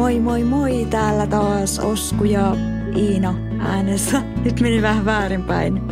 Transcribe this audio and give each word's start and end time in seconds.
Moi 0.00 0.20
moi 0.20 0.44
moi, 0.44 0.86
täällä 0.90 1.26
taas 1.26 1.78
Osku 1.78 2.24
ja 2.24 2.56
Iina 2.96 3.34
äänessä. 3.58 4.22
Nyt 4.44 4.60
meni 4.60 4.82
vähän 4.82 5.04
väärinpäin. 5.04 5.82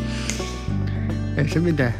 Ei 1.37 1.49
se 1.49 1.61
mitään. 1.61 1.95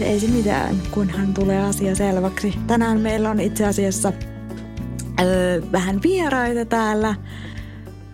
Ei 0.00 0.20
se 0.20 0.26
mitään, 0.26 0.76
kunhan 0.90 1.34
tulee 1.34 1.62
asia 1.62 1.94
selväksi. 1.94 2.54
Tänään 2.66 3.00
meillä 3.00 3.30
on 3.30 3.40
itse 3.40 3.66
asiassa 3.66 4.12
öö, 5.20 5.62
vähän 5.72 6.02
vieraita 6.02 6.64
täällä 6.64 7.14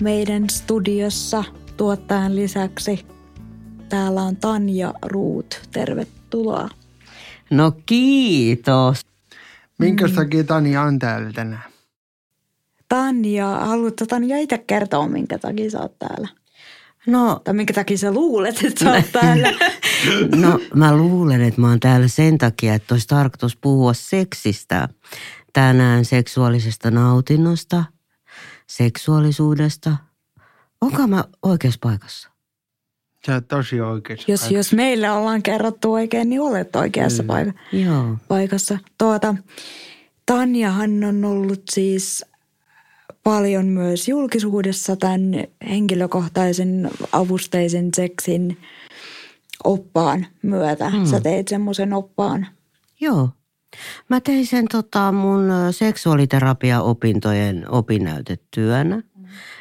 meidän 0.03 0.51
studiossa 0.51 1.45
tuottajan 1.77 2.37
lisäksi. 2.37 3.07
Täällä 3.89 4.23
on 4.23 4.37
Tanja 4.37 4.95
Ruut. 5.03 5.61
Tervetuloa. 5.73 6.69
No 7.51 7.73
kiitos. 7.87 9.01
Minkä 9.79 10.07
mm. 10.07 10.15
takia 10.15 10.45
Tanja 10.45 10.83
on 10.83 10.99
täällä 10.99 11.33
tänään? 11.33 11.72
Tanja, 12.97 13.47
haluatko 13.49 14.07
Tanja 14.07 14.39
itse 14.39 14.59
kertoa, 14.59 15.09
minkä 15.09 15.39
takia 15.39 15.71
sä 15.71 15.81
oot 15.81 15.99
täällä? 15.99 16.29
No, 17.07 17.41
Tai 17.45 17.55
minkä 17.55 17.73
takia 17.75 17.99
sä 17.99 18.13
luulet, 18.13 18.65
että 18.65 18.85
sä 18.85 18.93
oot 18.93 19.13
täällä? 19.21 19.53
no 20.37 20.61
mä 20.75 20.97
luulen, 20.97 21.41
että 21.41 21.61
mä 21.61 21.69
oon 21.69 21.81
täällä 21.81 22.09
sen 22.09 22.39
takia, 22.39 22.75
että 22.75 22.95
olisi 22.95 23.07
tarkoitus 23.07 23.57
puhua 23.57 23.93
seksistä. 23.95 24.89
Tänään 25.53 26.05
seksuaalisesta 26.05 26.91
nautinnosta, 26.91 27.85
seksuaalisuudesta. 28.67 29.97
Onko 30.81 31.07
mä 31.07 31.25
oikeassa 31.43 31.79
paikassa? 31.83 32.29
Sä 33.27 33.35
oot 33.35 33.49
tosi 33.49 33.81
oikeassa 33.81 34.25
jos, 34.33 34.41
paikassa. 34.41 34.55
jos 34.59 34.73
meille 34.73 35.11
ollaan 35.11 35.43
kerrottu 35.43 35.93
oikein, 35.93 36.29
niin 36.31 36.41
olet 36.41 36.77
oikeassa 36.77 37.23
Kyllä. 37.23 37.33
paikassa. 37.35 37.61
Joo. 37.73 38.17
paikassa. 38.29 38.79
Tuota, 38.99 39.35
Tanjahan 40.27 41.05
on 41.05 41.25
ollut 41.25 41.63
siis 41.71 42.25
paljon 43.25 43.67
myös 43.67 44.09
julkisuudessa 44.09 44.97
tämän 44.97 45.45
henkilökohtaisen 45.69 46.91
avusteisen 47.13 47.89
seksin 47.97 48.59
oppaan 49.65 50.27
myötä. 50.43 50.91
Mm. 50.91 51.07
Sä 51.07 51.21
teit 51.21 51.49
semmoisen 51.49 51.93
oppaan. 51.93 52.47
Joo. 53.01 53.29
Mä 54.09 54.21
tein 54.21 54.47
sen 54.47 54.65
tota 54.73 55.13
mun 55.13 55.51
seksuaaliterapia-opintojen 55.71 57.71
opinnäytetyönä. 57.71 59.03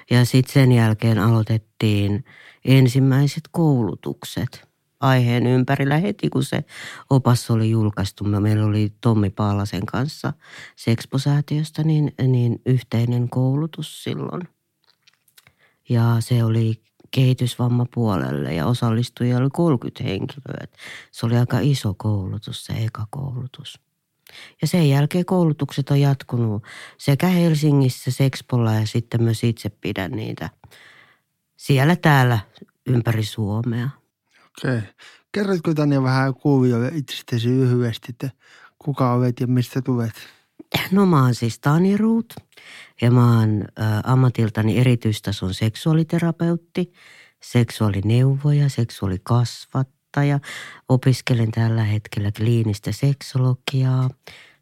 Ja 0.09 0.25
sitten 0.25 0.53
sen 0.53 0.71
jälkeen 0.71 1.19
aloitettiin 1.19 2.25
ensimmäiset 2.65 3.43
koulutukset 3.51 4.70
aiheen 5.01 5.47
ympärillä 5.47 5.97
heti, 5.97 6.29
kun 6.29 6.43
se 6.43 6.63
opas 7.09 7.51
oli 7.51 7.69
julkaistu. 7.69 8.23
Meillä 8.23 8.65
oli 8.65 8.93
Tommi 9.01 9.29
Paalasen 9.29 9.85
kanssa 9.85 10.33
Sexpo-säätiöstä 10.75 11.83
niin, 11.83 12.13
niin 12.27 12.61
yhteinen 12.65 13.29
koulutus 13.29 14.03
silloin. 14.03 14.41
Ja 15.89 16.15
se 16.19 16.43
oli 16.43 16.81
kehitysvammapuolelle 17.11 18.53
ja 18.53 18.65
osallistujia 18.65 19.37
oli 19.37 19.49
30 19.53 20.03
henkilöä. 20.03 20.67
Se 21.11 21.25
oli 21.25 21.37
aika 21.37 21.59
iso 21.59 21.93
koulutus, 21.97 22.65
se 22.65 22.73
eka 22.73 23.07
koulutus. 23.09 23.79
Ja 24.61 24.67
sen 24.67 24.89
jälkeen 24.89 25.25
koulutukset 25.25 25.89
on 25.89 26.01
jatkunut 26.01 26.63
sekä 26.97 27.27
Helsingissä, 27.27 28.11
Sexpolla 28.11 28.73
ja 28.73 28.87
sitten 28.87 29.23
myös 29.23 29.43
itse 29.43 29.69
pidän 29.69 30.11
niitä 30.11 30.49
siellä 31.61 31.95
täällä 31.95 32.39
ympäri 32.87 33.23
Suomea. 33.23 33.89
Okei. 34.57 34.81
Kerrotko 35.31 35.73
Tanja 35.73 36.03
vähän 36.03 36.33
kuvioja 36.33 36.91
itsestäsi 36.93 37.49
lyhyesti, 37.49 38.07
että 38.09 38.29
kuka 38.79 39.13
olet 39.13 39.39
ja 39.39 39.47
mistä 39.47 39.81
tulet? 39.81 40.13
No 40.91 41.05
mä 41.05 41.23
oon 41.23 41.35
siis 41.35 41.59
Tani 41.59 41.97
Ruut 41.97 42.33
ja 43.01 43.11
mä 43.11 43.39
oon 43.39 43.61
ä, 43.61 44.01
ammatiltani 44.03 44.77
erityistason 44.79 45.53
seksuaaliterapeutti, 45.53 46.93
seksuaalineuvoja, 47.43 48.69
seksuaalikasvattaja. 48.69 50.39
Opiskelen 50.89 51.51
tällä 51.51 51.83
hetkellä 51.83 52.31
kliinistä 52.31 52.91
seksologiaa. 52.91 54.09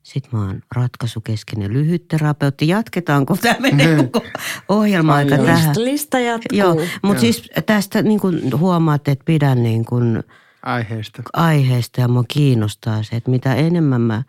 Sitten 0.09 0.39
mä 0.39 0.45
oon 0.45 0.61
ratkaisukeskeinen 0.75 1.73
lyhytterapeutti. 1.73 2.67
Jatketaanko 2.67 3.37
tämä 3.37 3.55
menee 3.59 3.95
Hmm. 3.95 4.09
koko 4.11 4.27
ohjelma-aika 4.69 5.35
Ai 5.35 5.45
tähän? 5.45 5.75
Lista, 5.77 6.19
jatkuu. 6.19 6.57
Joo, 6.57 6.75
mutta 7.01 7.21
siis 7.21 7.49
tästä 7.65 8.01
niin 8.01 8.19
kuin 8.19 8.59
huomaatte, 8.59 9.11
että 9.11 9.25
pidän 9.25 9.63
niin 9.63 9.85
kuin 9.85 10.23
Aiheesta. 10.63 11.23
aiheesta 11.33 12.01
ja 12.01 12.07
mua 12.07 12.23
kiinnostaa 12.27 13.03
se, 13.03 13.15
että 13.15 13.31
mitä 13.31 13.55
enemmän 13.55 14.01
mä 14.01 14.23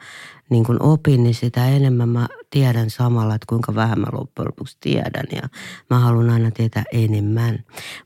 niin 0.50 0.64
kuin 0.64 0.82
opin, 0.82 1.22
niin 1.22 1.34
sitä 1.34 1.66
enemmän 1.68 2.08
mä 2.08 2.28
tiedän 2.50 2.90
samalla, 2.90 3.34
että 3.34 3.46
kuinka 3.48 3.74
vähän 3.74 4.00
mä 4.00 4.06
loppujen 4.12 4.46
lopuksi 4.46 4.76
tiedän 4.80 5.26
ja 5.32 5.42
mä 5.90 5.98
haluan 5.98 6.30
aina 6.30 6.50
tietää 6.50 6.84
enemmän. 6.92 7.58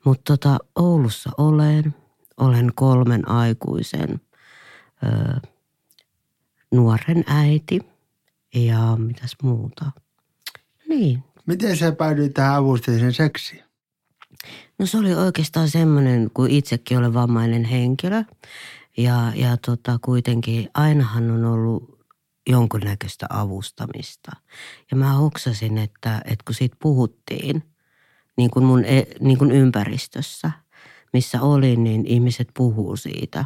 Mutta 0.04 0.36
tota, 0.36 0.58
Oulussa 0.76 1.30
olen, 1.38 1.94
olen 2.36 2.72
kolmen 2.74 3.28
aikuisen 3.28 4.20
ö, 5.04 5.40
nuoren 6.76 7.24
äiti 7.26 7.80
ja 8.54 8.96
mitäs 8.96 9.36
muuta. 9.42 9.90
Niin, 10.88 11.24
Miten 11.46 11.76
sä 11.76 11.92
päädyit 11.92 12.34
tähän 12.34 12.54
avusteiseen 12.54 13.14
seksiin? 13.14 13.64
No 14.78 14.86
se 14.86 14.98
oli 14.98 15.14
oikeastaan 15.14 15.68
semmoinen, 15.68 16.30
kun 16.34 16.50
itsekin 16.50 16.98
olen 16.98 17.14
vammainen 17.14 17.64
henkilö. 17.64 18.24
Ja, 18.96 19.32
ja 19.34 19.56
tota, 19.56 19.98
kuitenkin 20.02 20.70
ainahan 20.74 21.30
on 21.30 21.44
ollut 21.44 21.98
jonkunnäköistä 22.50 23.26
avustamista. 23.30 24.32
Ja 24.90 24.96
mä 24.96 25.12
hoksasin, 25.12 25.78
että, 25.78 26.22
että 26.24 26.44
kun 26.46 26.54
siitä 26.54 26.76
puhuttiin 26.82 27.62
niin 28.36 28.50
kuin 28.50 28.64
mun 28.64 28.84
e- 28.84 29.06
niin 29.20 29.38
kuin 29.38 29.50
ympäristössä, 29.50 30.50
missä 31.12 31.42
olin, 31.42 31.84
niin 31.84 32.06
ihmiset 32.06 32.48
puhuu 32.56 32.96
siitä. 32.96 33.44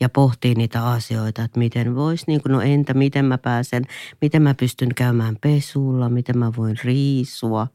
Ja 0.00 0.08
pohtii 0.08 0.54
niitä 0.54 0.86
asioita, 0.86 1.44
että 1.44 1.58
miten 1.58 1.94
vois, 1.94 2.26
niin 2.26 2.42
kuin, 2.42 2.52
no 2.52 2.60
entä 2.60 2.94
miten 2.94 3.24
mä 3.24 3.38
pääsen, 3.38 3.84
miten 4.20 4.42
mä 4.42 4.54
pystyn 4.54 4.94
käymään 4.94 5.36
pesulla, 5.40 6.08
miten 6.08 6.38
mä 6.38 6.52
voin 6.56 6.76
riisua, 6.84 7.66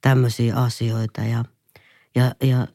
tämmöisiä 0.00 0.56
asioita. 0.56 1.20
Ja, 1.20 1.44
ja, 2.14 2.34
ja 2.42 2.66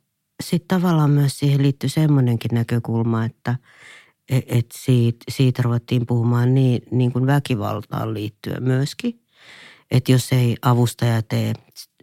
sitten 0.44 0.82
tavallaan 0.82 1.10
myös 1.10 1.40
siihen 1.40 1.62
liittyy 1.62 1.90
semmoinenkin 1.90 2.52
näkökulma, 2.54 3.26
että 3.26 3.56
et, 4.30 4.46
et 4.48 4.66
siitä, 4.74 5.26
siitä 5.30 5.62
ruvettiin 5.62 6.06
puhumaan 6.06 6.54
niin, 6.54 6.82
niin 6.92 7.12
kuin 7.12 7.26
väkivaltaan 7.26 8.14
liittyen 8.14 8.64
myöskin. 8.64 9.22
Että 9.92 10.12
jos 10.12 10.32
ei 10.32 10.56
avustaja 10.62 11.22
tee 11.22 11.54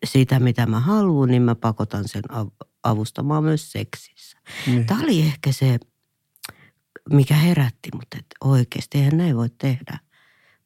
sitä, 0.06 0.40
mitä 0.40 0.66
mä 0.66 0.80
haluan, 0.80 1.28
niin 1.28 1.42
mä 1.42 1.54
pakotan 1.54 2.08
sen 2.08 2.22
av- 2.30 2.68
avustamaan 2.82 3.44
myös 3.44 3.72
seksissä. 3.72 4.38
Niin. 4.66 4.86
Tämä 4.86 5.02
oli 5.02 5.22
ehkä 5.22 5.52
se, 5.52 5.78
mikä 7.10 7.34
herätti 7.34 7.90
mut, 7.94 8.06
että 8.14 8.36
oikeasti 8.44 8.98
eihän 8.98 9.16
näin 9.16 9.36
voi 9.36 9.48
tehdä. 9.58 9.98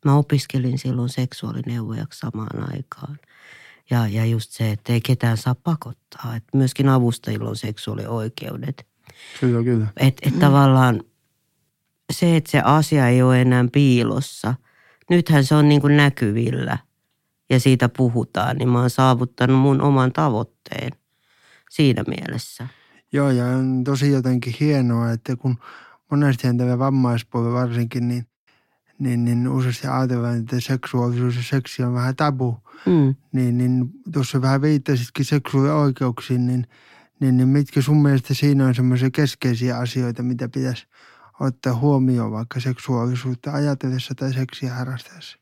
Mä 0.04 0.16
opiskelin 0.16 0.78
silloin 0.78 1.08
seksuaalineuvojaksi 1.08 2.18
samaan 2.18 2.72
aikaan. 2.74 3.18
Ja, 3.90 4.06
ja 4.08 4.24
just 4.24 4.50
se, 4.50 4.70
että 4.70 4.92
ei 4.92 5.00
ketään 5.00 5.36
saa 5.36 5.54
pakottaa. 5.54 6.36
Että 6.36 6.56
myöskin 6.58 6.88
avustajilla 6.88 7.48
on 7.48 7.56
seksuaalioikeudet. 7.56 8.86
Kyllä, 9.40 9.64
kyllä. 9.64 9.86
Että 9.96 10.28
et 10.28 10.38
tavallaan 10.38 11.02
se, 12.12 12.36
että 12.36 12.50
se 12.50 12.60
asia 12.60 13.08
ei 13.08 13.22
ole 13.22 13.40
enää 13.40 13.64
piilossa. 13.72 14.54
Nythän 15.10 15.44
se 15.44 15.54
on 15.54 15.68
niin 15.68 15.80
kuin 15.80 15.96
näkyvillä 15.96 16.78
ja 17.50 17.60
siitä 17.60 17.88
puhutaan, 17.88 18.56
niin 18.56 18.68
mä 18.68 18.80
oon 18.80 18.90
saavuttanut 18.90 19.58
mun 19.58 19.80
oman 19.80 20.12
tavoitteen 20.12 20.92
siinä 21.70 22.04
mielessä. 22.06 22.66
Joo, 23.12 23.30
ja 23.30 23.46
on 23.46 23.84
tosi 23.84 24.10
jotenkin 24.10 24.54
hienoa, 24.60 25.12
että 25.12 25.36
kun 25.36 25.56
monesti 26.10 26.48
tällä 26.56 26.78
vammaispuolella 26.78 27.60
varsinkin, 27.60 28.08
niin, 28.08 28.26
niin, 28.98 29.24
niin 29.24 29.48
useasti 29.48 29.86
ajatellaan, 29.86 30.38
että 30.38 30.60
seksuaalisuus 30.60 31.36
ja 31.36 31.42
seksi 31.42 31.82
on 31.82 31.94
vähän 31.94 32.16
tabu. 32.16 32.58
Mm. 32.86 33.14
Niin, 33.32 33.58
niin 33.58 33.90
tuossa 34.12 34.42
vähän 34.42 34.62
viittasitkin 34.62 35.24
seksuaalioikeuksiin, 35.24 36.46
niin, 36.46 36.66
niin, 37.20 37.36
niin 37.36 37.48
mitkä 37.48 37.82
sun 37.82 38.02
mielestä 38.02 38.34
siinä 38.34 38.66
on 38.66 38.74
semmoisia 38.74 39.10
keskeisiä 39.10 39.78
asioita, 39.78 40.22
mitä 40.22 40.48
pitäisi 40.48 40.86
ottaa 41.40 41.74
huomioon 41.74 42.32
vaikka 42.32 42.60
seksuaalisuutta 42.60 43.52
ajatellessa 43.52 44.14
tai 44.14 44.32
seksiä 44.32 44.74
harrastaessa? 44.74 45.40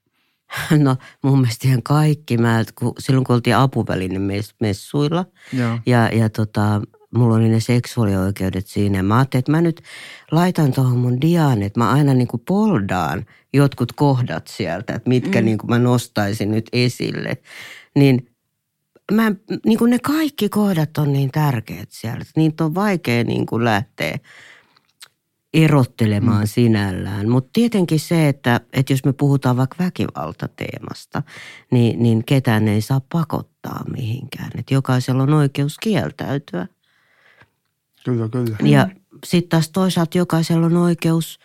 No 0.85 0.97
mun 1.23 1.41
mielestä 1.41 1.69
ihan 1.69 1.83
kaikki. 1.83 2.39
Mä, 2.39 2.65
kun, 2.75 2.93
silloin 2.99 3.25
kun 3.25 3.35
oltiin 3.35 3.57
apuvälinen 3.57 4.23
mes- 4.23 4.55
messuilla 4.61 5.25
Joo. 5.53 5.79
ja, 5.87 6.09
ja 6.09 6.31
tota, 6.31 6.83
mulla 7.15 7.37
oli 7.37 7.49
ne 7.49 7.61
seksuaalioikeudet 7.61 8.67
siinä. 8.67 9.03
Mä 9.03 9.17
ajattelin, 9.17 9.41
että 9.41 9.53
mä 9.53 9.61
nyt 9.61 9.83
laitan 10.31 10.73
tuohon 10.73 10.99
mun 10.99 11.21
diaan, 11.21 11.63
että 11.63 11.81
mä 11.81 11.91
aina 11.91 12.15
niin 12.15 12.29
kuin 12.29 12.43
poldaan 12.49 13.27
jotkut 13.53 13.93
kohdat 13.93 14.47
sieltä, 14.47 14.95
että 14.95 15.09
mitkä 15.09 15.41
mm. 15.41 15.45
niin 15.45 15.59
kuin 15.59 15.71
mä 15.71 15.79
nostaisin 15.79 16.51
nyt 16.51 16.69
esille. 16.73 17.37
Niin 17.95 18.31
mä, 19.13 19.33
niin 19.67 19.79
kuin 19.79 19.91
ne 19.91 19.99
kaikki 19.99 20.49
kohdat 20.49 20.99
on 20.99 21.13
niin 21.13 21.31
tärkeät 21.31 21.89
siellä, 21.91 22.21
että 22.21 22.33
niitä 22.37 22.65
on 22.65 22.75
vaikea 22.75 23.25
niin 23.25 23.47
kuin 23.47 23.65
lähteä 23.65 24.19
erottelemaan 25.55 26.43
mm. 26.43 26.47
sinällään. 26.47 27.29
Mutta 27.29 27.51
tietenkin 27.53 28.01
se, 28.01 28.29
että, 28.29 28.61
että 28.73 28.93
jos 28.93 29.05
me 29.05 29.13
puhutaan 29.13 29.57
vaikka 29.57 29.85
väkivaltateemasta, 29.85 31.23
niin, 31.71 32.03
niin 32.03 32.25
ketään 32.25 32.69
ei 32.69 32.81
saa 32.81 33.01
pakottaa 33.13 33.85
mihinkään. 33.91 34.51
Että 34.59 34.75
jokaisella 34.75 35.23
on 35.23 35.35
oikeus 35.35 35.79
kieltäytyä. 35.79 36.67
Kyllä, 38.09 38.29
kyllä. 38.29 38.57
Ja 38.69 38.89
sitten 39.27 39.49
taas 39.49 39.71
toisaalta 39.71 40.19
jokaisella 40.19 40.67
on 40.67 40.77
oikeus 40.77 41.39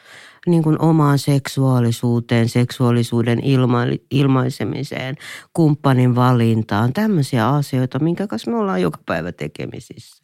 niin 0.47 0.63
kuin 0.63 0.81
omaan 0.81 1.19
seksuaalisuuteen, 1.19 2.49
seksuaalisuuden 2.49 3.39
ilma, 3.43 3.81
ilmaisemiseen, 4.11 5.15
kumppanin 5.53 6.15
valintaan. 6.15 6.93
Tämmöisiä 6.93 7.49
asioita, 7.49 7.99
minkä 7.99 8.27
kanssa 8.27 8.51
me 8.51 8.57
ollaan 8.57 8.81
joka 8.81 8.99
päivä 9.05 9.31
tekemisissä. 9.31 10.23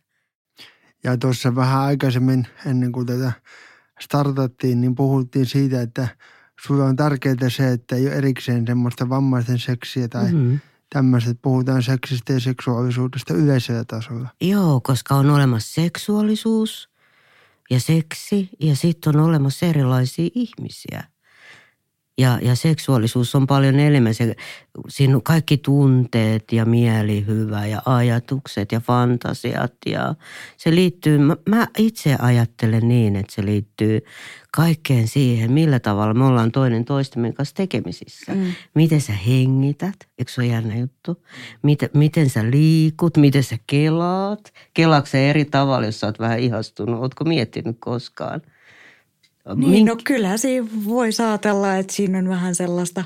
Ja 1.03 1.17
tuossa 1.17 1.55
vähän 1.55 1.81
aikaisemmin, 1.81 2.47
ennen 2.65 2.91
kuin 2.91 3.05
tätä 3.05 3.31
startattiin, 3.99 4.81
niin 4.81 4.95
puhuttiin 4.95 5.45
siitä, 5.45 5.81
että 5.81 6.07
sulla 6.65 6.85
on 6.85 6.95
tärkeää 6.95 7.49
se, 7.49 7.71
että 7.71 7.95
ei 7.95 8.07
ole 8.07 8.15
erikseen 8.15 8.67
semmoista 8.67 9.09
vammaisten 9.09 9.59
seksiä 9.59 10.07
tai 10.07 10.31
mm-hmm. 10.31 10.59
Tämmöistä, 10.89 11.29
että 11.29 11.41
puhutaan 11.41 11.83
seksistä 11.83 12.33
ja 12.33 12.39
seksuaalisuudesta 12.39 13.33
yleisellä 13.33 13.83
tasolla. 13.85 14.29
Joo, 14.41 14.81
koska 14.83 15.15
on 15.15 15.29
olemassa 15.29 15.73
seksuaalisuus 15.73 16.89
ja 17.69 17.79
seksi 17.79 18.49
ja 18.59 18.75
sitten 18.75 19.17
on 19.17 19.25
olemassa 19.25 19.65
erilaisia 19.65 20.29
ihmisiä– 20.35 21.03
ja, 22.19 22.39
ja 22.41 22.55
seksuaalisuus 22.55 23.35
on 23.35 23.47
paljon 23.47 23.79
enemmän. 23.79 24.13
Se, 24.13 24.35
siinä 24.87 25.15
on 25.15 25.23
kaikki 25.23 25.57
tunteet 25.57 26.51
ja 26.51 26.65
mielihyvä 26.65 27.65
ja 27.65 27.81
ajatukset 27.85 28.71
ja 28.71 28.79
fantasiat. 28.79 29.73
Ja 29.85 30.15
se 30.57 30.75
liittyy, 30.75 31.17
mä, 31.17 31.37
mä 31.49 31.67
itse 31.77 32.15
ajattelen 32.19 32.87
niin, 32.87 33.15
että 33.15 33.35
se 33.35 33.45
liittyy 33.45 34.01
kaikkeen 34.51 35.07
siihen, 35.07 35.51
millä 35.51 35.79
tavalla 35.79 36.13
me 36.13 36.25
ollaan 36.25 36.51
toinen 36.51 36.85
toistemme 36.85 37.33
kanssa 37.33 37.55
tekemisissä. 37.55 38.33
Mm. 38.33 38.53
Miten 38.73 39.01
sä 39.01 39.13
hengität, 39.13 39.95
eikö 40.17 40.31
se 40.31 40.41
ole 40.41 40.47
jännä 40.47 40.77
juttu? 40.77 41.25
Miten, 41.61 41.89
miten 41.93 42.29
sä 42.29 42.51
liikut, 42.51 43.17
miten 43.17 43.43
sä 43.43 43.57
kelaat? 43.67 44.53
Kelaatko 44.73 45.17
eri 45.17 45.45
tavalla, 45.45 45.85
jos 45.85 45.99
sä 45.99 46.07
oot 46.07 46.19
vähän 46.19 46.39
ihastunut? 46.39 46.99
Ootko 46.99 47.23
miettinyt 47.23 47.77
koskaan? 47.79 48.41
Niin, 49.55 49.69
Mink... 49.69 49.89
no 49.89 49.97
kyllä 50.03 50.37
siinä 50.37 50.67
voi 50.85 51.09
ajatella, 51.27 51.75
että 51.75 51.93
siinä 51.93 52.17
on 52.17 52.29
vähän 52.29 52.55
sellaista 52.55 53.03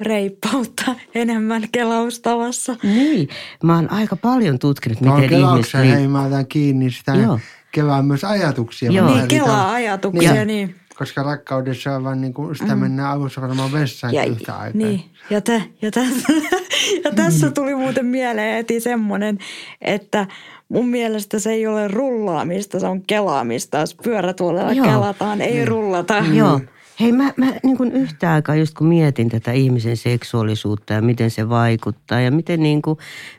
reippautta 0.00 0.94
enemmän 1.14 1.62
kelaustavassa. 1.72 2.76
Niin, 2.82 3.28
mä 3.62 3.74
oon 3.74 3.92
aika 3.92 4.16
paljon 4.16 4.58
tutkinut, 4.58 5.00
miten 5.00 5.40
no, 5.40 5.54
ihmiset... 5.54 5.80
hei, 5.80 6.08
mä 6.08 6.24
otan 6.24 6.46
kiinni 6.46 6.90
sitä. 6.90 7.14
Joo. 7.14 7.40
Kelaa 7.72 8.02
myös 8.02 8.24
ajatuksia. 8.24 8.92
Joo. 8.92 9.14
Niin, 9.14 9.28
kelaa 9.28 9.72
ajatuksia, 9.72 10.32
niin. 10.32 10.46
niin. 10.46 10.74
Koska 10.98 11.22
rakkaudessa 11.22 11.96
on 11.96 12.04
vaan 12.04 12.20
niin 12.20 12.34
kuin 12.34 12.56
sitä 12.56 12.74
mm. 12.74 12.80
mennään 12.80 13.10
alussa 13.10 13.40
varmaan 13.40 13.72
vessaan 13.72 14.14
ja, 14.14 14.24
yhtä 14.24 14.56
aikaa. 14.56 14.86
Niin, 14.86 15.04
ja, 15.30 15.40
te, 15.40 15.62
ja, 15.82 15.90
tässä, 15.90 16.32
ja 17.04 17.12
tässä 17.16 17.50
tuli 17.50 17.74
muuten 17.74 18.06
mieleen 18.06 18.56
heti 18.56 18.80
semmoinen, 18.80 19.38
että 19.80 20.26
mun 20.72 20.88
mielestä 20.88 21.38
se 21.38 21.50
ei 21.50 21.66
ole 21.66 21.88
rullaamista, 21.88 22.80
se 22.80 22.86
on 22.86 23.02
kelaamista. 23.02 23.78
Jos 23.78 23.94
pyörätuolella 23.94 24.72
Joo. 24.72 24.86
kelataan, 24.86 25.40
ei 25.40 25.60
mm. 25.60 25.68
rullata. 25.68 26.22
Mm. 26.22 26.34
Joo. 26.34 26.60
Hei, 27.00 27.12
mä, 27.12 27.32
mä 27.36 27.46
niin 27.62 27.76
kuin 27.76 27.92
yhtä 27.92 28.32
aikaa 28.32 28.54
just 28.54 28.74
kun 28.74 28.86
mietin 28.86 29.28
tätä 29.28 29.52
ihmisen 29.52 29.96
seksuaalisuutta 29.96 30.92
ja 30.92 31.02
miten 31.02 31.30
se 31.30 31.48
vaikuttaa 31.48 32.20
ja 32.20 32.30
miten 32.30 32.62
niin 32.62 32.82
kuin 32.82 32.98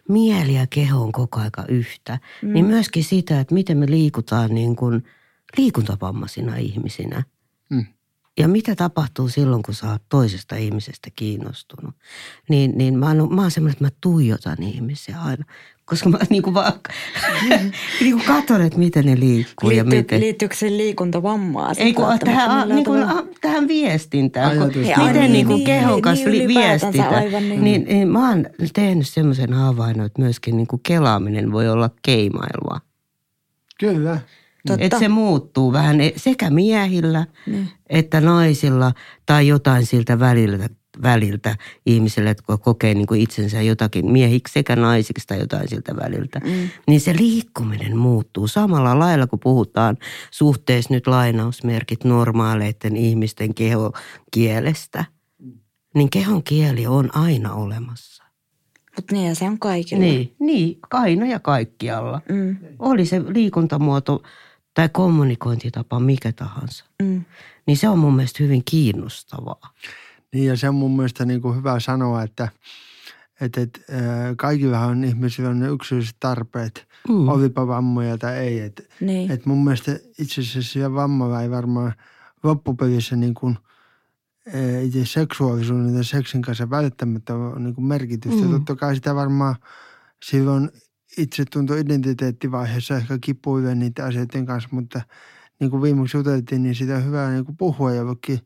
mieli 0.10 0.54
ja 0.56 0.68
keho 0.70 1.04
on 1.04 1.12
koko 1.12 1.40
aika 1.40 1.66
yhtä, 1.68 2.20
mm. 2.42 2.54
niin 2.54 2.66
myöskin 2.66 3.04
sitä, 3.04 3.40
että 3.40 3.54
miten 3.54 3.78
me 3.78 3.86
liikutaan 3.90 4.54
niin 4.56 4.76
kuin 4.76 5.04
liikuntavammaisina 5.58 6.56
ihmisinä. 6.56 7.24
Mm. 7.70 7.86
Ja 8.38 8.48
mitä 8.48 8.76
tapahtuu 8.76 9.30
silloin, 9.30 9.64
kun 9.64 9.74
sä 9.74 9.92
oot 9.92 10.02
toisesta 10.10 10.56
ihmisestä 10.56 11.10
kiinnostunut? 11.16 11.96
Niin, 12.50 12.72
niin 12.76 13.00
mä 13.00 13.08
oon, 13.08 13.36
mä 13.36 13.42
oon 13.42 13.52
semmoinen, 13.52 13.74
että 13.74 13.84
mä 13.84 13.90
tuijotan 14.02 14.64
ihmisiä 14.64 15.22
aina 15.22 15.46
koska 15.86 16.10
mä 16.10 16.18
niin 16.30 16.44
kuin 16.44 16.54
vaan 16.54 16.74
niin 18.02 18.14
kuin 18.14 18.26
katson, 18.26 18.62
että 18.62 18.80
miten 18.80 19.06
ne 19.06 19.20
liikkuu. 19.20 19.70
Liittyy, 19.70 19.98
ja 19.98 20.02
miten... 20.02 20.20
Liittyykö 20.20 20.56
se 20.56 20.70
liikuntavammaa? 20.70 21.72
Ei 21.78 21.94
kun 21.94 22.06
tähän, 22.26 22.70
niin 22.70 22.86
kuin, 22.86 23.06
tähän 23.42 23.68
viestintään. 23.68 24.58
Kun, 24.58 24.68
miten 24.68 24.84
niin, 24.84 25.14
niin, 25.14 25.32
niin 25.32 25.48
kuin 25.48 25.64
kehon 25.64 26.02
kanssa 26.02 26.30
niin, 26.30 26.48
viestitä. 26.48 27.10
Aivan 27.10 27.50
niin. 27.50 27.64
Niin, 27.64 27.84
niin, 27.84 28.08
mä 28.08 28.30
oon 28.30 28.46
tehnyt 28.74 29.08
semmoisen 29.08 29.54
havainnon, 29.54 30.06
että 30.06 30.22
myöskin 30.22 30.58
niin 30.58 30.68
kuin 30.68 30.82
kelaaminen 30.88 31.52
voi 31.52 31.70
olla 31.70 31.90
keimailua. 32.02 32.82
Kyllä. 33.80 34.20
Että 34.80 35.00
se 35.00 35.08
muuttuu 35.08 35.74
vähän 35.74 36.02
e- 36.02 36.14
sekä 36.16 36.50
miehillä 36.50 37.26
niin. 37.48 37.70
että 37.90 38.22
naisilla 38.22 38.94
tai 39.26 39.48
jotain 39.48 39.86
siltä 39.86 40.20
välillä 40.20 40.70
väliltä 41.02 41.56
ihmiselle, 41.86 42.30
jotka 42.30 42.58
kokee 42.58 42.94
niin 42.94 43.08
kuin 43.08 43.22
itsensä 43.22 43.62
jotakin 43.62 44.12
miehiksi 44.12 44.54
sekä 44.54 44.76
naisiksi 44.76 45.28
tai 45.28 45.40
jotain 45.40 45.70
siltä 45.70 45.96
väliltä, 45.96 46.40
mm. 46.40 46.70
niin 46.88 47.02
se 47.02 47.16
liikkuminen 47.18 47.98
muuttuu 47.98 48.48
samalla 48.48 49.00
lailla, 49.00 49.28
kun 49.28 49.40
puhutaan 49.40 49.98
suhteessa 50.32 50.94
nyt 50.94 51.08
lainausmerkit 51.08 52.04
normaaleiden 52.04 52.98
ihmisten 52.98 53.54
kehokielestä. 53.54 55.06
Niin 55.96 56.10
kehon 56.10 56.44
kieli 56.44 56.88
on 56.88 57.16
aina 57.16 57.54
olemassa. 57.54 58.24
Mutta 58.96 59.16
niin 59.16 59.28
ja 59.28 59.36
se 59.36 59.46
on 59.46 59.60
kaikilla. 59.60 60.02
Niin, 60.02 60.36
niin, 60.40 60.80
aina 60.92 61.26
ja 61.26 61.40
kaikkialla. 61.40 62.22
Mm. 62.30 62.58
Oli 62.80 63.06
se 63.06 63.22
liikuntamuoto 63.34 64.24
tai 64.74 64.90
kommunikointitapa 64.90 66.00
mikä 66.00 66.32
tahansa. 66.32 66.86
Mm. 67.04 67.26
Niin 67.68 67.78
se 67.78 67.90
on 67.90 68.00
mun 68.00 68.16
mielestä 68.16 68.44
hyvin 68.44 68.62
kiinnostavaa. 68.66 69.74
Niin 70.34 70.46
ja 70.46 70.58
se 70.58 70.70
on 70.70 70.76
mun 70.76 70.96
mielestä 70.96 71.26
niin 71.26 71.42
kuin 71.42 71.58
hyvä 71.58 71.80
sanoa, 71.80 72.24
että, 72.24 72.50
että, 73.42 73.62
että 73.62 73.82
kaikillahan 74.38 74.90
on 74.90 75.04
ihmisillä 75.04 75.50
on 75.50 75.60
ne 75.60 75.68
yksilölliset 75.68 76.16
tarpeet, 76.20 76.88
mm. 77.10 77.28
olipa 77.28 77.68
vammoja 77.68 78.18
tai 78.18 78.38
ei. 78.38 78.60
Että, 78.60 78.84
niin. 79.02 79.32
että 79.32 79.50
mun 79.50 79.64
mielestä 79.64 80.00
itse 80.20 80.42
asiassa 80.42 80.94
vammalla 80.94 81.42
ei 81.42 81.52
varmaan 81.52 81.94
loppupelissä 82.44 83.16
niin 83.16 83.34
kuin 83.34 83.58
itse 84.82 85.06
seksuaalisuuden 85.06 85.96
ja 85.96 86.04
seksin 86.04 86.42
kanssa 86.42 86.70
välttämättä 86.70 87.36
ole 87.36 87.60
niin 87.60 87.76
kuin 87.76 87.86
merkitystä. 87.86 88.46
Mm. 88.46 88.52
Totta 88.52 88.76
kai 88.76 88.96
sitä 88.96 89.16
varmaan 89.16 89.56
silloin 90.26 90.72
itse 91.18 91.46
tuntuu 91.46 91.76
identiteettivaiheessa 91.76 92.98
ehkä 92.98 93.18
kipuilee 93.22 93.76
niitä 93.76 94.06
asioiden 94.06 94.46
kanssa, 94.46 94.70
mutta 94.72 95.02
niin 95.64 95.72
kuin 95.72 95.82
viimeksi 95.82 96.18
juteltiin, 96.18 96.64
niin 96.64 96.76
sitä 96.76 96.96
on 96.96 97.06
hyvä 97.06 97.30
niin 97.30 97.46
kuin 97.46 97.58
puhua 97.58 97.94
jollekin 97.94 98.40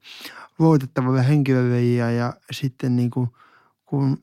luotettavalle 0.59 1.27
henkilölle 1.27 1.81
ja, 1.81 2.12
ja 2.12 2.33
sitten 2.51 2.95
niin 2.95 3.09
kuin, 3.09 3.29
kun 3.86 4.19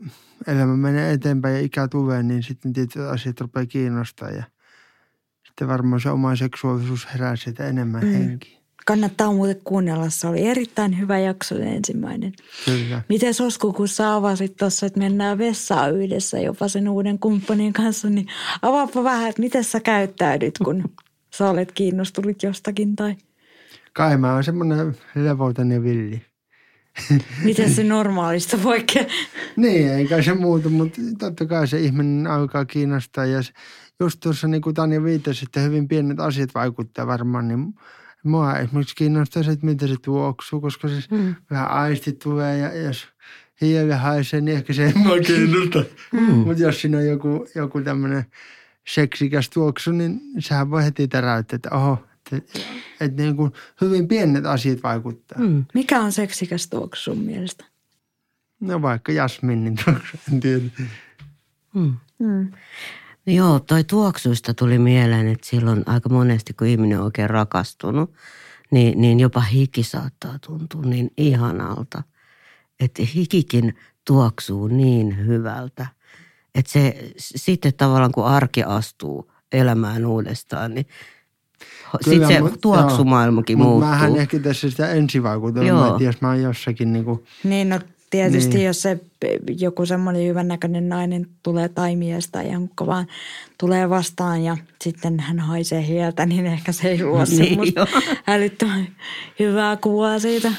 elämä 0.46 0.76
menee 0.76 1.12
eteenpäin 1.12 1.54
ja 1.54 1.60
ikä 1.60 1.88
tulee, 1.88 2.22
niin 2.22 2.42
sitten 2.42 2.72
tietyt 2.72 3.02
asiat 3.02 3.40
rupeaa 3.40 3.66
kiinnostaa 3.66 4.30
ja 4.30 4.44
sitten 5.46 5.68
varmaan 5.68 6.00
se 6.00 6.10
oma 6.10 6.36
seksuaalisuus 6.36 7.08
herää 7.12 7.36
sitä 7.36 7.66
enemmän 7.66 8.04
mm. 8.04 8.12
henkiin. 8.12 8.64
Kannattaa 8.86 9.32
muuten 9.32 9.60
kuunnella. 9.64 10.10
Se 10.10 10.26
oli 10.26 10.46
erittäin 10.46 10.98
hyvä 10.98 11.18
jakso 11.18 11.58
ensimmäinen. 11.58 12.32
Kyllä. 12.64 13.02
Miten 13.08 13.34
Osku, 13.46 13.72
kun 13.72 13.88
sä 13.88 14.14
avasit 14.14 14.56
tuossa, 14.56 14.86
että 14.86 14.98
mennään 14.98 15.38
vessaan 15.38 15.96
yhdessä 15.96 16.38
jopa 16.38 16.68
sen 16.68 16.88
uuden 16.88 17.18
kumppanin 17.18 17.72
kanssa, 17.72 18.10
niin 18.10 18.26
avaapa 18.62 19.04
vähän, 19.04 19.28
että 19.28 19.42
miten 19.42 19.64
sä 19.64 19.80
käyttäydyt, 19.80 20.58
kun 20.64 20.84
sä 21.36 21.50
olet 21.50 21.72
kiinnostunut 21.72 22.42
jostakin 22.42 22.96
tai– 22.96 23.16
Kai 23.94 24.16
mä 24.16 24.34
oon 24.34 24.44
semmoinen 24.44 24.96
levoton 25.14 25.70
ja 25.70 25.82
villi. 25.82 26.22
Miten 27.44 27.70
se 27.70 27.84
normaalista 27.84 28.58
poikkeaa? 28.58 29.06
niin, 29.56 29.88
eikä 29.88 30.22
se 30.22 30.34
muutu, 30.34 30.70
mutta 30.70 31.00
totta 31.18 31.46
kai 31.46 31.68
se 31.68 31.80
ihminen 31.80 32.26
alkaa 32.26 32.64
kiinnostaa. 32.64 33.26
Ja 33.26 33.40
just 34.00 34.20
tuossa 34.20 34.48
niin 34.48 34.62
kuin 34.62 34.74
Tanja 34.74 35.04
viittasi, 35.04 35.44
että 35.44 35.60
hyvin 35.60 35.88
pienet 35.88 36.20
asiat 36.20 36.54
vaikuttaa 36.54 37.06
varmaan, 37.06 37.48
niin 37.48 37.74
mua 38.24 38.58
esimerkiksi 38.58 38.94
kiinnostaa 38.94 39.42
se, 39.42 39.50
että 39.50 39.66
miten 39.66 39.88
se 39.88 39.96
tuoksuu, 40.04 40.60
koska 40.60 40.88
se 40.88 40.94
mm. 41.10 41.34
vähän 41.50 41.70
aisti 41.70 42.12
tulee 42.12 42.58
ja 42.58 42.74
jos 42.74 43.08
hiili 43.60 43.92
haisee, 43.92 44.40
niin 44.40 44.56
ehkä 44.56 44.72
se 44.72 44.86
ei 44.86 44.92
mua 44.94 45.18
kiinnosta. 45.26 45.84
Mm. 46.12 46.20
Mutta 46.20 46.62
jos 46.62 46.80
siinä 46.80 46.98
on 46.98 47.06
joku, 47.06 47.46
joku 47.54 47.80
tämmöinen 47.80 48.24
seksikäs 48.88 49.50
tuoksu, 49.50 49.92
niin 49.92 50.20
sehän 50.38 50.70
voi 50.70 50.84
heti 50.84 51.08
täräyttää, 51.08 51.56
että 51.56 51.70
oho, 51.70 52.04
että, 52.32 52.60
että 53.00 53.22
niin 53.22 53.36
kuin 53.36 53.52
hyvin 53.80 54.08
pienet 54.08 54.46
asiat 54.46 54.82
vaikuttaa. 54.82 55.38
Mm. 55.38 55.64
Mikä 55.74 56.00
on 56.00 56.12
seksikäs 56.12 56.68
tuoksu 56.68 57.02
sun 57.02 57.18
mielestä? 57.18 57.64
No 58.60 58.82
vaikka 58.82 59.12
jasminin 59.12 59.76
tuoksu, 59.84 60.18
en 60.32 60.40
tiedä. 60.40 60.64
Mm. 61.74 61.94
Mm. 62.18 62.52
Joo, 63.26 63.60
toi 63.60 63.84
tuoksuista 63.84 64.54
tuli 64.54 64.78
mieleen, 64.78 65.28
että 65.28 65.46
silloin 65.46 65.82
aika 65.86 66.08
monesti, 66.08 66.52
kun 66.52 66.66
ihminen 66.66 66.98
on 66.98 67.04
oikein 67.04 67.30
rakastunut, 67.30 68.14
niin, 68.70 69.00
niin 69.00 69.20
jopa 69.20 69.40
hiki 69.40 69.82
saattaa 69.82 70.38
tuntua 70.46 70.82
niin 70.82 71.10
ihanalta. 71.16 72.02
Että 72.80 73.02
hikikin 73.14 73.76
tuoksuu 74.04 74.68
niin 74.68 75.26
hyvältä. 75.26 75.86
Että 76.54 76.72
se 76.72 77.12
sitten 77.16 77.74
tavallaan 77.76 78.12
kun 78.12 78.24
arki 78.26 78.62
astuu 78.62 79.32
elämään 79.52 80.06
uudestaan, 80.06 80.74
niin 80.74 80.86
Sitten 82.04 82.28
se 82.28 82.40
tuoksumaailmakin 82.62 83.58
Mutta 83.58 83.68
muuttuu. 83.70 83.88
mähän 83.90 84.16
ehkä 84.16 84.38
tässä 84.38 84.70
sitä 84.70 84.90
ensivaikutelmaa, 84.90 85.86
Joo. 85.86 85.90
että 85.94 86.04
jos 86.04 86.20
mä 86.20 86.28
oon 86.28 86.42
jossakin 86.42 86.92
niin 86.92 87.04
kuin, 87.04 87.24
Niin, 87.44 87.68
no 87.68 87.80
tietysti 88.10 88.54
Niin. 88.56 88.66
jos 88.66 88.82
se 88.82 89.00
joku 89.60 89.86
semmoinen 89.86 90.26
hyvännäköinen 90.26 90.88
nainen 90.88 91.26
tulee 91.42 91.68
tai 91.68 91.96
mies 91.96 92.28
tai 92.28 92.52
jonkun 92.52 92.86
vaan 92.86 93.06
tulee 93.58 93.90
vastaan 93.90 94.44
ja 94.44 94.56
sitten 94.82 95.20
hän 95.20 95.38
haisee 95.38 95.86
hieltä, 95.86 96.26
niin 96.26 96.46
ehkä 96.46 96.72
se 96.72 96.88
ei 96.88 97.04
luo 97.04 97.18
Niin, 97.24 97.26
semmoista 97.48 97.80
joo. 97.80 97.88
älyttömän 98.26 98.88
hyvää 99.38 99.76
kuvaa 99.76 100.18
siitä. 100.18 100.52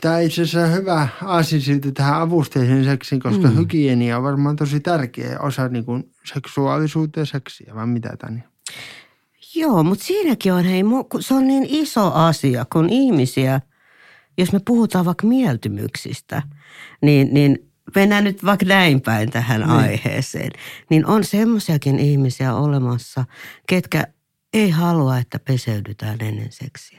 Tämä 0.00 0.18
itse 0.18 0.42
asiassa 0.42 0.60
on 0.60 0.72
hyvä 0.72 1.08
aasinsilta 1.24 1.92
tähän 1.92 2.20
avusteiseen 2.20 2.84
seksiin, 2.84 3.20
koska 3.20 3.48
mm. 3.48 3.56
hygienia 3.56 4.16
on 4.16 4.22
varmaan 4.22 4.56
tosi 4.56 4.80
tärkeä 4.80 5.38
osa 5.40 5.68
niin 5.68 5.84
kuin 5.84 6.04
seksuaalisuutta 6.24 7.20
ja 7.20 7.26
seksiä, 7.26 7.74
vai 7.74 7.86
mitä 7.86 8.16
Tani? 8.18 8.44
Joo, 9.54 9.82
mutta 9.82 10.04
siinäkin 10.04 10.52
on, 10.52 10.64
hei, 10.64 10.82
se 11.20 11.34
on 11.34 11.46
niin 11.46 11.66
iso 11.68 12.12
asia, 12.12 12.66
kun 12.72 12.90
ihmisiä, 12.90 13.60
jos 14.38 14.52
me 14.52 14.60
puhutaan 14.66 15.04
vaikka 15.04 15.26
mieltymyksistä, 15.26 16.42
niin, 17.02 17.34
niin 17.34 17.72
mennään 17.94 18.24
nyt 18.24 18.44
vaikka 18.44 18.66
näin 18.66 19.00
päin 19.00 19.30
tähän 19.30 19.60
niin. 19.60 19.70
aiheeseen, 19.70 20.50
niin 20.90 21.06
on 21.06 21.24
semmoisiakin 21.24 21.98
ihmisiä 21.98 22.54
olemassa, 22.54 23.24
ketkä 23.68 24.06
ei 24.52 24.70
halua, 24.70 25.18
että 25.18 25.38
peseydytään 25.38 26.16
ennen 26.20 26.52
seksiä. 26.52 26.91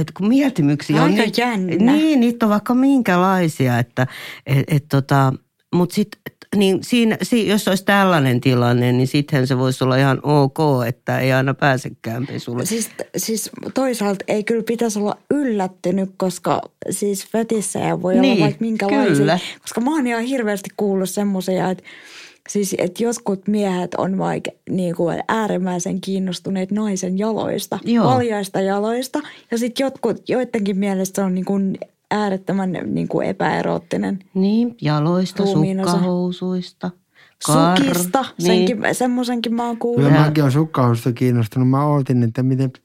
Et 0.00 0.10
kun 0.16 0.28
mieltymyksiä 0.28 0.96
on... 0.96 1.10
Aika 1.10 1.22
niin- 1.22 1.32
jännä. 1.38 1.92
Niin, 1.92 2.20
niitä 2.20 2.46
on 2.46 2.50
vaikka 2.50 2.74
minkälaisia, 2.74 3.78
että 3.78 4.06
et, 4.46 4.64
et 4.68 4.84
tota, 4.90 5.32
mutta 5.74 5.94
sitten 5.94 6.20
niin 6.56 6.78
siinä, 6.84 7.16
si, 7.22 7.48
jos 7.48 7.68
olisi 7.68 7.84
tällainen 7.84 8.40
tilanne, 8.40 8.92
niin 8.92 9.06
sittenhän 9.06 9.46
se 9.46 9.58
voisi 9.58 9.84
olla 9.84 9.96
ihan 9.96 10.20
ok, 10.22 10.58
että 10.86 11.20
ei 11.20 11.32
aina 11.32 11.54
pääsekään 11.54 12.26
pesulle. 12.26 12.66
Siis, 12.66 12.90
siis 13.16 13.50
toisaalta 13.74 14.24
ei 14.28 14.44
kyllä 14.44 14.62
pitäisi 14.62 14.98
olla 14.98 15.16
yllättynyt, 15.30 16.10
koska 16.16 16.60
siis 16.90 17.26
fetissä 17.26 18.02
voi 18.02 18.14
Niin, 18.18 18.32
olla 18.32 18.40
vaikka 18.44 18.60
minkälaisia. 18.60 19.16
kyllä. 19.16 19.38
Koska 19.62 19.80
mä 19.80 19.90
oon 19.94 20.06
ihan 20.06 20.22
hirveästi 20.22 20.70
kuullut 20.76 21.10
semmoisia, 21.10 21.70
että 21.70 21.84
Siis, 22.48 22.74
että 22.78 23.02
jotkut 23.02 23.48
miehet 23.48 23.94
on 23.94 24.18
vaikka 24.18 24.50
niin 24.70 24.96
kuin 24.96 25.22
äärimmäisen 25.28 26.00
kiinnostuneet 26.00 26.70
naisen 26.70 27.18
jaloista, 27.18 27.78
Joo. 27.84 28.06
valjaista 28.06 28.60
jaloista. 28.60 29.18
Ja 29.50 29.58
sitten 29.58 29.84
jotkut, 29.84 30.28
joidenkin 30.28 30.78
mielestä 30.78 31.16
se 31.16 31.26
on 31.26 31.34
niin 31.34 31.44
kuin 31.44 31.78
äärettömän 32.10 32.78
niin 32.84 33.08
kuin 33.08 33.26
epäeroottinen. 33.28 34.18
Niin, 34.34 34.76
jaloista, 34.80 35.42
Ruumiinosa. 35.42 35.90
sukkahousuista. 35.90 36.90
Kar- 37.50 37.78
Sukista, 37.78 38.22
niin. 38.22 38.46
senkin, 38.46 38.78
semmoisenkin 38.92 39.54
mä 39.54 39.66
oon 39.66 39.76
kuullut. 39.78 40.08
Kyllä 40.08 40.20
mäkin 40.20 40.42
olen 40.44 40.52
sukkahousta 40.52 41.12
kiinnostunut. 41.12 41.68
Mä 41.70 41.86
ootin, 41.86 42.22
että 42.22 42.42
miten, 42.42 42.66
että 42.66 42.80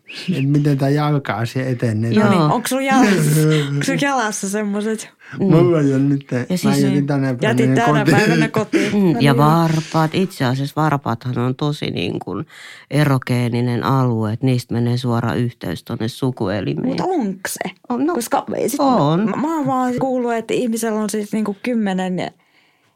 miten 0.48 0.78
tämä 0.78 0.90
jalka-asia 0.90 1.66
etenee. 1.66 2.12
Joo. 2.12 2.24
No 2.26 2.30
niin, 2.32 2.42
onko 2.42 2.68
sun 2.68 2.84
jalassa, 2.86 3.42
onko 3.70 3.84
sun 3.84 3.98
jalassa 4.02 4.50
semmoiset? 4.50 5.10
Mulla 5.40 5.80
ei 5.80 5.94
ole 5.94 6.00
nyt. 6.04 6.26
Ja 6.32 6.58
siis- 6.58 6.64
mä 6.64 6.76
jätin 6.76 7.08
tänä 7.08 7.28
päivänä 7.34 7.48
Jätit 7.64 7.76
tänä 7.76 8.00
kotiin. 8.06 8.18
päivänä 8.18 8.48
kotiin. 8.60 8.94
Mm, 8.96 9.00
No 9.14 9.20
ja 9.20 9.34
niin. 9.34 9.38
varpaat, 9.38 10.12
itse 10.16 10.46
asiassa 10.46 10.82
varpaathan 10.82 11.38
on 11.38 11.56
tosi 11.56 11.92
niin 11.92 12.20
kuin 12.20 12.46
erogeeninen 12.92 13.84
alue, 13.84 14.34
että 14.34 14.46
niistä 14.46 14.74
menee 14.74 14.98
suora 14.98 15.34
yhteys 15.34 15.84
tuonne 15.84 16.08
sukuelimeen. 16.08 16.88
Mutta 16.88 17.04
onko 17.04 17.40
se? 17.48 17.76
On, 17.90 18.06
no, 18.06 18.14
Koska 18.14 18.46
sit 18.68 18.80
on. 18.80 19.30
Mä, 19.30 19.36
mä 19.38 19.56
oon 19.58 19.68
vaan 19.68 19.94
kuullut, 20.00 20.34
että 20.34 20.54
ihmisellä 20.54 21.00
on 21.00 21.10
siis 21.10 21.34
niinku 21.34 21.56
kymmenen 21.64 22.32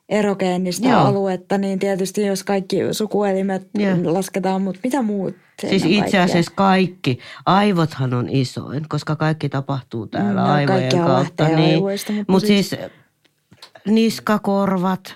erogeenista 0.10 0.88
Joo. 0.88 1.00
aluetta, 1.02 1.58
niin 1.58 1.80
tietysti 1.80 2.26
jos 2.26 2.44
kaikki 2.44 2.78
sukuelimet 2.92 3.68
Joo. 3.78 4.14
lasketaan, 4.14 4.62
mutta 4.62 4.80
mitä 4.84 5.02
muut? 5.02 5.36
Siis 5.62 5.86
itse 5.86 6.00
kaikkea? 6.00 6.24
asiassa 6.24 6.52
kaikki. 6.56 7.20
Aivothan 7.46 8.14
on 8.14 8.30
isoin, 8.30 8.86
koska 8.90 9.16
kaikki 9.16 9.50
tapahtuu 9.50 10.08
täällä 10.08 10.42
Mm, 10.42 10.48
no, 10.48 10.54
aivojen 10.54 10.92
kautta. 10.92 11.14
lähtee 11.14 11.56
aivoista, 11.56 12.12
mutta 12.14 12.32
Mutta 12.32 12.48
siis- 12.48 12.70
siis 12.70 12.82
niskakorvat, 13.88 15.16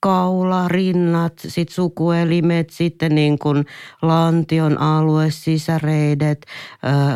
kaula, 0.00 0.68
rinnat, 0.68 1.32
sitten 1.38 1.74
sukuelimet, 1.74 2.70
sitten 2.70 3.14
niin 3.14 3.38
kuin 3.38 3.64
lantion 4.02 4.78
alue, 4.80 5.30
sisäreidet, 5.30 6.46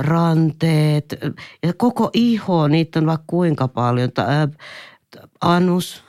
ranteet 0.00 1.14
ja 1.62 1.73
koko 1.76 2.11
iho, 2.12 2.69
niitä 2.69 2.99
on 2.99 3.07
vaikka 3.07 3.25
kuinka 3.26 3.69
paljon, 3.69 4.11
anus, 5.40 6.04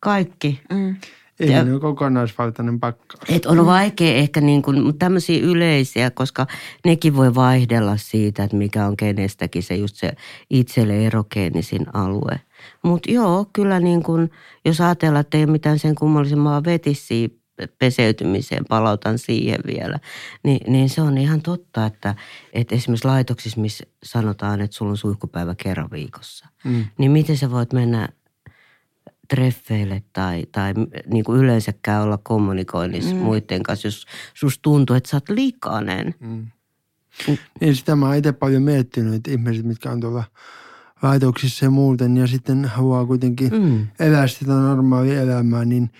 kaikki. 0.00 0.60
Mm. 0.72 0.96
Ihminen 1.40 1.74
on 1.74 1.80
kokonaisvaltainen 1.80 2.80
pakkaus. 2.80 3.24
Et 3.28 3.46
on 3.46 3.66
vaikea 3.66 4.14
ehkä 4.14 4.40
niin 4.40 4.62
kuin, 4.62 4.82
mutta 4.82 4.98
tämmöisiä 4.98 5.42
yleisiä, 5.42 6.10
koska 6.10 6.46
nekin 6.84 7.16
voi 7.16 7.34
vaihdella 7.34 7.96
siitä, 7.96 8.44
että 8.44 8.56
mikä 8.56 8.86
on 8.86 8.96
kenestäkin 8.96 9.62
se 9.62 9.74
just 9.74 9.96
se 9.96 10.12
itselle 10.50 11.06
erogeenisin 11.06 11.86
alue. 11.92 12.40
Mutta 12.82 13.10
joo, 13.10 13.46
kyllä 13.52 13.80
niin 13.80 14.02
kuin, 14.02 14.30
jos 14.64 14.80
ajatellaan, 14.80 15.20
että 15.20 15.36
ei 15.38 15.44
ole 15.44 15.52
mitään 15.52 15.78
sen 15.78 15.94
kummallisempaa 15.94 16.64
vetissiä 16.64 17.28
peseytymiseen, 17.78 18.64
palautan 18.68 19.18
siihen 19.18 19.58
vielä, 19.66 19.98
niin, 20.42 20.72
niin 20.72 20.88
se 20.88 21.02
on 21.02 21.18
ihan 21.18 21.42
totta, 21.42 21.86
että, 21.86 22.14
että 22.52 22.74
esimerkiksi 22.74 23.08
laitoksissa, 23.08 23.60
missä 23.60 23.84
sanotaan, 24.02 24.60
että 24.60 24.76
sulla 24.76 24.90
on 24.90 24.96
suihkupäivä 24.96 25.54
kerran 25.54 25.90
viikossa, 25.90 26.46
Mm. 26.64 26.84
niin 26.98 27.10
miten 27.10 27.36
sä 27.36 27.50
voit 27.50 27.72
mennä 27.72 28.08
treffeille 29.34 30.02
tai, 30.12 30.46
tai 30.52 30.74
niin 31.06 31.24
kuin 31.24 31.40
yleensäkään 31.40 32.02
olla 32.02 32.18
kommunikoinnissa 32.22 33.14
mm. 33.14 33.20
muiden 33.20 33.62
kanssa, 33.62 33.86
jos 33.88 34.06
susta 34.34 34.62
tuntuu, 34.62 34.96
että 34.96 35.08
sä 35.10 35.16
oot 35.16 35.28
likainen. 35.28 36.14
Mm. 36.20 36.46
Niin 37.60 37.76
sitä 37.76 37.96
mä 37.96 38.06
oon 38.06 38.16
itse 38.16 38.32
paljon 38.32 38.62
miettinyt, 38.62 39.14
että 39.14 39.30
ihmiset, 39.30 39.64
mitkä 39.64 39.90
on 39.90 40.00
tuolla 40.00 40.24
laitoksissa 41.02 41.64
ja 41.66 41.70
muuten, 41.70 42.16
ja 42.16 42.26
sitten 42.26 42.64
haluaa 42.64 43.06
kuitenkin 43.06 43.52
Mm. 43.52 43.86
elää 44.00 44.26
sitä 44.26 44.52
normaalia 44.52 45.20
elämää, 45.20 45.64
niin 45.64 45.90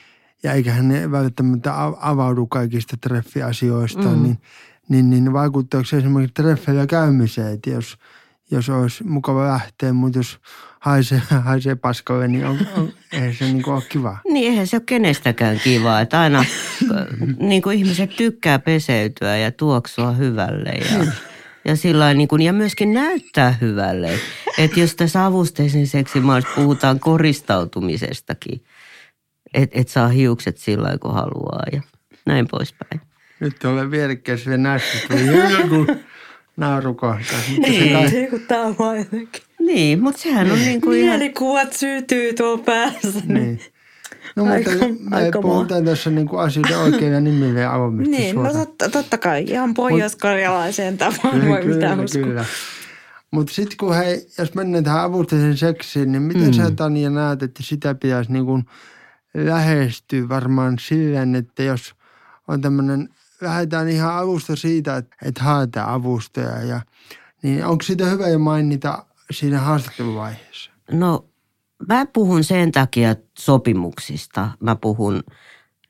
ja 0.42 0.52
eiköhän 0.52 0.88
ne 0.88 1.10
välttämättä 1.10 1.82
av- 1.82 1.94
avaudu 2.00 2.46
kaikista 2.46 2.96
treffiasioista, 3.00 4.02
Mm. 4.08 4.22
niin, 4.22 4.38
niin, 4.88 5.10
niin 5.10 5.32
vaikuttaako 5.32 5.84
se 5.84 5.96
esimerkiksi 5.96 6.34
treffeillä 6.34 6.86
käymiseen, 6.86 7.54
että 7.54 7.70
jos, 7.70 7.96
jos 8.50 8.68
olisi 8.68 9.04
mukava 9.04 9.48
lähteä, 9.48 9.92
mutta 9.92 10.18
jos 10.18 10.38
haisee, 10.80 11.22
haisee 11.48 11.74
paskalle, 11.74 12.28
niin 12.28 12.46
on, 12.46 12.58
on, 12.76 12.92
eihän 13.12 13.34
se 13.34 13.44
niin 13.44 13.68
ole 13.68 13.82
kiva. 13.88 14.18
Niin 14.24 14.50
eihän 14.50 14.66
se 14.66 14.76
ole 14.76 14.82
kenestäkään 14.86 15.60
kivaa, 15.64 16.00
että 16.00 16.20
aina 16.20 16.44
niin 17.38 17.62
kuin 17.62 17.78
ihmiset 17.78 18.16
tykkää 18.16 18.58
peseytyä 18.58 19.36
ja 19.36 19.52
tuoksua 19.52 20.12
hyvälle 20.12 20.70
ja, 20.70 21.12
ja, 21.64 21.76
sillä 21.76 22.14
niin 22.14 22.28
kuin, 22.28 22.42
ja 22.42 22.52
myöskin 22.52 22.92
näyttää 22.92 23.54
hyvälle. 23.60 24.10
Että 24.58 24.80
jos 24.80 24.94
tässä 24.94 25.26
avusteisen 25.26 25.86
seksimaalissa 25.86 26.52
puhutaan 26.54 27.00
koristautumisestakin, 27.00 28.64
että 29.54 29.80
et 29.80 29.88
saa 29.88 30.08
hiukset 30.08 30.58
sillä 30.58 30.82
lailla, 30.82 30.98
kun 30.98 31.14
haluaa 31.14 31.62
ja 31.72 31.82
näin 32.26 32.48
poispäin. 32.50 33.00
Nyt 33.40 33.64
olen 33.64 33.90
vierekkäis 33.90 34.46
vielä 34.46 34.62
näistä, 34.62 34.98
tuli 35.08 36.00
se 36.60 37.58
Niin. 37.58 37.92
kai, 38.48 38.60
on 38.64 38.76
vaan 38.78 38.98
jotenkin. 38.98 39.42
Niin, 39.58 40.02
mutta 40.02 40.20
sehän 40.22 40.50
on 40.52 40.58
niin 40.58 40.80
kuin 40.80 40.98
ihan... 40.98 41.18
Mielikuvat 41.18 41.72
syytyy 41.72 42.32
tuolla 42.34 42.62
päässä. 42.64 43.08
niin. 43.26 43.60
No 44.36 44.44
mutta 44.44 44.70
Aika- 44.70 44.86
me 45.10 45.16
aika 45.16 45.40
puhutaan 45.42 45.84
tässä 45.84 46.10
niin 46.10 46.28
kuin 46.28 46.40
asioiden 46.42 46.78
oikein 46.78 47.12
ja 47.12 47.20
nimille 47.20 47.60
ja 47.60 47.74
avoimesti 47.74 48.10
Niin, 48.16 48.36
no 48.36 48.42
suoraan. 48.42 48.66
totta, 48.66 48.88
totta 48.88 49.18
kai. 49.18 49.44
Ihan 49.48 49.74
pohjois-karjalaiseen 49.74 50.98
tapaan 50.98 51.48
voi 51.48 51.64
mitään 51.64 52.00
uskoa. 52.00 52.22
kyllä. 52.22 52.44
Mutta 53.30 53.52
sitten 53.54 53.76
kun 53.76 53.94
hei, 53.96 54.26
jos 54.38 54.54
mennään 54.54 54.84
tähän 54.84 55.00
avusteisen 55.04 55.56
seksiin, 55.56 56.12
niin 56.12 56.22
miten 56.22 56.46
mm. 56.46 56.52
sä 56.52 56.70
Tania 56.70 57.10
näet, 57.10 57.42
että 57.42 57.62
sitä 57.62 57.94
pitäisi 57.94 58.32
niin 58.32 58.44
kuin 58.44 58.64
lähestyä 59.34 60.28
varmaan 60.28 60.76
silleen, 60.80 61.34
että 61.34 61.62
jos 61.62 61.94
on 62.48 62.60
tämmöinen, 62.60 63.08
lähdetään 63.40 63.88
ihan 63.88 64.14
alusta 64.14 64.56
siitä, 64.56 64.96
että, 64.96 65.16
että 65.24 65.42
haetaan 65.42 65.88
avustajaa 65.88 66.62
ja 66.62 66.80
niin 67.42 67.66
onko 67.66 67.82
siitä 67.82 68.04
hyvä 68.04 68.28
jo 68.28 68.38
mainita 68.38 69.04
siinä 69.30 69.58
haastatteluvaiheessa? 69.58 70.70
No 70.92 71.24
mä 71.88 72.06
puhun 72.06 72.44
sen 72.44 72.72
takia 72.72 73.16
sopimuksista. 73.38 74.50
Mä 74.60 74.76
puhun 74.76 75.22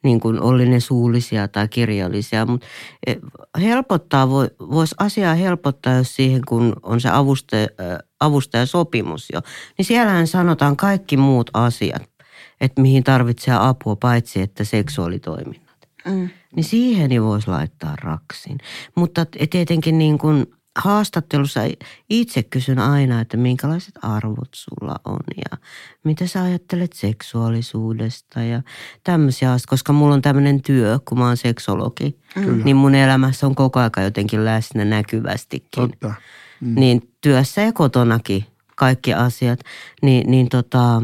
niin 0.02 0.20
kuin 0.20 0.42
oli 0.42 0.68
ne 0.68 0.80
suullisia 0.80 1.48
tai 1.48 1.68
kirjallisia, 1.68 2.46
mutta 2.46 2.66
eh, 3.06 3.18
helpottaa, 3.60 4.28
voisi 4.70 4.94
asiaa 4.98 5.34
helpottaa, 5.34 5.94
jos 5.94 6.16
siihen 6.16 6.42
kun 6.48 6.76
on 6.82 7.00
se 7.00 7.08
avustaja, 7.12 7.66
avustajasopimus 8.20 9.28
jo, 9.32 9.40
niin 9.78 9.86
siellähän 9.86 10.26
sanotaan 10.26 10.76
kaikki 10.76 11.16
muut 11.16 11.50
asiat, 11.54 12.02
että 12.60 12.82
mihin 12.82 13.04
tarvitsee 13.04 13.54
apua 13.58 13.96
paitsi 13.96 14.40
että 14.40 14.64
seksuaalitoiminnat. 14.64 15.69
Mm. 16.04 16.28
Niin 16.56 16.64
siihen 16.64 17.08
niin 17.08 17.22
voisi 17.22 17.48
laittaa 17.48 17.96
raksin. 17.96 18.58
Mutta 18.96 19.26
tietenkin 19.50 19.98
niin 19.98 20.18
kuin 20.18 20.46
haastattelussa 20.78 21.60
itse 22.10 22.42
kysyn 22.42 22.78
aina, 22.78 23.20
että 23.20 23.36
minkälaiset 23.36 23.94
arvot 24.02 24.48
sulla 24.54 24.96
on 25.04 25.20
ja 25.36 25.58
mitä 26.04 26.26
sä 26.26 26.42
ajattelet 26.42 26.92
seksuaalisuudesta 26.92 28.42
ja 28.42 28.62
tämmöisiä 29.04 29.52
asioita, 29.52 29.70
koska 29.70 29.92
mulla 29.92 30.14
on 30.14 30.22
tämmöinen 30.22 30.62
työ, 30.62 30.98
kun 31.08 31.18
mä 31.18 31.26
oon 31.26 31.36
seksologi, 31.36 32.18
Kyllä. 32.34 32.64
niin 32.64 32.76
mun 32.76 32.94
elämässä 32.94 33.46
on 33.46 33.54
koko 33.54 33.80
aika 33.80 34.02
jotenkin 34.02 34.44
läsnä 34.44 34.84
näkyvästikin. 34.84 35.68
Totta. 35.70 36.14
Mm. 36.60 36.74
Niin 36.74 37.12
työssä 37.20 37.60
ja 37.60 37.72
kotonakin 37.72 38.44
kaikki 38.76 39.14
asiat, 39.14 39.60
niin, 40.02 40.30
niin 40.30 40.48
tota, 40.48 41.02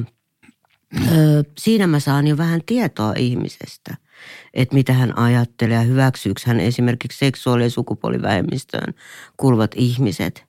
ö, 1.13 1.45
siinä 1.59 1.87
mä 1.87 2.01
saan 2.01 2.27
jo 2.27 2.37
vähän 2.37 2.61
tietoa 2.67 3.13
ihmisestä– 3.17 3.97
että 4.55 4.75
mitä 4.75 4.93
hän 4.93 5.19
ajattelee 5.19 5.77
ja 5.77 5.83
hyväksyykö 5.83 6.41
hän 6.47 6.61
esimerkiksi 6.61 7.19
seksuaali- 7.19 7.63
ja 7.63 7.71
sukupuolivähemmistöön 7.71 8.95
kuuluvat 9.37 9.71
ihmiset. 9.75 10.45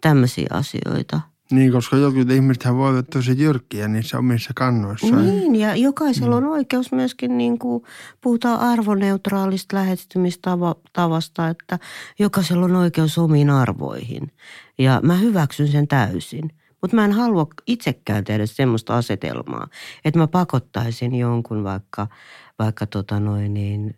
Tämmöisiä 0.00 0.46
asioita. 0.50 1.20
Niin, 1.52 1.72
koska 1.72 1.96
jotkut 1.96 2.30
ihmiset 2.30 2.64
voivat 2.74 3.10
tosi 3.10 3.42
jyrkkiä 3.42 3.88
niissä 3.88 4.18
omissa 4.18 4.52
kannoissaan. 4.56 5.26
Niin, 5.26 5.56
ja 5.56 5.76
jokaisella 5.76 6.36
on 6.36 6.44
oikeus 6.44 6.92
myöskin, 6.92 7.38
niin 7.38 7.58
kuin 7.58 7.84
puhutaan 8.20 8.60
arvoneutraalista 8.60 9.76
lähestymistavasta, 9.76 11.48
että 11.48 11.78
jokaisella 12.18 12.64
on 12.64 12.76
oikeus 12.76 13.18
omiin 13.18 13.50
arvoihin. 13.50 14.32
Ja 14.78 15.00
mä 15.02 15.16
hyväksyn 15.16 15.68
sen 15.68 15.88
täysin. 15.88 16.50
Mutta 16.82 16.96
mä 16.96 17.04
en 17.04 17.12
halua 17.12 17.46
itsekään 17.66 18.24
tehdä 18.24 18.46
semmoista 18.46 18.96
asetelmaa, 18.96 19.68
että 20.04 20.18
mä 20.18 20.26
pakottaisin 20.26 21.14
jonkun 21.14 21.64
vaikka– 21.64 22.06
vaikka 22.58 22.86
tota 22.86 23.20
noin 23.20 23.54
niin, 23.54 23.96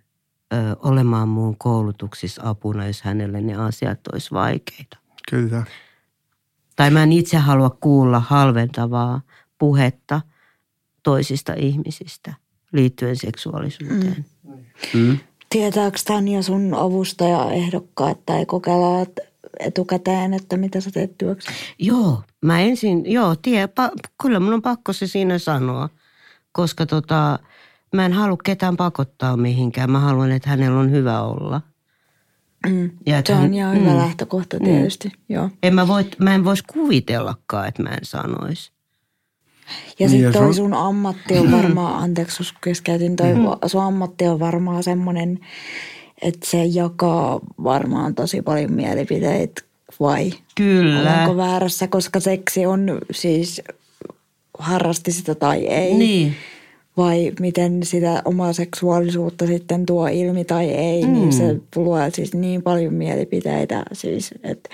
ö, 0.53 0.57
olemaan 0.79 1.29
muun 1.29 1.59
koulutuksissa 1.59 2.43
apuna, 2.45 2.87
jos 2.87 3.03
hänelle 3.03 3.41
ne 3.41 3.55
asiat 3.55 4.01
olisi 4.13 4.31
vaikeita. 4.31 4.99
Kyllä. 5.31 5.65
Tai 6.77 6.91
mä 6.91 7.03
en 7.03 7.13
itse 7.13 7.37
halua 7.37 7.71
kuulla 7.81 8.21
halventavaa 8.21 9.21
puhetta 9.59 10.21
toisista 11.03 11.53
ihmisistä 11.57 12.35
liittyen 12.73 13.17
seksuaalisuuteen. 13.17 14.25
Mm. 14.43 14.65
Mm. 14.95 15.19
Tietääkö 15.51 15.99
Tanja 16.05 16.43
sun 16.43 16.75
avustaja 16.75 17.51
ehdokkaat 17.51 18.27
tai 18.27 18.47
kokeilla 18.47 19.07
etukäteen, 19.61 20.35
että 20.35 20.57
mitä 20.57 20.81
sä 20.81 20.91
teet 20.91 21.19
työksi? 21.19 21.49
Joo, 21.79 22.23
mä 22.41 22.61
ensin, 22.61 23.13
joo, 23.13 23.37
tie, 23.37 23.67
pa, 23.67 23.91
kyllä 24.23 24.41
mun 24.41 24.55
on 24.55 24.63
pakko 24.63 24.93
se 24.93 25.07
siinä 25.07 25.39
sanoa, 25.39 25.89
koska 26.53 26.87
tota, 26.87 27.39
mä 27.95 28.07
en 28.07 28.13
halua 28.13 28.37
ketään 28.45 28.77
pakottaa 28.77 29.37
mihinkään. 29.37 29.91
Mä 29.91 29.99
haluan, 29.99 30.33
että 30.33 30.51
hänellä 30.51 30.81
on 30.81 30.91
hyvä 30.91 31.23
olla. 31.23 31.61
Mm. 32.67 32.91
Ja 33.07 33.23
se 33.27 33.33
on 33.33 33.39
hän, 33.39 33.55
ihan 33.55 33.81
hyvä 33.81 33.91
mm, 33.91 33.97
lähtökohta 33.97 34.59
mm. 34.59 34.65
tietysti, 34.65 35.09
mm. 35.09 35.35
joo. 35.35 35.51
En 35.63 35.75
mä, 35.75 35.89
voi, 35.89 36.05
mä 36.19 36.35
en 36.35 36.45
voisi 36.45 36.65
kuvitellakaan, 36.73 37.69
että 37.69 37.83
mä 37.83 37.89
en 37.89 37.99
sanoisi. 38.05 38.73
Ja 39.99 40.09
sitten 40.09 40.31
niin, 40.31 40.43
toi 40.43 40.55
sun 40.55 40.75
ammatti 40.75 41.39
on 41.39 41.53
varmaan, 41.53 41.95
anteeksi 42.05 42.43
jos 42.43 42.55
keskeytin, 42.61 43.17
toi 43.17 43.35
mm. 43.35 43.41
sun 43.67 43.83
ammatti 43.83 44.27
on 44.27 44.41
varmaan 44.41 44.83
semmoinen, 44.83 45.39
että 46.23 46.51
se 46.51 46.65
jakaa 46.65 47.41
varmaan 47.65 48.15
tosi 48.15 48.43
paljon 48.43 48.73
mielipiteitä 48.73 49.63
vai? 50.01 50.33
Kyllä. 50.55 51.21
Onko 51.21 51.37
väärässä, 51.37 51.89
koska 51.89 52.21
seksi 52.21 52.67
on 52.67 52.99
siis 53.11 53.63
harrasti 54.59 55.13
sitä 55.13 55.35
tai 55.35 55.67
ei. 55.67 55.95
Niin 55.95 56.37
vai 56.97 57.33
miten 57.41 57.83
sitä 57.83 58.23
omaa 58.25 58.53
seksuaalisuutta 58.53 59.47
sitten 59.47 59.87
tuo 59.87 60.09
ilmi 60.09 60.45
tai 60.45 60.71
ei, 60.71 61.07
mm. 61.07 61.13
niin 61.13 61.33
se 61.33 61.61
luo 61.77 61.99
siis 62.13 62.35
niin 62.35 62.63
paljon 62.63 62.95
mielipiteitä. 62.95 63.83
Siis, 63.93 64.35
että 64.43 64.71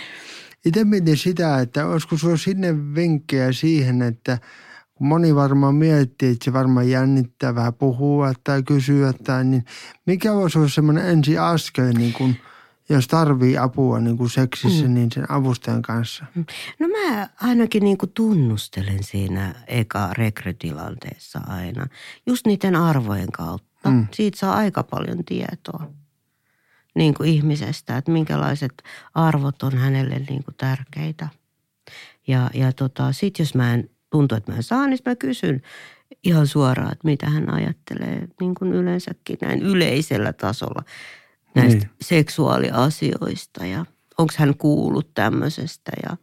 Itse 0.64 0.84
mietin 0.84 1.16
sitä, 1.16 1.60
että 1.60 1.86
olisiko 1.86 2.16
sulla 2.16 2.36
sinne 2.36 2.94
vinkkejä 2.94 3.52
siihen, 3.52 4.02
että 4.02 4.38
moni 4.98 5.34
varmaan 5.34 5.74
miettii, 5.74 6.32
että 6.32 6.44
se 6.44 6.52
varmaan 6.52 6.90
jännittää 6.90 7.54
vähän 7.54 7.74
puhua 7.74 8.32
tai 8.44 8.62
kysyä 8.62 9.12
tai 9.24 9.44
niin 9.44 9.64
mikä 10.06 10.34
voisi 10.34 10.58
olla 10.58 10.68
semmoinen 10.68 11.06
ensi 11.06 11.38
askel 11.38 11.92
niin 11.92 12.12
kuin– 12.12 12.36
jos 12.90 13.08
tarvii 13.08 13.58
apua 13.58 14.00
niin 14.00 14.16
kuin 14.16 14.30
seksissä, 14.30 14.84
mm. 14.84 14.94
niin 14.94 15.12
sen 15.12 15.30
avustajan 15.30 15.82
kanssa? 15.82 16.24
Mm. 16.34 16.44
No 16.78 16.88
mä 16.88 17.28
ainakin 17.40 17.84
niin 17.84 17.98
kuin 17.98 18.12
tunnustelen 18.14 19.02
siinä 19.04 19.54
eka 19.66 20.10
rekrytilanteessa 20.12 21.40
aina. 21.46 21.86
Just 22.26 22.46
niiden 22.46 22.76
arvojen 22.76 23.32
kautta. 23.32 23.90
Mm. 23.90 24.06
Siitä 24.14 24.38
saa 24.38 24.54
aika 24.54 24.82
paljon 24.82 25.24
tietoa 25.24 25.90
niin 26.94 27.14
kuin 27.14 27.28
ihmisestä, 27.28 27.96
että 27.96 28.10
minkälaiset 28.10 28.82
arvot 29.14 29.62
on 29.62 29.78
hänelle 29.78 30.18
niin 30.18 30.44
kuin 30.44 30.54
tärkeitä. 30.56 31.28
Ja, 32.26 32.50
ja 32.54 32.72
tota, 32.72 33.12
sit 33.12 33.38
jos 33.38 33.54
mä 33.54 33.74
en 33.74 33.90
tuntu, 34.10 34.34
että 34.34 34.52
mä 34.52 34.56
en 34.56 34.62
saa, 34.62 34.86
niin 34.86 34.98
mä 35.06 35.16
kysyn 35.16 35.62
ihan 36.24 36.46
suoraan, 36.46 36.92
että 36.92 37.08
mitä 37.08 37.30
hän 37.30 37.52
ajattelee 37.54 38.28
niin 38.40 38.54
kuin 38.54 38.72
yleensäkin 38.72 39.38
näin 39.40 39.62
yleisellä 39.62 40.32
tasolla 40.32 40.82
näistä 41.54 41.78
niin. 41.78 41.90
seksuaaliasioista 42.00 43.66
ja 43.66 43.86
onko 44.18 44.32
hän 44.36 44.54
kuullut 44.56 45.14
tämmöisestä. 45.14 45.92
Ja, 46.02 46.16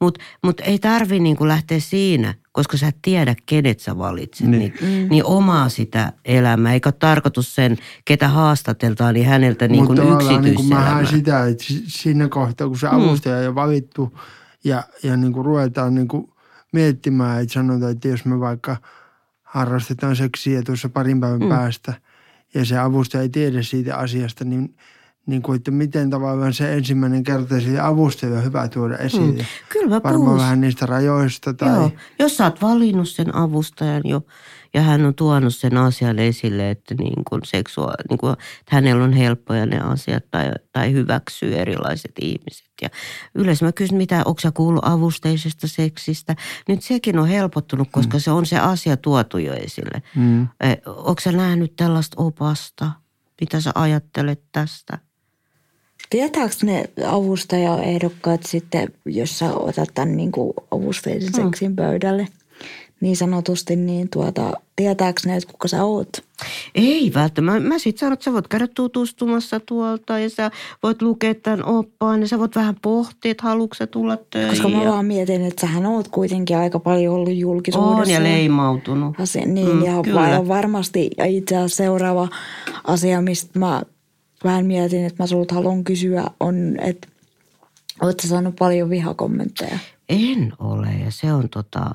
mutta 0.00 0.20
mut 0.42 0.60
ei 0.60 0.78
tarvi 0.78 1.20
niinku 1.20 1.48
lähteä 1.48 1.80
siinä, 1.80 2.34
koska 2.52 2.76
sä 2.76 2.88
et 2.88 2.96
tiedä, 3.02 3.34
kenet 3.46 3.80
sä 3.80 3.98
valitset, 3.98 4.46
niin, 4.46 4.74
niin, 4.80 5.08
niin 5.08 5.24
omaa 5.24 5.68
sitä 5.68 6.12
elämää. 6.24 6.72
Eikä 6.72 6.88
ole 6.88 6.94
tarkoitus 6.98 7.54
sen, 7.54 7.76
ketä 8.04 8.28
haastateltaan, 8.28 9.14
niin 9.14 9.26
häneltä 9.26 9.68
niin 9.68 9.86
kuin 9.86 9.98
yksityiselämää. 9.98 10.98
Niin 10.98 11.06
sitä, 11.06 11.46
että 11.46 11.64
siinä 11.86 12.28
kohtaa, 12.28 12.68
kun 12.68 12.78
se 12.78 12.86
mm. 12.86 12.94
avustaja 12.94 13.36
on 13.36 13.44
jo 13.44 13.54
valittu 13.54 14.18
ja, 14.64 14.82
ja 15.02 15.16
niin 15.16 15.32
kuin 15.32 15.44
ruvetaan 15.44 15.94
niin 15.94 16.08
kuin 16.08 16.32
miettimään, 16.72 17.42
että 17.42 17.52
sanotaan, 17.52 17.92
että 17.92 18.08
jos 18.08 18.24
me 18.24 18.40
vaikka 18.40 18.76
harrastetaan 19.42 20.16
seksiä 20.16 20.62
tuossa 20.62 20.88
parin 20.88 21.20
päivän 21.20 21.40
mm. 21.40 21.48
päästä– 21.48 21.94
ja 22.54 22.64
se 22.64 22.78
avustaja 22.78 23.22
ei 23.22 23.28
tiedä 23.28 23.62
siitä 23.62 23.96
asiasta, 23.96 24.44
niin, 24.44 24.76
niin 25.26 25.42
kuin, 25.42 25.56
että 25.56 25.70
miten 25.70 26.10
tavallaan 26.10 26.52
se 26.54 26.74
ensimmäinen 26.74 27.22
kerta 27.22 27.60
siitä 27.60 27.86
avustaja 27.86 28.36
on 28.36 28.44
hyvä 28.44 28.68
tuoda 28.68 28.96
esiin. 28.96 29.34
Mm. 29.34 29.44
Kyllä 29.68 29.88
mä 29.88 30.00
Varmaan 30.04 30.24
puhus. 30.24 30.40
vähän 30.42 30.60
niistä 30.60 30.86
rajoista. 30.86 31.54
Tai... 31.54 31.68
Joo. 31.68 31.90
Jos 32.18 32.36
sä 32.36 32.44
oot 32.44 32.62
valinnut 32.62 33.08
sen 33.08 33.34
avustajan 33.34 34.02
jo 34.04 34.22
ja 34.74 34.82
hän 34.82 35.06
on 35.06 35.14
tuonut 35.14 35.54
sen 35.54 35.76
asian 35.76 36.18
esille, 36.18 36.70
että, 36.70 36.94
niin 36.98 37.24
kuin 37.28 37.40
seksua, 37.44 37.92
niin 38.10 38.18
kuin, 38.18 38.32
että 38.32 38.76
hänellä 38.76 39.04
on 39.04 39.12
helppoja 39.12 39.66
ne 39.66 39.80
asiat 39.80 40.24
tai, 40.30 40.50
tai 40.72 40.92
hyväksyy 40.92 41.54
erilaiset 41.54 42.12
ihmiset. 42.20 42.68
Ja 42.82 42.88
yleensä 43.34 43.64
mä 43.64 43.72
kysyn, 43.72 43.96
mitä, 43.96 44.22
onko 44.24 44.40
sä 44.40 44.52
kuullut 44.52 44.84
avusteisesta 44.84 45.68
seksistä? 45.68 46.36
Nyt 46.68 46.82
sekin 46.82 47.18
on 47.18 47.28
helpottunut, 47.28 47.88
koska 47.90 48.16
mm. 48.16 48.20
se 48.20 48.30
on 48.30 48.46
se 48.46 48.58
asia 48.58 48.96
tuotu 48.96 49.38
jo 49.38 49.52
esille. 49.52 50.02
Mm. 50.16 50.42
Eh, 50.42 50.78
onko 50.86 51.20
sä 51.20 51.32
nähnyt 51.32 51.76
tällaista 51.76 52.22
opasta? 52.22 52.90
Mitä 53.40 53.60
sä 53.60 53.72
ajattelet 53.74 54.42
tästä? 54.52 54.98
Tietääkö 56.10 56.54
ne 56.62 56.84
avustajaehdokkaat 57.06 58.42
sitten, 58.42 58.88
jos 59.06 59.38
sä 59.38 59.54
otat 59.54 59.88
tämän 59.94 60.16
niin 60.16 60.32
kuin 60.32 60.52
avusteisen 60.70 61.32
mm. 61.32 61.44
seksin 61.44 61.76
pöydälle– 61.76 62.28
niin 63.04 63.16
sanotusti, 63.16 63.76
niin 63.76 64.08
tuota, 64.08 64.52
tietääkö 64.76 65.20
ne, 65.26 65.36
että 65.36 65.52
kuka 65.52 65.68
sä 65.68 65.84
oot? 65.84 66.08
Ei 66.74 67.12
välttämättä. 67.14 67.60
Mä, 67.60 67.68
mä 67.68 67.78
sitten 67.78 68.00
sanon, 68.00 68.12
että 68.12 68.24
sä 68.24 68.32
voit 68.32 68.48
käydä 68.48 68.68
tutustumassa 68.74 69.60
tuolta 69.60 70.18
ja 70.18 70.30
sä 70.30 70.50
voit 70.82 71.02
lukea 71.02 71.34
tämän 71.34 71.64
oppaan 71.64 72.20
ja 72.20 72.28
sä 72.28 72.38
voit 72.38 72.56
vähän 72.56 72.76
pohtia, 72.82 73.30
että 73.30 73.42
haluatko 73.42 73.74
sä 73.74 73.86
tulla 73.86 74.16
töihin. 74.30 74.50
Koska 74.50 74.68
mä 74.68 74.84
vaan 74.84 75.06
mietin, 75.06 75.44
että 75.44 75.60
sähän 75.60 75.86
oot 75.86 76.08
kuitenkin 76.08 76.56
aika 76.56 76.78
paljon 76.78 77.14
ollut 77.14 77.34
julkisuudessa. 77.34 78.02
On 78.02 78.10
ja 78.10 78.22
leimautunut. 78.22 79.20
Asia, 79.20 79.46
niin, 79.46 79.76
mm, 79.76 79.84
ja 79.84 80.02
kyllä. 80.02 80.48
varmasti 80.48 81.10
ja 81.18 81.24
itse 81.24 81.56
asiassa 81.56 81.76
seuraava 81.76 82.28
asia, 82.84 83.20
mistä 83.20 83.58
mä 83.58 83.82
vähän 84.44 84.66
mietin, 84.66 85.04
että 85.04 85.22
mä 85.22 85.26
sulta 85.26 85.54
haluan 85.54 85.84
kysyä, 85.84 86.24
on, 86.40 86.76
että 86.80 87.08
oot 88.02 88.20
sä 88.20 88.28
saanut 88.28 88.56
paljon 88.56 88.90
vihakommentteja? 88.90 89.78
En 90.08 90.52
ole 90.58 90.88
ja 91.04 91.10
se 91.10 91.32
on 91.32 91.48
tota 91.48 91.90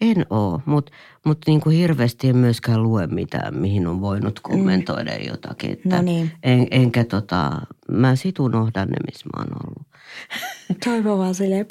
en 0.00 0.26
oo, 0.30 0.60
mutta 0.66 0.92
mut 1.24 1.38
niinku 1.46 1.70
hirveästi 1.70 2.28
en 2.28 2.36
myöskään 2.36 2.82
lue 2.82 3.06
mitään, 3.06 3.56
mihin 3.56 3.86
on 3.86 4.00
voinut 4.00 4.40
kommentoida 4.40 5.10
mm. 5.18 5.26
jotakin. 5.26 5.72
Että 5.72 5.96
no 5.96 6.02
niin. 6.02 6.30
en, 6.42 6.66
enkä 6.70 7.04
tota, 7.04 7.52
mä 7.90 8.16
sit 8.16 8.38
unohdan 8.38 8.88
ne, 8.88 8.96
missä 9.06 9.26
mä 9.26 9.42
oon 9.42 9.58
ollut. 9.66 9.86
Toivo 10.84 11.18
vaan 11.18 11.34
silleen. 11.34 11.66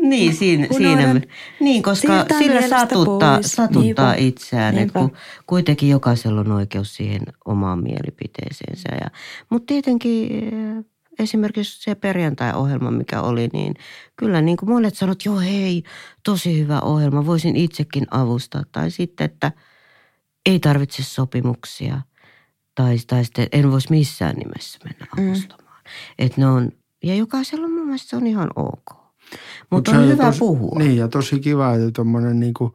niin, 0.00 0.34
siinä, 0.34 0.66
siinä, 0.76 1.20
niin, 1.60 1.82
koska 1.82 2.24
sillä 2.38 2.68
satuttaa, 2.68 3.42
satuttaa 3.42 3.82
Niinpä. 3.82 4.14
itseään. 4.18 4.74
Niinpä. 4.74 5.00
Kun 5.00 5.12
kuitenkin 5.46 5.88
jokaisella 5.88 6.40
on 6.40 6.52
oikeus 6.52 6.94
siihen 6.96 7.22
omaan 7.44 7.82
mielipiteeseensä. 7.82 8.88
Ja, 9.00 9.10
mutta 9.50 9.66
tietenkin 9.66 10.44
esimerkiksi 11.18 11.82
se 11.82 11.94
perjantai-ohjelma, 11.94 12.90
mikä 12.90 13.22
oli, 13.22 13.48
niin 13.52 13.74
kyllä 14.16 14.40
niin 14.40 14.56
kuin 14.56 14.70
monet 14.70 14.94
sanot, 14.94 15.24
joo 15.24 15.38
hei, 15.38 15.82
tosi 16.24 16.60
hyvä 16.60 16.80
ohjelma, 16.80 17.26
voisin 17.26 17.56
itsekin 17.56 18.06
avustaa. 18.10 18.62
Tai 18.72 18.90
sitten, 18.90 19.24
että 19.24 19.52
ei 20.46 20.60
tarvitse 20.60 21.02
sopimuksia 21.02 22.00
tai, 22.74 22.96
tai 23.06 23.24
sitten 23.24 23.48
en 23.52 23.70
voisi 23.70 23.90
missään 23.90 24.36
nimessä 24.36 24.78
mennä 24.84 25.06
mm. 25.16 25.28
avustamaan. 25.28 25.80
Mm. 25.84 25.90
Että 26.18 26.40
ne 26.40 26.46
on 26.46 26.72
ja 27.02 27.14
jokaisella 27.14 27.68
mun 27.68 27.84
mielestä 27.84 28.08
se 28.08 28.16
on 28.16 28.26
ihan 28.26 28.50
ok. 28.56 28.82
Mut 28.90 29.00
Mutta 29.70 29.90
se 29.90 29.98
on 29.98 30.08
hyvä 30.08 30.30
tos- 30.30 30.38
puhua. 30.38 30.78
Niin 30.78 30.96
ja 30.96 31.08
tosi 31.08 31.40
kiva, 31.40 31.74
että 31.74 31.90
tuommoinen 31.90 32.40
niin 32.40 32.54
kuin, 32.54 32.72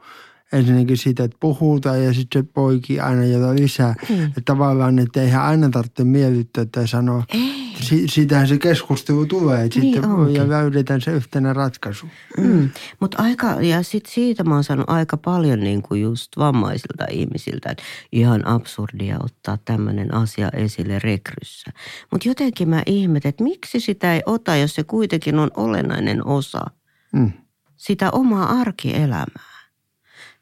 ensinnäkin 0.57 0.97
siitä, 0.97 1.23
että 1.23 1.37
puhutaan 1.39 2.03
ja 2.03 2.13
sitten 2.13 2.43
se 2.43 2.49
poikii 2.53 2.99
aina 2.99 3.25
jotain 3.25 3.61
lisää. 3.61 3.95
Mm. 4.09 4.23
Että 4.25 4.41
tavallaan, 4.45 4.99
että 4.99 5.21
eihän 5.21 5.41
aina 5.43 5.69
tarvitse 5.69 6.03
miellyttää 6.03 6.65
tai 6.65 6.87
sanoa. 6.87 7.23
Ei. 7.33 7.65
Si- 7.81 8.07
siitähän 8.07 8.47
se 8.47 8.57
keskustelu 8.57 9.25
tulee, 9.25 9.63
että 9.65 9.79
Niin 9.79 9.93
sitten 9.93 10.11
onkin. 10.11 10.35
ja 10.35 10.49
löydetään 10.49 11.01
se 11.01 11.11
yhtenä 11.11 11.53
ratkaisu. 11.53 12.05
Mm. 12.37 12.69
Mutta 12.99 13.23
aika, 13.23 13.47
ja 13.61 13.83
sit 13.83 14.05
siitä 14.05 14.43
mä 14.43 14.53
oon 14.53 14.63
saanut 14.63 14.89
aika 14.89 15.17
paljon 15.17 15.59
niin 15.59 15.81
kuin 15.81 16.01
just 16.01 16.31
vammaisilta 16.37 17.05
ihmisiltä, 17.11 17.69
että 17.69 17.83
ihan 18.11 18.47
absurdia 18.47 19.17
ottaa 19.23 19.57
tämmöinen 19.65 20.13
asia 20.13 20.49
esille 20.53 20.99
rekryssä. 20.99 21.71
Mutta 22.11 22.27
jotenkin 22.27 22.69
mä 22.69 22.83
ihmetän, 22.85 23.29
että 23.29 23.43
miksi 23.43 23.79
sitä 23.79 24.13
ei 24.15 24.21
ota, 24.25 24.55
jos 24.55 24.75
se 24.75 24.83
kuitenkin 24.83 25.39
on 25.39 25.51
olennainen 25.57 26.27
osa 26.27 26.61
Mm. 27.13 27.31
sitä 27.75 28.11
omaa 28.11 28.49
arkielämää. 28.61 29.54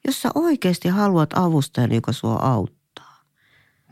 Jos 0.06 0.22
sä 0.22 0.30
oikeasti 0.34 0.88
haluat 0.88 1.30
avustajan, 1.34 1.92
joka 1.92 2.12
sua 2.12 2.34
auttaa. 2.34 3.20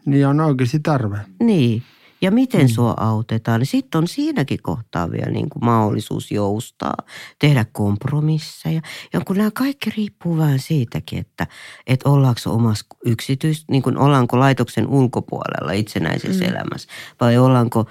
Niin 0.07 0.27
on 0.27 0.40
oikeasti 0.40 0.81
tarve. 0.81 1.18
Niin. 1.40 1.83
Ja 2.22 2.31
miten 2.31 2.68
sua 2.68 2.94
autetaan, 2.96 3.61
niin 3.61 3.66
sitten 3.66 3.98
on 3.98 4.09
siinäkin 4.09 4.59
kohtaa 4.62 5.11
vielä 5.11 5.31
niin 5.31 5.48
kuin 5.48 5.64
mahdollisuus 5.64 6.31
joustaa, 6.31 6.96
tehdä 7.38 7.66
kompromisseja. 7.72 8.81
Ja 9.12 9.20
kun 9.20 9.37
nämä 9.37 9.51
kaikki 9.55 9.90
riippuu 9.96 10.38
vähän 10.38 10.59
siitäkin, 10.59 11.18
että, 11.18 11.46
että 11.87 12.09
ollaanko 12.09 12.40
omassa 12.46 12.87
yksityis, 13.05 13.64
niin 13.70 13.83
kuin 13.83 13.98
ollaanko 13.98 14.38
laitoksen 14.38 14.87
ulkopuolella 14.87 15.72
itsenäisessä 15.72 16.44
mm. 16.44 16.51
elämässä 16.51 16.88
vai 17.20 17.38
ollaanko 17.38 17.87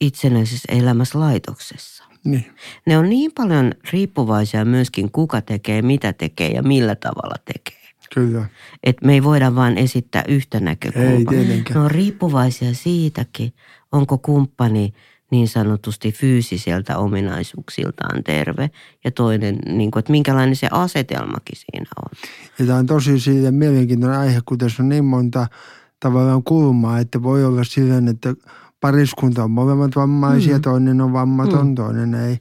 itsenäisessä 0.00 0.72
elämässä 0.72 1.20
laitoksessa. 1.20 2.04
Niin. 2.26 2.46
Ne 2.86 2.98
on 2.98 3.08
niin 3.08 3.32
paljon 3.36 3.72
riippuvaisia 3.92 4.64
myöskin 4.64 5.12
kuka 5.12 5.40
tekee, 5.40 5.82
mitä 5.82 6.12
tekee 6.12 6.48
ja 6.48 6.62
millä 6.62 6.94
tavalla 6.94 7.34
tekee. 7.44 7.86
Kyllä. 8.14 8.44
Että 8.84 9.06
me 9.06 9.12
ei 9.12 9.22
voida 9.22 9.54
vain 9.54 9.78
esittää 9.78 10.24
yhtä 10.28 10.60
näkökulmaa. 10.60 11.10
Ei 11.10 11.24
tietenkään. 11.24 11.74
Ne 11.74 11.80
on 11.80 11.90
riippuvaisia 11.90 12.74
siitäkin, 12.74 13.52
onko 13.92 14.18
kumppani 14.18 14.92
niin 15.30 15.48
sanotusti 15.48 16.12
fyysiseltä 16.12 16.98
ominaisuuksiltaan 16.98 18.24
terve 18.24 18.70
ja 19.04 19.10
toinen, 19.10 19.58
niin 19.66 19.90
kuin, 19.90 19.98
että 19.98 20.12
minkälainen 20.12 20.56
se 20.56 20.68
asetelmakin 20.70 21.56
siinä 21.56 21.86
on. 22.04 22.18
Ja 22.58 22.66
tämä 22.66 22.78
on 22.78 22.86
tosi 22.86 23.20
siitä 23.20 23.52
mielenkiintoinen 23.52 24.18
aihe, 24.18 24.40
kun 24.44 24.58
tässä 24.58 24.82
on 24.82 24.88
niin 24.88 25.04
monta 25.04 25.46
tavallaan 26.00 26.42
kulmaa, 26.42 26.98
että 26.98 27.22
voi 27.22 27.44
olla 27.44 27.64
silleen, 27.64 28.08
että 28.08 28.34
pariskunta 28.80 29.44
on 29.44 29.50
molemmat 29.50 29.96
vammaisia, 29.96 30.56
mm. 30.56 30.62
toinen 30.62 31.00
on 31.00 31.12
vammaton, 31.12 31.66
mm. 31.66 31.74
toinen 31.74 32.14
ei. 32.14 32.38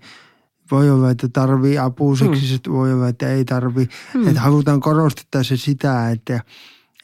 Voi 0.71 0.89
olla, 0.89 1.11
että 1.11 1.27
tarvii 1.29 1.77
apua 1.77 2.15
seksisestä, 2.15 2.69
voi 2.69 2.93
olla, 2.93 3.07
että 3.07 3.29
ei 3.29 3.45
tarvii. 3.45 3.87
Mm. 4.13 4.27
Että 4.27 4.41
halutaan 4.41 4.79
korostaa 4.79 5.25
tässä 5.31 5.57
sitä, 5.57 6.09
että, 6.09 6.41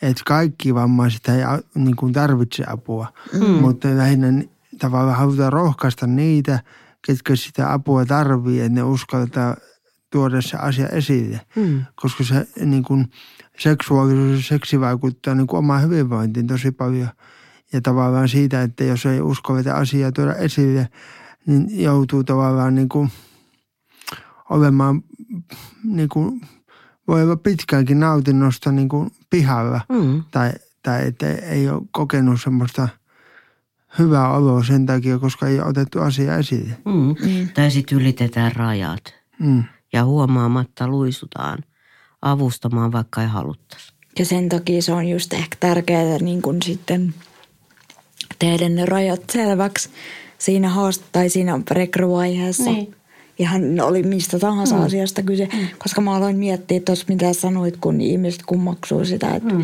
että 0.02 0.24
kaikki 0.26 0.76
vammaiset 0.76 1.28
ei 1.28 1.44
niin 1.76 1.96
kuin 1.96 2.14
tarvitse 2.14 2.64
apua, 2.68 3.08
mm. 3.34 3.46
mutta 3.46 3.88
lähinnä 3.98 4.44
tavallaan 4.80 5.18
halutaan 5.18 5.54
rohkaista 5.54 6.08
niitä, 6.08 6.60
ketkä 7.08 7.36
sitä 7.36 7.74
apua 7.74 8.06
tarvii, 8.06 8.60
että 8.60 8.74
ne 8.74 8.84
uskaltaa 8.84 9.56
tuoda 10.12 10.42
se 10.42 10.58
asia 10.58 10.88
esille 10.88 11.42
Mm. 11.56 11.86
koska 11.96 12.24
se 12.24 12.48
niin 12.66 12.84
kuin, 12.84 13.08
seksuaalisuus 13.60 14.38
ja 14.38 14.44
seksi 14.44 14.80
vaikuttaa 14.80 15.36
niin 15.36 15.48
kuin 15.48 15.58
omaan 15.58 15.82
hyvinvointiin 15.84 16.48
tosi 16.48 16.72
paljon. 16.72 17.10
Ja 17.74 17.82
tavallaan 17.82 18.30
siitä, 18.30 18.62
että 18.62 18.84
jos 18.84 19.06
ei 19.06 19.22
uskalleta 19.22 19.74
asiaa 19.74 20.12
tuoda 20.12 20.36
esille, 20.36 20.90
niin 21.46 21.82
joutuu 21.84 22.24
tavallaan 22.24 22.76
niin 22.76 22.90
kuin 22.90 23.12
olemaan, 24.50 25.04
niin 25.84 26.10
kuin, 26.10 26.42
voi 27.08 27.24
olla 27.24 27.36
pitkäänkin 27.36 28.00
nautinnosta 28.00 28.72
niin 28.72 28.90
kuin 28.90 29.12
pihalla. 29.30 29.82
Mm. 29.90 30.24
Tai, 30.32 30.52
tai 30.84 31.08
että 31.08 31.28
ei 31.28 31.70
ole 31.70 31.82
kokenut 31.92 32.42
semmoista 32.42 32.88
hyvää 34.00 34.32
oloa 34.34 34.64
sen 34.64 34.86
takia, 34.86 35.20
koska 35.20 35.48
ei 35.48 35.60
ole 35.60 35.68
otettu 35.68 36.00
asia 36.02 36.38
esille. 36.38 36.78
Mm. 36.86 36.94
Mm. 36.94 37.50
Tai 37.54 37.72
sitten 37.72 37.98
ylitetään 37.98 38.56
rajat 38.56 39.22
Mm. 39.40 39.64
ja 39.94 40.06
huomaamatta 40.06 40.88
luisutaan 40.88 41.64
avustamaan, 42.22 42.92
vaikka 42.92 43.22
ei 43.22 43.28
haluttaisi. 43.28 43.94
Ja 44.20 44.26
sen 44.26 44.50
takia 44.50 44.82
se 44.82 44.94
on 44.94 45.08
just 45.08 45.34
ehkä 45.34 45.58
tärkeää 45.60 46.18
niin 46.18 46.42
kuin 46.42 46.62
sitten 46.62 47.14
tehdä 48.42 48.70
ne 48.70 48.86
rajat 48.86 49.22
selväksi 49.32 49.90
siinä 50.38 50.70
haast- 50.70 51.04
tai 51.12 51.30
siinä 51.30 51.60
rekryvaiheessa. 51.72 52.72
Niin. 52.72 52.96
Ihan 53.40 53.80
oli 53.82 54.04
mistä 54.04 54.40
tahansa 54.40 54.76
mm. 54.76 54.84
asiasta 54.84 55.24
kyse, 55.24 55.48
mm. 55.54 55.68
koska 55.78 56.02
mä 56.02 56.16
aloin 56.16 56.38
miettiä 56.38 56.80
tuossa, 56.80 57.06
mitä 57.10 57.34
sanoit, 57.34 57.78
kun 57.78 58.02
ihmiset 58.02 58.42
kummaksuu 58.46 59.06
sitä, 59.06 59.36
että 59.36 59.54
mm. 59.54 59.64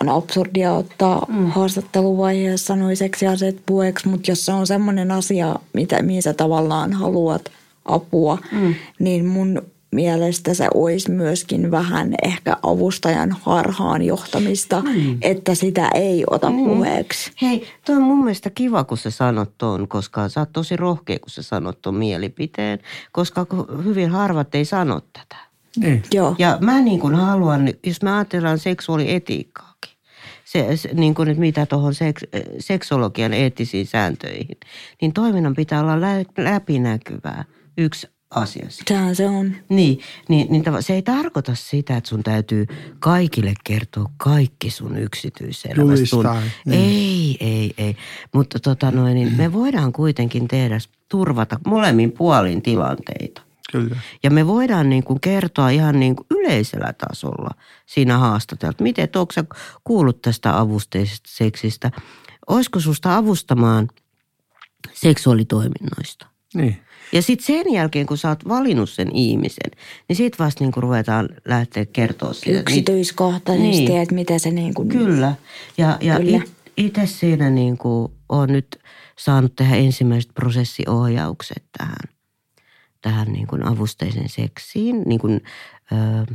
on 0.00 0.08
absurdia 0.08 0.72
ottaa 0.72 1.26
mm. 1.28 1.46
haastatteluvaiheessa 1.46 2.76
noi 2.76 2.96
seksiaseet 2.96 3.56
puheeksi, 3.66 4.08
mutta 4.08 4.30
jos 4.30 4.46
se 4.46 4.52
on 4.52 4.66
semmoinen 4.66 5.10
asia, 5.10 5.56
mitä, 5.72 6.02
mihin 6.02 6.22
sä 6.22 6.34
tavallaan 6.34 6.92
haluat 6.92 7.50
apua, 7.84 8.38
mm. 8.52 8.74
niin 8.98 9.26
mun 9.26 9.62
mielestä 9.94 10.54
se 10.54 10.68
olisi 10.74 11.10
myöskin 11.10 11.70
vähän 11.70 12.14
ehkä 12.24 12.56
avustajan 12.62 13.36
harhaan 13.42 14.02
johtamista, 14.02 14.80
mm. 14.80 15.18
että 15.22 15.54
sitä 15.54 15.90
ei 15.94 16.24
ota 16.30 16.50
mm. 16.50 16.56
puheeksi. 16.56 17.32
Hei, 17.42 17.66
toi 17.86 17.96
on 17.96 18.02
mun 18.02 18.24
mielestä 18.24 18.50
kiva, 18.50 18.84
kun 18.84 18.98
sä 18.98 19.10
sanot 19.10 19.58
ton, 19.58 19.88
koska 19.88 20.28
sä 20.28 20.40
oot 20.40 20.52
tosi 20.52 20.76
rohkea, 20.76 21.18
kun 21.18 21.30
sä 21.30 21.42
sanot 21.42 21.82
ton 21.82 21.94
mielipiteen, 21.94 22.78
koska 23.12 23.46
hyvin 23.84 24.10
harvat 24.10 24.54
ei 24.54 24.64
sano 24.64 25.00
tätä. 25.00 25.36
Niin. 25.76 26.02
Joo. 26.12 26.34
Ja 26.38 26.58
mä 26.60 26.80
niin 26.80 27.00
kuin 27.00 27.14
haluan, 27.14 27.68
jos 27.86 28.02
me 28.02 28.10
ajatellaan 28.10 28.58
seksuaalietiikkaakin, 28.58 29.94
se, 30.44 30.76
se 30.76 30.90
niin 30.94 31.14
kuin, 31.14 31.28
että 31.28 31.40
mitä 31.40 31.66
tuohon 31.66 31.94
seks, 31.94 32.22
seksologian 32.58 33.32
eettisiin 33.32 33.86
sääntöihin, 33.86 34.58
niin 35.00 35.12
toiminnan 35.12 35.54
pitää 35.54 35.80
olla 35.80 36.00
lä, 36.00 36.24
läpinäkyvää. 36.38 37.44
Yksi 37.78 38.06
asia. 38.34 38.66
siinä. 38.70 38.84
Sehän 38.88 39.16
se 39.16 39.26
on. 39.26 39.52
Niin, 39.68 40.00
niin, 40.28 40.46
niin 40.50 40.64
tava- 40.64 40.82
se 40.82 40.94
ei 40.94 41.02
tarkoita 41.02 41.54
sitä, 41.54 41.96
että 41.96 42.10
sun 42.10 42.22
täytyy 42.22 42.66
kaikille 42.98 43.54
kertoa 43.64 44.10
kaikki 44.16 44.70
sun 44.70 44.98
yksityiselämästä. 44.98 46.06
Sun- 46.06 46.26
niin. 46.64 46.80
Ei, 46.80 47.36
ei, 47.40 47.74
ei. 47.78 47.96
Mutta 48.34 48.60
tota 48.60 48.90
noin, 48.90 49.14
niin 49.14 49.36
me 49.36 49.52
voidaan 49.52 49.92
kuitenkin 49.92 50.48
tehdä, 50.48 50.78
turvata 51.08 51.60
molemmin 51.66 52.12
puolin 52.12 52.62
tilanteita. 52.62 53.42
Kyllä. 53.72 53.96
Ja 54.22 54.30
me 54.30 54.46
voidaan 54.46 54.90
niin 54.90 55.04
kuin 55.04 55.20
kertoa 55.20 55.70
ihan 55.70 56.00
niin 56.00 56.16
kuin 56.16 56.26
yleisellä 56.30 56.92
tasolla 56.92 57.50
siinä 57.86 58.18
haastatelta. 58.18 58.82
Miten, 58.82 59.04
että 59.04 59.20
onko 59.20 59.32
sä 59.32 59.44
kuullut 59.84 60.22
tästä 60.22 60.58
avusteisesta 60.58 61.30
seksistä? 61.32 61.90
Olisiko 62.46 62.80
susta 62.80 63.16
avustamaan 63.16 63.88
seksuaalitoiminnoista? 64.92 66.26
Niin. 66.54 66.76
Ja 67.14 67.22
sitten 67.22 67.46
sen 67.46 67.72
jälkeen, 67.72 68.06
kun 68.06 68.18
sä 68.18 68.28
oot 68.28 68.48
valinnut 68.48 68.90
sen 68.90 69.16
ihmisen, 69.16 69.70
niin 70.08 70.16
sitten 70.16 70.44
vasta 70.44 70.64
niin 70.64 70.72
kuin 70.72 70.82
ruvetaan 70.82 71.28
lähteä 71.44 71.86
kertoa 71.86 72.32
siitä. 72.32 72.60
Yksityiskohtaisesti, 72.60 73.68
Niin. 73.68 73.88
niin. 73.88 74.02
että 74.02 74.14
mitä 74.14 74.38
se 74.38 74.50
niin 74.50 74.74
kuin... 74.74 74.88
Kyllä. 74.88 75.34
Ja, 75.78 75.98
ja 76.00 76.16
Kyllä. 76.20 76.42
itse 76.76 77.06
siinä 77.06 77.50
niin 77.50 77.78
kuin 77.78 78.12
olen 78.28 78.52
nyt 78.52 78.78
saanut 79.18 79.56
tehdä 79.56 79.76
ensimmäiset 79.76 80.30
prosessiohjaukset 80.34 81.64
tähän, 81.78 81.96
tähän 83.02 83.32
niin 83.32 83.46
kuin 83.46 83.62
avusteisen 83.66 84.28
seksiin, 84.28 85.02
niin 85.06 85.20
kuin, 85.20 85.40
ö, 85.92 86.34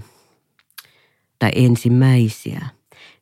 tai 1.40 1.52
ensimmäisiä. 1.56 2.66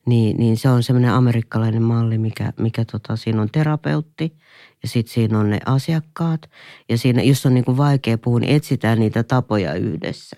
Niin, 0.08 0.38
niin 0.38 0.58
se 0.58 0.70
on 0.70 0.84
semmoinen 0.84 1.12
amerikkalainen 1.12 1.82
malli, 1.82 2.18
mikä, 2.18 2.54
mikä 2.60 2.86
tota, 2.86 3.16
siinä 3.16 3.42
on 3.42 3.50
terapeutti 3.52 4.38
ja 4.84 4.90
sitten 4.90 5.14
siinä 5.14 5.40
on 5.40 5.50
ne 5.50 5.60
asiakkaat. 5.66 6.42
Ja 6.90 6.98
siinä, 6.98 7.22
jos 7.22 7.46
on 7.46 7.54
niin 7.54 7.66
kuin 7.66 7.78
vaikea 7.78 8.18
puhua, 8.18 8.40
niin 8.40 8.56
etsitään 8.56 9.00
niitä 9.00 9.24
tapoja 9.24 9.74
yhdessä 9.74 10.38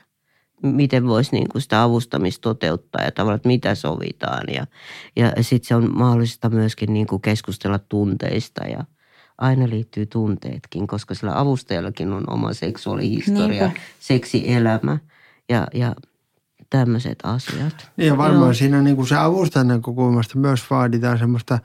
miten 0.64 1.08
voisi 1.08 1.32
niin 1.32 1.50
kuin 1.50 1.62
sitä 1.62 1.84
avustamista 1.84 2.42
toteuttaa 2.42 3.04
ja 3.04 3.12
tavallaan, 3.12 3.36
että 3.36 3.48
mitä 3.48 3.76
sovitaan. 3.76 4.44
Ja, 4.54 4.66
ja 5.16 5.44
sitten 5.44 5.68
se 5.68 5.76
on 5.76 5.98
mahdollista 5.98 6.50
myöskin 6.50 6.94
niin 6.94 7.08
kuin 7.08 7.22
keskustella 7.22 7.80
tunteista 7.80 8.64
ja 8.68 8.84
aina 9.38 9.70
liittyy 9.70 10.06
tunteetkin, 10.06 10.88
koska 10.88 11.14
sillä 11.14 11.40
avustajallakin 11.40 12.14
on 12.14 12.30
oma 12.30 12.54
seksuaalihistoria, 12.54 13.68
Niinpä. 13.68 13.82
seksielämä 14.00 14.98
ja, 15.50 15.68
ja 15.74 15.96
tämmöiset 16.70 17.20
asiat. 17.24 17.92
Niin 17.98 18.08
ja 18.08 18.18
varmaan 18.18 18.44
Joo. 18.44 18.54
siinä 18.54 18.82
niin 18.82 18.96
kuin 18.96 19.08
se 19.08 19.18
avustajan 19.18 19.68
näkökulmasta 19.68 20.40
myös 20.40 20.70
vaaditaan 20.70 21.20
semmoista 21.20 21.60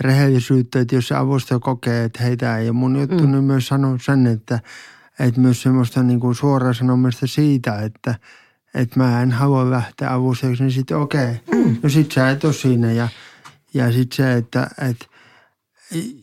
rehellisyyttä, 0.00 0.80
että 0.80 0.94
jos 0.94 1.08
se 1.08 1.14
avustaja 1.14 1.58
kokee, 1.58 2.04
että 2.04 2.22
hei 2.22 2.36
tämä 2.36 2.58
ei 2.58 2.68
ole 2.68 2.76
mun 2.76 3.00
juttu, 3.00 3.26
mm. 3.26 3.32
niin 3.32 3.44
myös 3.44 3.66
sanoo 3.66 3.98
sen, 4.02 4.26
että, 4.26 4.60
että 5.20 5.40
myös 5.40 5.62
semmoista 5.62 6.02
niin 6.02 6.20
kuin 6.20 6.34
suoraa 6.34 6.72
sanomista 6.72 7.26
siitä, 7.26 7.78
että, 7.78 8.14
että 8.74 9.00
mä 9.00 9.22
en 9.22 9.32
halua 9.32 9.70
lähteä 9.70 10.12
avustajaksi, 10.12 10.62
niin 10.62 10.72
sitten 10.72 10.96
okei, 10.96 11.30
okay. 11.48 11.64
mm. 11.64 11.76
no 11.82 11.88
sit 11.88 12.12
sä 12.12 12.30
et 12.30 12.44
ole 12.44 12.52
siinä 12.52 12.92
ja, 12.92 13.08
ja 13.74 13.92
sitten 13.92 14.16
se, 14.16 14.34
että, 14.34 14.70
että, 14.88 15.06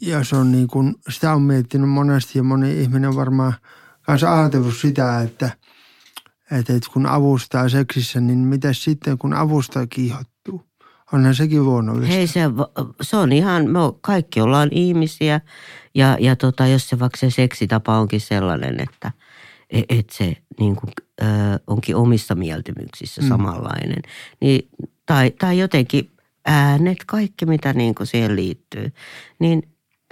ja 0.02 0.24
se 0.24 0.36
on 0.36 0.52
niin 0.52 0.68
kuin, 0.68 0.96
sitä 1.10 1.34
on 1.34 1.42
miettinyt 1.42 1.90
monesti 1.90 2.40
ja 2.40 2.44
moni 2.44 2.82
ihminen 2.82 3.10
on 3.10 3.16
varmaan 3.16 3.54
kanssa 4.02 4.40
ajatellut 4.40 4.78
sitä, 4.78 5.22
että, 5.22 5.50
että, 6.52 6.74
että 6.74 6.90
kun 6.94 7.06
avustaa 7.06 7.70
seksissä, 7.70 8.20
niin 8.20 8.40
mitä 8.40 8.74
sitten 8.74 9.18
kun 9.18 9.34
avustaa 9.34 9.88
kiihottuu? 9.88 10.68
Onhan 11.14 11.36
sekin 11.36 11.66
luonnollista. 11.66 12.14
Hei, 12.14 12.28
se, 12.28 12.42
se 13.02 13.18
on 13.18 13.32
ihan, 13.32 13.70
me 13.70 13.80
kaikki 14.02 14.42
ollaan 14.42 14.70
ihmisiä 14.72 15.42
ja, 15.96 16.18
ja 16.20 16.36
tota, 16.36 16.68
jos 16.68 16.90
se 16.90 17.00
vaikka 17.00 17.18
se 17.18 17.30
seksitapa 17.30 18.00
onkin 18.00 18.22
sellainen, 18.22 18.80
että 18.82 19.12
et, 19.70 19.86
et 19.90 20.10
se 20.10 20.38
niin 20.60 20.76
kuin, 20.76 20.92
ö, 21.22 21.26
onkin 21.68 21.96
omissa 21.96 22.36
mieltymyksissä 22.36 23.22
mm. 23.22 23.28
samanlainen, 23.28 24.02
niin, 24.42 24.70
tai, 25.06 25.32
tai 25.32 25.60
jotenkin 25.60 26.12
äänet, 26.46 26.98
kaikki 27.06 27.46
mitä 27.46 27.74
niin 27.74 27.96
kuin 27.96 28.08
siihen 28.08 28.36
liittyy, 28.36 28.92
niin 29.40 29.64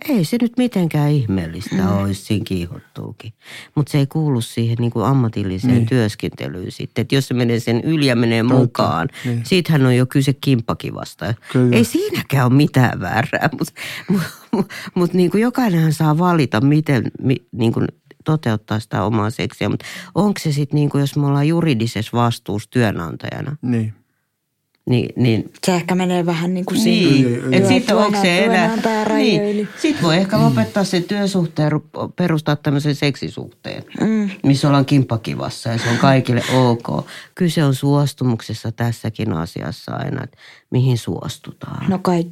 ei 0.09 0.25
se 0.25 0.37
nyt 0.41 0.57
mitenkään 0.57 1.11
ihmeellistä 1.11 1.75
mm. 1.75 1.97
olisi, 1.97 2.21
siinä 2.21 2.43
kiihottuukin. 2.47 3.33
Mutta 3.75 3.91
se 3.91 3.97
ei 3.97 4.07
kuulu 4.07 4.41
siihen 4.41 4.77
niin 4.79 4.91
kuin 4.91 5.05
ammatilliseen 5.05 5.73
niin. 5.73 5.85
työskentelyyn 5.85 6.71
sitten. 6.71 7.01
Että 7.01 7.15
jos 7.15 7.27
se 7.27 7.33
menee 7.33 7.59
sen 7.59 7.81
yli 7.81 8.05
ja 8.05 8.15
menee 8.15 8.43
Totta, 8.43 8.55
mukaan, 8.55 9.07
niin. 9.25 9.41
siitähän 9.45 9.85
on 9.85 9.95
jo 9.95 10.05
kyse 10.05 10.33
kimppakivasta. 10.33 11.33
Kyllä. 11.51 11.75
Ei 11.75 11.83
siinäkään 11.83 12.45
ole 12.45 12.53
mitään 12.53 12.99
väärää, 12.99 13.49
mutta 13.59 13.73
mut, 14.09 14.21
mut, 14.51 14.65
mut 14.95 15.13
niin 15.13 15.31
kuin 15.31 15.41
jokainenhan 15.41 15.93
saa 15.93 16.17
valita, 16.17 16.61
miten 16.61 17.11
niin 17.51 17.73
kuin 17.73 17.87
toteuttaa 18.25 18.79
sitä 18.79 19.03
omaa 19.03 19.29
seksiä. 19.29 19.69
Mutta 19.69 19.85
onko 20.15 20.39
se 20.39 20.51
sitten, 20.51 20.75
niin 20.75 20.89
kuin, 20.89 20.99
jos 20.99 21.15
me 21.15 21.27
ollaan 21.27 21.47
juridisessa 21.47 22.17
vastuussa 22.17 22.69
työnantajana? 22.69 23.57
Niin 23.61 23.93
niin, 24.89 25.09
niin. 25.15 25.51
Se 25.65 25.75
ehkä 25.75 25.95
menee 25.95 26.25
vähän 26.25 26.53
niin 26.53 26.65
kuin 26.65 26.83
niin. 26.83 27.25
Niin, 27.25 27.53
että 27.53 27.69
sitten 27.69 27.97
onko 27.97 28.21
se 28.21 28.45
enää, 28.45 28.77
niin. 29.17 29.67
Sitten 29.81 30.03
voi 30.03 30.17
ehkä 30.17 30.39
lopettaa 30.39 30.83
sen 30.83 31.03
työsuhteen 31.03 31.71
perustaa 32.15 32.55
tämmöisen 32.55 32.95
seksisuhteen, 32.95 33.83
mm. 34.01 34.29
missä 34.43 34.67
ollaan 34.67 34.85
kimppakivassa 34.85 35.69
ja 35.69 35.77
se 35.77 35.89
on 35.89 35.97
kaikille 35.97 36.41
ok. 36.53 37.05
Kyse 37.35 37.63
on 37.63 37.75
suostumuksessa 37.75 38.71
tässäkin 38.71 39.33
asiassa 39.33 39.91
aina, 39.95 40.23
että 40.23 40.37
mihin 40.71 40.97
suostutaan. 40.97 41.89
No 41.89 41.99
kai, 41.99 42.25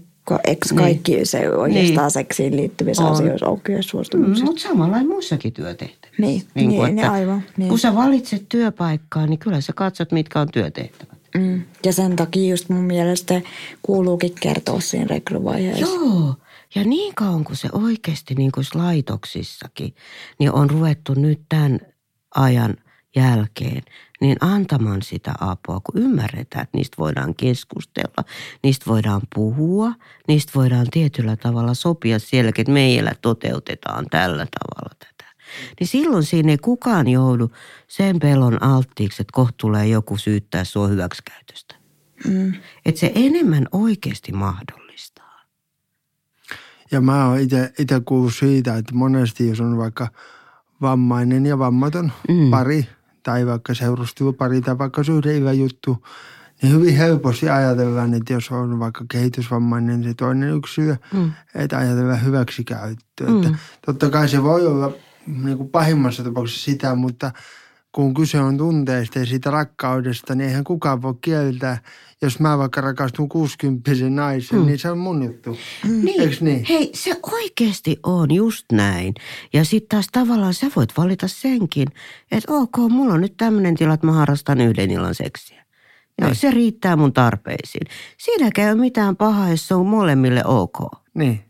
eikö 0.43 0.65
niin. 0.69 0.77
kaikki 0.77 1.11
niin. 1.11 1.27
se 1.27 1.49
oikeastaan 1.49 2.05
niin. 2.05 2.11
seksiin 2.11 2.55
liittyvissä 2.55 3.03
on. 3.03 3.11
asioissa 3.11 3.47
on 3.47 3.61
kyllä 3.61 3.81
suostumuksessa? 3.81 4.43
Mm, 4.43 4.49
mutta 4.49 4.61
samalla 4.61 5.03
muissakin 5.03 5.53
työtehtävissä. 5.53 6.21
Niin, 6.21 6.43
niin, 6.55 6.69
niin, 6.69 6.95
niin 6.95 7.09
aivan. 7.09 7.43
Niin. 7.57 7.69
Kun 7.69 7.79
sä 7.79 7.95
valitset 7.95 8.45
työpaikkaa, 8.49 9.27
niin 9.27 9.39
kyllä 9.39 9.61
sä 9.61 9.73
katsot, 9.73 10.11
mitkä 10.11 10.41
on 10.41 10.47
työtehtävät. 10.51 11.12
Mm. 11.37 11.63
Ja 11.85 11.93
sen 11.93 12.15
takia 12.15 12.49
just 12.49 12.69
mun 12.69 12.83
mielestä 12.83 13.41
kuuluukin 13.81 14.35
kertoa 14.41 14.79
siinä 14.81 15.07
rekryvaiheessa. 15.09 15.85
Joo. 15.85 16.35
Ja 16.75 16.83
niin 16.83 17.15
kauan 17.15 17.43
kuin 17.43 17.57
se 17.57 17.69
oikeasti 17.71 18.35
niin 18.35 18.51
kuin 18.51 18.65
laitoksissakin, 18.73 19.95
niin 20.39 20.51
on 20.51 20.69
ruvettu 20.69 21.13
nyt 21.13 21.41
tämän 21.49 21.79
ajan 22.35 22.75
jälkeen, 23.15 23.83
niin 24.21 24.37
antamaan 24.41 25.01
sitä 25.01 25.33
apua, 25.39 25.79
kun 25.83 26.01
ymmärretään, 26.01 26.63
että 26.63 26.77
niistä 26.77 26.97
voidaan 26.97 27.35
keskustella, 27.35 28.23
niistä 28.63 28.85
voidaan 28.87 29.21
puhua, 29.35 29.93
niistä 30.27 30.51
voidaan 30.55 30.87
tietyllä 30.91 31.35
tavalla 31.35 31.73
sopia 31.73 32.19
sielläkin, 32.19 32.61
että 32.61 32.71
meillä 32.71 33.11
toteutetaan 33.21 34.05
tällä 34.11 34.47
tavalla 34.59 34.95
niin 35.79 35.87
silloin 35.87 36.23
siinä 36.23 36.51
ei 36.51 36.57
kukaan 36.57 37.07
joudu 37.07 37.51
sen 37.87 38.19
pelon 38.19 38.63
alttiiksi, 38.63 39.21
että 39.21 39.33
kohta 39.33 39.55
tulee 39.57 39.87
joku 39.87 40.17
syyttää 40.17 40.63
sua 40.63 40.87
hyväksikäytöstä. 40.87 41.75
Mm. 42.27 42.53
Että 42.85 42.99
se 42.99 43.11
enemmän 43.15 43.67
oikeasti 43.71 44.31
mahdollistaa. 44.31 45.41
Ja 46.91 47.01
mä 47.01 47.27
oon 47.27 47.39
itse 47.39 48.01
kuullut 48.05 48.35
siitä, 48.35 48.77
että 48.77 48.95
monesti 48.95 49.47
jos 49.47 49.61
on 49.61 49.77
vaikka 49.77 50.07
vammainen 50.81 51.45
ja 51.45 51.59
vammaton 51.59 52.11
mm. 52.29 52.49
pari 52.49 52.87
tai 53.23 53.45
vaikka 53.45 53.73
seurustelupari 53.73 54.61
tai 54.61 54.77
vaikka 54.77 55.03
suhdeivä 55.03 55.53
juttu, 55.53 56.07
niin 56.61 56.73
hyvin 56.73 56.97
helposti 56.97 57.49
ajatellaan, 57.49 58.13
että 58.13 58.33
jos 58.33 58.51
on 58.51 58.79
vaikka 58.79 59.05
kehitysvammainen 59.11 60.03
se 60.03 60.13
toinen 60.13 60.49
yksilö, 60.49 60.95
mm. 61.13 61.31
että 61.55 61.77
ajatellaan 61.77 62.25
hyväksikäyttöä. 62.25 63.27
Mm. 63.27 63.43
Että 63.43 63.57
totta 63.85 64.09
kai 64.09 64.29
se 64.29 64.43
voi 64.43 64.67
olla 64.67 64.91
niin 65.27 65.57
kuin 65.57 65.69
pahimmassa 65.69 66.23
tapauksessa 66.23 66.65
sitä, 66.65 66.95
mutta 66.95 67.31
kun 67.91 68.13
kyse 68.13 68.39
on 68.39 68.57
tunteista 68.57 69.19
ja 69.19 69.25
siitä 69.25 69.51
rakkaudesta, 69.51 70.35
niin 70.35 70.47
eihän 70.47 70.63
kukaan 70.63 71.01
voi 71.01 71.13
kieltää. 71.21 71.77
Jos 72.21 72.39
mä 72.39 72.57
vaikka 72.57 72.81
rakastun 72.81 73.29
60 73.29 73.91
naisen, 74.09 74.59
mm. 74.59 74.65
niin 74.65 74.79
se 74.79 74.91
on 74.91 74.97
mun 74.97 75.23
juttu. 75.23 75.57
Mm. 75.83 76.05
Niin. 76.05 76.21
Eiks 76.21 76.41
niin? 76.41 76.65
Hei, 76.69 76.91
se 76.93 77.19
oikeasti 77.31 77.99
on 78.03 78.31
just 78.31 78.65
näin. 78.71 79.13
Ja 79.53 79.65
sitten 79.65 79.89
taas 79.89 80.07
tavallaan 80.11 80.53
sä 80.53 80.67
voit 80.75 80.89
valita 80.97 81.27
senkin, 81.27 81.87
että 82.31 82.53
ok, 82.53 82.77
mulla 82.89 83.13
on 83.13 83.21
nyt 83.21 83.37
tämmöinen 83.37 83.75
tila, 83.75 83.93
että 83.93 84.07
mä 84.07 84.13
harrastan 84.13 84.61
yhden 84.61 84.91
illan 84.91 85.15
seksiä. 85.15 85.65
Ja 86.21 86.27
niin. 86.27 86.35
se 86.35 86.51
riittää 86.51 86.95
mun 86.95 87.13
tarpeisiin. 87.13 87.87
Siinä 88.17 88.51
käy 88.55 88.75
mitään 88.75 89.15
pahaa, 89.15 89.49
jos 89.49 89.67
se 89.67 89.75
on 89.75 89.85
molemmille 89.85 90.45
ok. 90.45 90.77
Niin. 91.13 91.43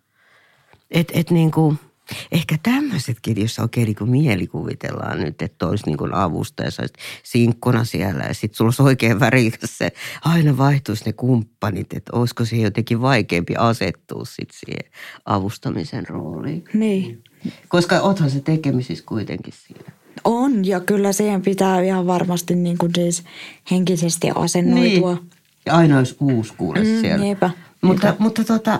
Et, 0.91 1.11
et 1.13 1.31
niin 1.31 1.51
kuin– 1.51 1.79
Ehkä 2.31 2.57
tämmöisetkin, 2.63 3.41
jos 3.41 3.59
oikein 3.59 3.85
niin 3.85 3.95
kuin 3.95 4.09
mielikuvitellaan 4.09 5.19
nyt, 5.19 5.41
että 5.41 5.67
olisi 5.67 5.85
niin 5.85 5.97
kuin 5.97 6.13
avusta 6.13 6.63
ja 6.63 6.71
sä 6.71 6.83
sinkkona 7.23 7.83
siellä 7.83 8.23
ja 8.23 8.33
sitten 8.33 8.57
sulla 8.57 8.67
olisi 8.67 8.81
oikein 8.81 9.19
värikäs 9.19 9.77
se, 9.77 9.91
aina 10.25 10.57
vaihtuisi 10.57 11.05
ne 11.05 11.13
kumppanit, 11.13 11.93
että 11.93 12.11
olisiko 12.15 12.45
siihen 12.45 12.63
jotenkin 12.63 13.01
vaikeampi 13.01 13.55
asettua 13.55 14.25
sitten 14.25 14.59
siihen 14.59 14.91
avustamisen 15.25 16.07
rooliin. 16.07 16.63
Niin. 16.73 17.23
Koska 17.67 17.99
oothan 17.99 18.29
se 18.29 18.41
tekemisissä 18.41 19.03
kuitenkin 19.07 19.53
siinä. 19.67 19.91
On 20.23 20.65
ja 20.65 20.79
kyllä 20.79 21.13
siihen 21.13 21.41
pitää 21.41 21.81
ihan 21.81 22.07
varmasti 22.07 22.55
niin 22.55 22.77
kuin 22.77 22.91
siis 22.95 23.23
henkisesti 23.71 24.31
asennoitua. 24.35 25.13
Niin. 25.13 25.29
Ja 25.65 25.75
aina 25.75 25.97
olisi 25.97 26.15
uusi 26.19 26.53
kuule 26.57 26.79
mm, 26.79 27.01
siellä. 27.01 27.23
Niinpä. 27.23 27.49
Mutta, 27.81 28.07
niinpä. 28.07 28.23
mutta 28.23 28.43
tota, 28.43 28.79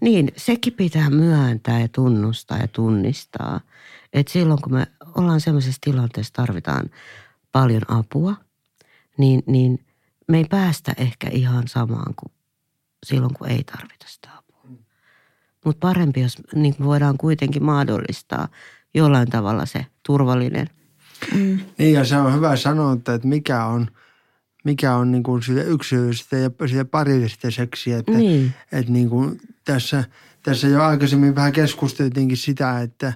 niin, 0.00 0.32
sekin 0.36 0.72
pitää 0.72 1.10
myöntää 1.10 1.80
ja 1.80 1.88
tunnustaa 1.88 2.58
ja 2.58 2.68
tunnistaa. 2.68 3.60
Että 4.12 4.32
silloin 4.32 4.62
kun 4.62 4.72
me 4.72 4.86
ollaan 5.14 5.40
sellaisessa 5.40 5.80
tilanteessa, 5.80 6.32
tarvitaan 6.32 6.90
paljon 7.52 7.82
apua, 7.88 8.34
niin, 9.18 9.42
niin 9.46 9.86
me 10.28 10.38
ei 10.38 10.44
päästä 10.44 10.92
ehkä 10.96 11.28
ihan 11.32 11.68
samaan 11.68 12.14
kuin 12.16 12.32
silloin, 13.06 13.34
kun 13.34 13.48
ei 13.48 13.64
tarvita 13.64 14.06
sitä 14.08 14.28
apua. 14.38 14.70
Mutta 15.64 15.86
parempi, 15.88 16.20
jos 16.20 16.38
niin 16.54 16.74
voidaan 16.84 17.18
kuitenkin 17.18 17.64
mahdollistaa 17.64 18.48
jollain 18.94 19.30
tavalla 19.30 19.66
se 19.66 19.86
turvallinen. 20.06 20.66
Mm. 21.34 21.60
Niin 21.78 21.94
ja 21.94 22.04
se 22.04 22.16
on 22.16 22.34
hyvä 22.34 22.56
sanoa, 22.56 22.92
että 22.92 23.20
mikä 23.22 23.64
on– 23.64 23.90
mikä 24.64 24.94
on 24.94 25.12
niin 25.12 25.22
kuin 25.22 25.42
sitä 25.42 25.62
yksilöllistä 25.62 26.36
ja 26.36 26.50
sitä 26.66 26.84
parillista 26.84 27.50
seksiä. 27.50 27.98
Että, 27.98 28.12
niin. 28.12 28.54
että 28.72 28.92
niin 28.92 29.10
kuin 29.10 29.40
tässä, 29.64 30.04
tässä 30.42 30.68
jo 30.68 30.82
aikaisemmin 30.82 31.34
vähän 31.34 31.52
keskusteltiinkin 31.52 32.36
sitä, 32.36 32.80
että 32.80 33.12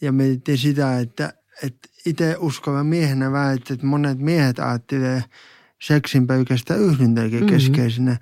ja 0.00 0.12
mietittiin 0.12 0.58
sitä, 0.58 0.98
että, 0.98 1.32
että 1.62 1.88
itse 2.06 2.36
uskova 2.38 2.84
miehenä 2.84 3.32
väittää, 3.32 3.74
että 3.74 3.86
monet 3.86 4.18
miehet 4.18 4.58
ajattelee 4.58 5.24
seksin 5.82 6.26
pelkästään 6.26 6.80
yhdyntäkin 6.80 7.40
mm-hmm. 7.40 7.46
keskeisenä. 7.46 8.16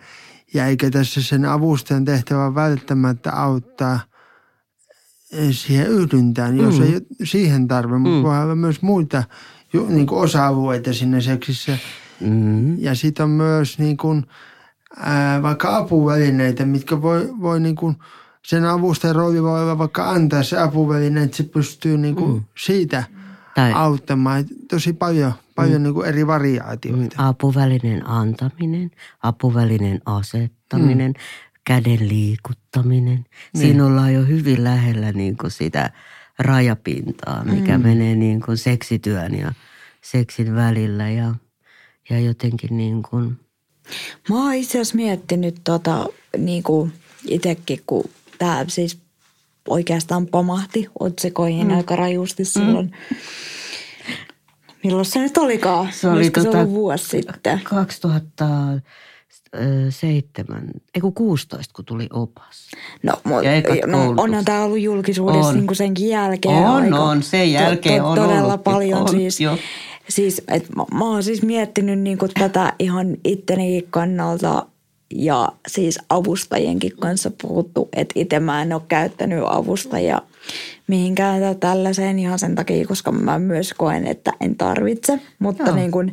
Ja 0.55 0.67
eikä 0.67 0.91
tässä 0.91 1.23
sen 1.23 1.45
avustajan 1.45 2.05
tehtävä 2.05 2.55
välttämättä 2.55 3.33
auttaa 3.33 4.01
siihen 5.51 5.87
yhdyntään, 5.87 6.57
jos 6.57 6.79
mm. 6.79 6.85
ei 6.85 7.01
siihen 7.25 7.69
tarve, 7.69 7.99
mutta 7.99 8.17
mm. 8.17 8.23
voi 8.23 8.43
olla 8.43 8.55
myös 8.55 8.83
muita 8.83 9.25
niin 9.89 10.11
osa-alueita 10.11 10.93
sinne 10.93 11.21
seksissä– 11.21 11.79
Mm. 12.23 12.79
Ja 12.79 12.95
sitten 12.95 13.25
on 13.25 13.31
myös 13.31 13.79
niin 13.79 13.97
kuin, 13.97 14.27
ää, 14.97 15.43
vaikka 15.43 15.77
apuvälineitä, 15.77 16.65
mitkä 16.65 17.03
voi, 17.03 17.29
voi 17.41 17.61
niin 17.61 17.77
kuin, 17.77 17.97
sen 18.47 18.65
avustajan 18.65 19.17
rooli 19.17 19.43
voi 19.43 19.63
olla 19.63 19.79
vaikka 19.79 20.11
antaa 20.11 20.43
se 20.43 20.59
apuväline, 20.59 21.23
että 21.23 21.37
se 21.37 21.43
pystyy 21.43 21.99
niin 21.99 22.15
kuin 22.15 22.33
mm. 22.33 22.45
siitä 22.59 23.05
tai, 23.55 23.73
auttamaan. 23.73 24.45
Tosi 24.71 24.93
paljon, 24.93 25.33
paljon 25.55 25.81
mm. 25.81 25.83
niin 25.83 25.95
kuin 25.95 26.09
eri 26.09 26.27
variaatioita. 26.27 27.23
Mm, 27.23 27.29
apuvälinen 27.29 28.07
antaminen, 28.07 28.91
apuvälinen 29.23 30.01
asettaminen, 30.07 31.11
mm. 31.11 31.23
käden 31.65 32.09
liikuttaminen. 32.09 33.25
Niin. 33.55 33.63
Siinä 33.63 33.87
ollaan 33.87 34.15
jo 34.15 34.23
hyvin 34.23 34.65
lähellä 34.65 35.13
niin 35.13 35.37
kuin 35.37 35.51
sitä 35.51 35.91
rajapintaa, 36.39 37.45
mikä 37.45 37.79
mm. 37.79 37.85
menee 37.85 38.15
niin 38.15 38.41
kuin 38.41 38.57
seksityön 38.57 39.35
ja 39.35 39.53
seksin 40.01 40.55
välillä. 40.55 41.09
Ja 41.11 41.35
ja 42.11 42.21
jotenkin 42.21 42.77
niin 42.77 43.03
kuin... 43.03 43.41
Mä 44.29 44.45
oon 44.45 44.55
itse 44.55 44.71
asiassa 44.71 44.97
miettinyt 44.97 45.61
tota, 45.65 46.07
niin 46.37 46.63
kuin 46.63 46.93
itsekin, 47.29 47.81
kun 47.87 48.05
tämä 48.39 48.65
siis 48.69 48.99
oikeastaan 49.69 50.27
pamahti 50.27 50.89
otsikoihin 51.01 51.67
mm. 51.67 51.77
aika 51.77 51.97
rajusti 51.97 52.45
silloin. 52.45 52.87
Mm. 53.11 53.17
Milloin 54.85 55.05
se 55.05 55.19
nyt 55.19 55.37
olikaan? 55.39 55.93
Se 55.93 56.09
oli 56.09 56.31
tota, 56.31 56.53
se 56.53 56.59
ollut 56.59 56.71
vuosi 56.71 57.05
sitten? 57.09 57.61
2000 57.65 58.45
seitsemän, 59.91 60.71
ei 60.95 61.01
kun 61.01 61.15
16, 61.15 61.73
kun 61.77 61.85
tuli 61.85 62.09
opas. 62.13 62.71
No, 63.03 63.13
mu- 63.29 63.45
Ja 63.45 63.55
ekat 63.55 63.79
no 63.87 64.15
onhan 64.17 64.45
tämä 64.45 64.63
ollut 64.65 64.81
julkisuudessa 64.81 65.49
On. 65.49 65.55
niin 65.55 65.67
kuin 65.67 65.77
senkin 65.77 66.09
jälkeen 66.09 66.55
On, 66.55 66.83
aika, 66.83 66.99
on. 66.99 67.23
Sen 67.23 67.53
jälkeen 67.53 68.03
on 68.05 68.19
Todella 68.19 68.43
ollutkin. 68.43 68.65
paljon 68.65 69.01
On, 69.01 69.09
siis. 69.09 69.41
joo. 69.41 69.59
Siis, 70.09 70.43
et 70.49 70.69
mä, 70.77 70.85
mä 70.95 71.05
oon 71.05 71.23
siis 71.23 71.43
miettinyt 71.43 71.99
niin 71.99 72.19
kuin 72.19 72.31
tätä 72.39 72.73
ihan 72.79 73.17
itteni 73.25 73.87
kannalta 73.91 74.67
ja 75.15 75.53
siis 75.69 75.99
avustajienkin 76.09 76.97
kanssa 77.01 77.31
puhuttu, 77.43 77.89
että 77.97 78.13
itse 78.17 78.41
mä 78.41 78.63
en 78.63 78.73
ole 78.73 78.83
käyttänyt 78.89 79.45
avustajia 79.47 80.23
mihinkään 80.87 81.41
tä- 81.41 81.55
tällaiseen 81.55 82.19
ihan 82.19 82.39
sen 82.39 82.55
takia, 82.55 82.87
koska 82.87 83.13
mä 83.13 83.39
myös 83.39 83.75
koen, 83.75 84.07
että 84.07 84.33
en 84.41 84.57
tarvitse. 84.57 85.21
Mutta 85.39 85.63
Joo. 85.63 85.77
niin 85.77 85.91
kuin, 85.91 86.13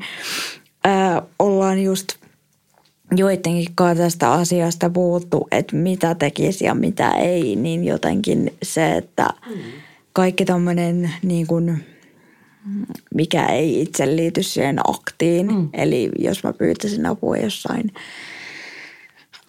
ää, 0.84 1.22
ollaan 1.40 1.84
just 1.84 2.08
joidenkin 3.16 3.68
kanssa 3.76 4.04
tästä 4.04 4.32
asiasta 4.32 4.90
puhuttu, 4.90 5.48
että 5.52 5.76
mitä 5.76 6.16
tekisi 6.16 6.66
ja 6.66 6.76
mitä 6.76 7.12
ei, 7.12 7.56
niin 7.56 7.84
jotenkin 7.84 8.54
se, 8.64 8.98
että 8.98 9.30
kaikki 10.14 10.46
tämmöinen 10.46 11.12
niin 11.22 11.48
kuin, 11.48 11.84
mikä 13.16 13.46
ei 13.46 13.82
itse 13.82 14.16
liity 14.16 14.44
siihen 14.44 14.80
aktiin. 14.88 15.54
Mm. 15.54 15.70
Eli 15.74 16.10
jos 16.20 16.44
mä 16.44 16.54
pyytäisin 16.54 17.06
apua 17.06 17.38
jossain 17.38 17.92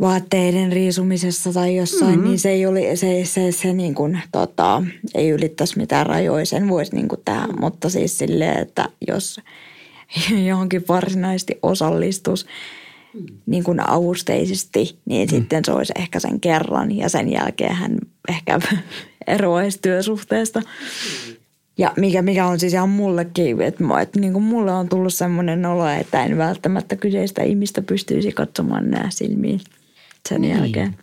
vaatteiden 0.01 0.73
riisumisessa 0.73 1.53
tai 1.53 1.77
jossain, 1.77 2.19
mm. 2.19 2.25
niin 2.25 2.39
se 2.39 2.51
ei, 2.51 2.67
oli, 2.67 2.97
se, 2.97 3.25
se, 3.25 3.53
se 3.53 3.73
niin 3.73 3.95
kuin, 3.95 4.21
tota, 4.33 4.83
ei 5.15 5.31
ylittäisi 5.31 5.79
mitään 5.79 6.07
rajoja, 6.07 6.47
sen 6.47 6.69
voisi 6.69 6.95
niin 6.95 7.09
kuin 7.09 7.21
tehdä. 7.25 7.49
Mutta 7.61 7.91
siis 7.91 8.19
silleen, 8.19 8.59
että 8.59 8.89
jos 9.09 9.41
johonkin 10.49 10.85
varsinaisesti 10.89 11.59
osallistus 11.63 12.47
niin 13.47 13.65
kuin 13.65 13.91
avusteisesti, 13.91 14.99
niin 15.05 15.29
mm. 15.29 15.31
sitten 15.31 15.65
se 15.65 15.73
olisi 15.73 15.93
ehkä 15.97 16.21
sen 16.21 16.41
kerran 16.41 16.97
ja 16.97 17.09
sen 17.09 17.33
jälkeen 17.33 17.75
hän 17.75 17.99
ehkä 18.29 18.61
eroaisi 19.27 19.79
työsuhteesta. 19.83 20.63
Ja 21.81 21.93
mikä, 21.97 22.23
mikä 22.23 22.47
on 22.47 22.59
siis 22.61 22.73
ihan 22.73 22.89
mullekin, 22.89 23.63
että, 23.63 23.85
että 24.03 24.21
niin 24.21 24.33
kuin 24.33 24.43
mulle 24.43 24.73
on 24.73 24.89
tullut 24.89 25.15
semmoinen 25.15 25.67
olo, 25.67 25.89
että 25.89 26.25
en 26.25 26.39
välttämättä 26.39 26.97
kyseistä 26.97 27.43
ihmistä 27.43 27.83
pystyisi 27.83 28.33
katsomaan 28.33 28.91
nää 28.91 29.09
silmiin 29.11 29.61
sen 30.29 30.41
Niin. 30.41 30.57
jälkeen. 30.57 30.97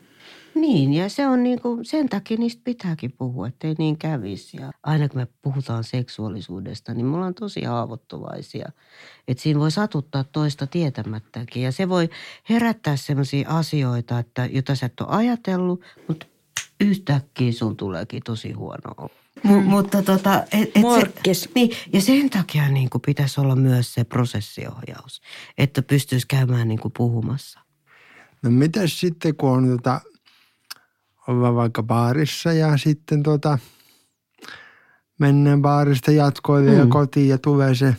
Niin, 0.56 0.94
ja 0.94 1.10
se 1.10 1.28
on 1.28 1.44
niin 1.44 1.62
kuin, 1.62 1.86
sen 1.86 2.10
takia 2.10 2.38
niistä 2.38 2.62
pitääkin 2.64 3.12
puhua, 3.12 3.48
ettei 3.48 3.76
niin 3.78 3.98
kävisi. 3.98 4.58
Ja 4.62 4.72
aina 4.84 5.10
kun 5.10 5.22
me 5.22 5.28
puhutaan 5.42 5.84
seksuaalisuudesta, 5.84 6.94
niin 6.94 7.06
me 7.06 7.16
ollaan 7.16 7.34
tosi 7.34 7.64
haavoittuvaisia. 7.64 8.70
Että 9.28 9.44
siinä 9.44 9.60
voi 9.60 9.72
satuttaa 9.72 10.24
toista 10.24 10.68
tietämättäkin. 10.68 11.64
Ja 11.64 11.72
se 11.72 11.90
voi 11.90 12.10
herättää 12.50 12.96
sellaisia 12.96 13.50
asioita, 13.50 14.20
että 14.20 14.46
jota 14.46 14.76
sä 14.76 14.86
et 14.86 15.00
ole 15.02 15.10
ajatellut, 15.10 15.82
mutta 16.08 16.26
yhtäkkiä 16.82 17.52
sun 17.52 17.78
tuleekin 17.78 18.24
tosi 18.24 18.52
huono 18.52 18.94
olo. 18.98 19.10
M- 19.44 19.64
mutta 19.64 20.04
tota, 20.04 20.44
et, 20.52 20.70
et 20.76 20.82
Morkkis. 20.82 21.42
Se, 21.42 21.50
niin, 21.56 21.72
ja 21.94 22.02
sen 22.02 22.30
takia 22.30 22.70
niin 22.70 22.90
kuin 22.90 23.02
pitäisi 23.02 23.42
olla 23.42 23.56
myös 23.56 23.94
se 23.94 24.04
prosessiohjaus, 24.04 25.22
että 25.58 25.82
pystyisi 25.82 26.28
käymään 26.28 26.68
niin 26.68 26.80
kuin 26.80 26.94
puhumassa. 26.98 27.60
No 28.44 28.50
mitäs 28.52 29.00
sitten, 29.00 29.36
kun 29.36 29.50
on 29.50 29.70
tota, 29.70 30.02
ollaan 31.28 31.56
vaikka 31.56 31.84
baarissa 31.84 32.54
ja 32.54 32.78
sitten 32.78 33.24
tota, 33.24 33.58
mennään 35.20 35.62
baarista 35.62 36.12
jatkoille 36.12 36.72
mm. 36.72 36.78
ja 36.78 36.84
Mm. 36.84 36.90
kotiin 36.90 37.30
ja 37.30 37.38
tulee 37.38 37.76
se 37.76 37.96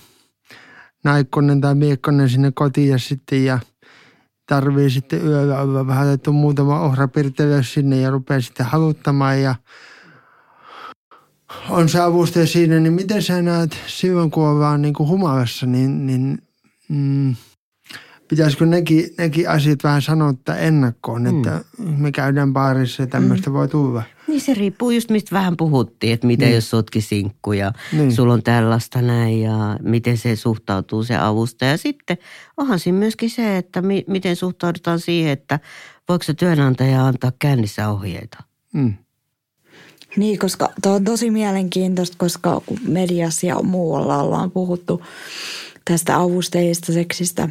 naikkonen 1.04 1.60
tai 1.60 1.74
miekkonen 1.74 2.28
sinne 2.28 2.52
kotiin 2.54 2.88
ja 2.88 2.98
sitten 2.98 3.44
ja 3.44 3.58
tarvii 4.46 4.90
sitten 4.90 5.26
yöllä 5.26 5.60
olla 5.60 5.86
vähän 5.86 6.06
laitettu 6.06 6.32
muutama 6.32 6.80
ohrapirtelö 6.80 7.62
sinne 7.62 7.96
ja 7.96 8.10
rupeaa 8.10 8.40
sitten 8.40 8.66
haluttamaan 8.66 9.42
ja 9.42 9.54
on 11.70 11.88
se 11.88 12.00
avustaja 12.00 12.46
siinä, 12.46 12.80
niin 12.80 12.92
miten 12.92 13.22
sä 13.22 13.42
näet 13.42 13.76
silloin, 13.86 14.30
kun 14.30 14.48
ollaan 14.48 14.82
niin 14.82 14.94
kuin 14.94 15.08
humalassa, 15.08 15.66
niin, 15.66 16.06
niin 16.06 16.38
mm, 16.88 17.36
pitäisikö 18.28 18.66
nekin, 18.66 19.04
nekin 19.18 19.48
asiat 19.50 19.84
vähän 19.84 20.02
sanottaa 20.02 20.56
ennakkoon, 20.56 21.22
Mm. 21.22 21.26
että 21.38 21.64
me 21.78 22.12
käydään 22.12 22.52
baarissa 22.52 23.02
ja 23.02 23.06
tämmöistä 23.06 23.52
voi 23.52 23.68
tulla. 23.68 24.02
Niin 24.28 24.40
se 24.40 24.54
riippuu 24.54 24.90
just 24.90 25.10
mistä 25.10 25.34
vähän 25.36 25.56
puhuttiin, 25.56 26.12
että 26.12 26.26
miten 26.26 26.46
Niin. 26.48 26.54
jos 26.54 26.70
sotki 26.70 27.00
sinkku 27.00 27.52
ja 27.52 27.72
Niin. 27.92 27.98
niin. 27.98 28.12
sulla 28.12 28.32
on 28.34 28.42
tällaista 28.42 29.02
näin 29.02 29.40
ja 29.42 29.78
miten 29.82 30.16
se 30.18 30.36
suhtautuu 30.36 31.04
se 31.04 31.16
avustaja. 31.16 31.76
Sitten 31.76 32.18
onhan 32.56 32.78
siinä 32.78 32.98
myöskin 32.98 33.30
se, 33.30 33.56
että 33.56 33.82
mi- 33.82 34.04
miten 34.06 34.36
suhtaudutaan 34.36 35.00
siihen, 35.00 35.32
että 35.32 35.60
voiko 36.08 36.22
se 36.24 36.34
työnantaja 36.34 37.06
antaa 37.06 37.32
kännissä 37.38 37.88
ohjeita. 37.88 38.38
Mm. 38.74 38.94
Niin, 40.18 40.38
koska 40.38 40.68
tuo 40.82 40.92
on 40.92 41.04
tosi 41.04 41.30
mielenkiintoista, 41.30 42.16
koska 42.18 42.62
kun 42.66 42.78
mediassa 42.88 43.46
ja 43.46 43.62
muualla 43.62 44.22
ollaan 44.22 44.50
puhuttu 44.50 45.02
tästä 45.84 46.16
avustajista 46.16 46.92
seksistä, 46.92 47.48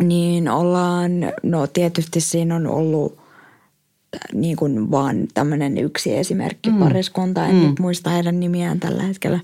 niin 0.00 0.48
ollaan, 0.48 1.10
no 1.42 1.66
tietysti 1.66 2.20
siinä 2.20 2.56
on 2.56 2.66
ollut 2.66 3.18
niin 4.32 4.56
kuin 4.56 4.90
vaan 4.90 5.16
tämmöinen 5.34 5.78
yksi 5.78 6.16
esimerkki 6.16 6.70
mm. 6.70 6.78
pariskunta, 6.78 7.46
en 7.46 7.54
mm. 7.54 7.60
nyt 7.60 7.78
muista 7.78 8.10
heidän 8.10 8.40
nimiään 8.40 8.80
tällä 8.80 9.02
hetkellä, 9.02 9.40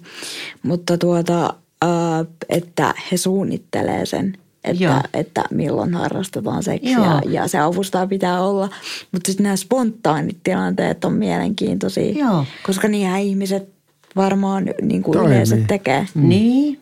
mutta 0.62 0.98
tuota, 0.98 1.54
äh, 1.84 2.26
että 2.48 2.94
he 3.12 3.16
suunnittelee 3.16 4.06
sen, 4.06 4.38
että, 4.64 4.84
Joo. 4.84 5.00
että 5.14 5.44
milloin 5.50 5.94
harrastetaan 5.94 6.62
seksiä 6.62 6.98
Joo. 6.98 7.20
ja 7.28 7.48
se 7.48 7.58
avustaa 7.58 8.06
pitää 8.06 8.42
olla. 8.42 8.68
Mutta 9.12 9.26
sitten 9.26 9.44
nämä 9.44 9.56
spontaanit 9.56 10.38
tilanteet 10.42 11.04
on 11.04 11.12
mielenkiintoisia, 11.12 12.18
Joo. 12.18 12.44
koska 12.62 12.88
niinhän 12.88 13.20
ihmiset 13.20 13.68
varmaan 14.16 14.70
niin 14.82 15.02
kuin 15.02 15.12
Toimii. 15.12 15.32
yleensä 15.32 15.56
tekee. 15.68 16.06
Mm. 16.14 16.28
Niin, 16.28 16.80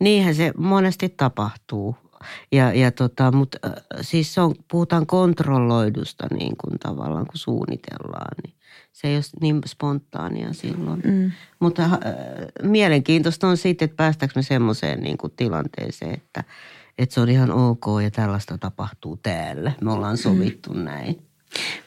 niinhän 0.00 0.34
se 0.34 0.52
monesti 0.56 1.08
tapahtuu. 1.08 1.96
Ja, 2.52 2.72
ja 2.72 2.90
tota, 2.90 3.32
mutta 3.32 3.58
äh, 3.64 3.72
siis 4.00 4.34
se 4.34 4.40
on, 4.40 4.54
puhutaan 4.70 5.06
kontrolloidusta 5.06 6.26
niin 6.30 6.56
kuin 6.56 6.78
tavallaan, 6.78 7.26
kun 7.26 7.38
suunnitellaan. 7.38 8.36
Niin 8.44 8.54
se 8.92 9.08
ei 9.08 9.16
ole 9.16 9.22
niin 9.40 9.60
spontaania 9.66 10.52
silloin. 10.52 11.02
Mm. 11.04 11.30
Mutta 11.60 11.82
äh, 11.82 11.90
mielenkiintoista 12.62 13.48
on 13.48 13.56
sitten, 13.56 13.86
että 13.86 13.96
päästäänkö 13.96 14.32
me 14.36 14.42
semmoiseen 14.42 15.00
niin 15.00 15.18
kuin 15.18 15.32
tilanteeseen, 15.36 16.14
että, 16.14 16.44
että 17.00 17.14
se 17.14 17.20
on 17.20 17.28
ihan 17.28 17.50
ok 17.50 17.84
ja 18.02 18.10
tällaista 18.10 18.58
tapahtuu 18.58 19.16
täällä. 19.16 19.72
Me 19.80 19.92
ollaan 19.92 20.16
sovittu 20.16 20.74
mm. 20.74 20.84
näin. 20.84 21.22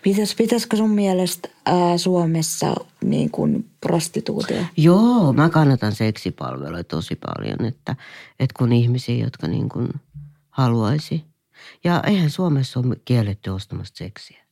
Pitäis, 0.01 0.35
pitäisikö 0.35 0.77
sun 0.77 0.89
mielestä 0.89 1.49
ää, 1.65 1.97
Suomessa 1.97 2.75
niin 3.03 3.31
kuin 3.31 3.69
prostituutio? 3.81 4.63
Joo, 4.77 5.33
mä 5.33 5.49
kannatan 5.49 5.91
seksipalveluja 5.91 6.83
tosi 6.83 7.15
paljon, 7.15 7.65
että, 7.65 7.95
että 8.39 8.53
kun 8.57 8.73
ihmisiä, 8.73 9.23
jotka 9.23 9.47
niin 9.47 9.69
kuin 9.69 9.89
haluaisi. 10.49 11.23
Ja 11.83 12.03
eihän 12.07 12.29
Suomessa 12.29 12.79
ole 12.79 12.95
kielletty 13.05 13.49
ostamasta 13.49 13.97
seksiä. 13.97 14.43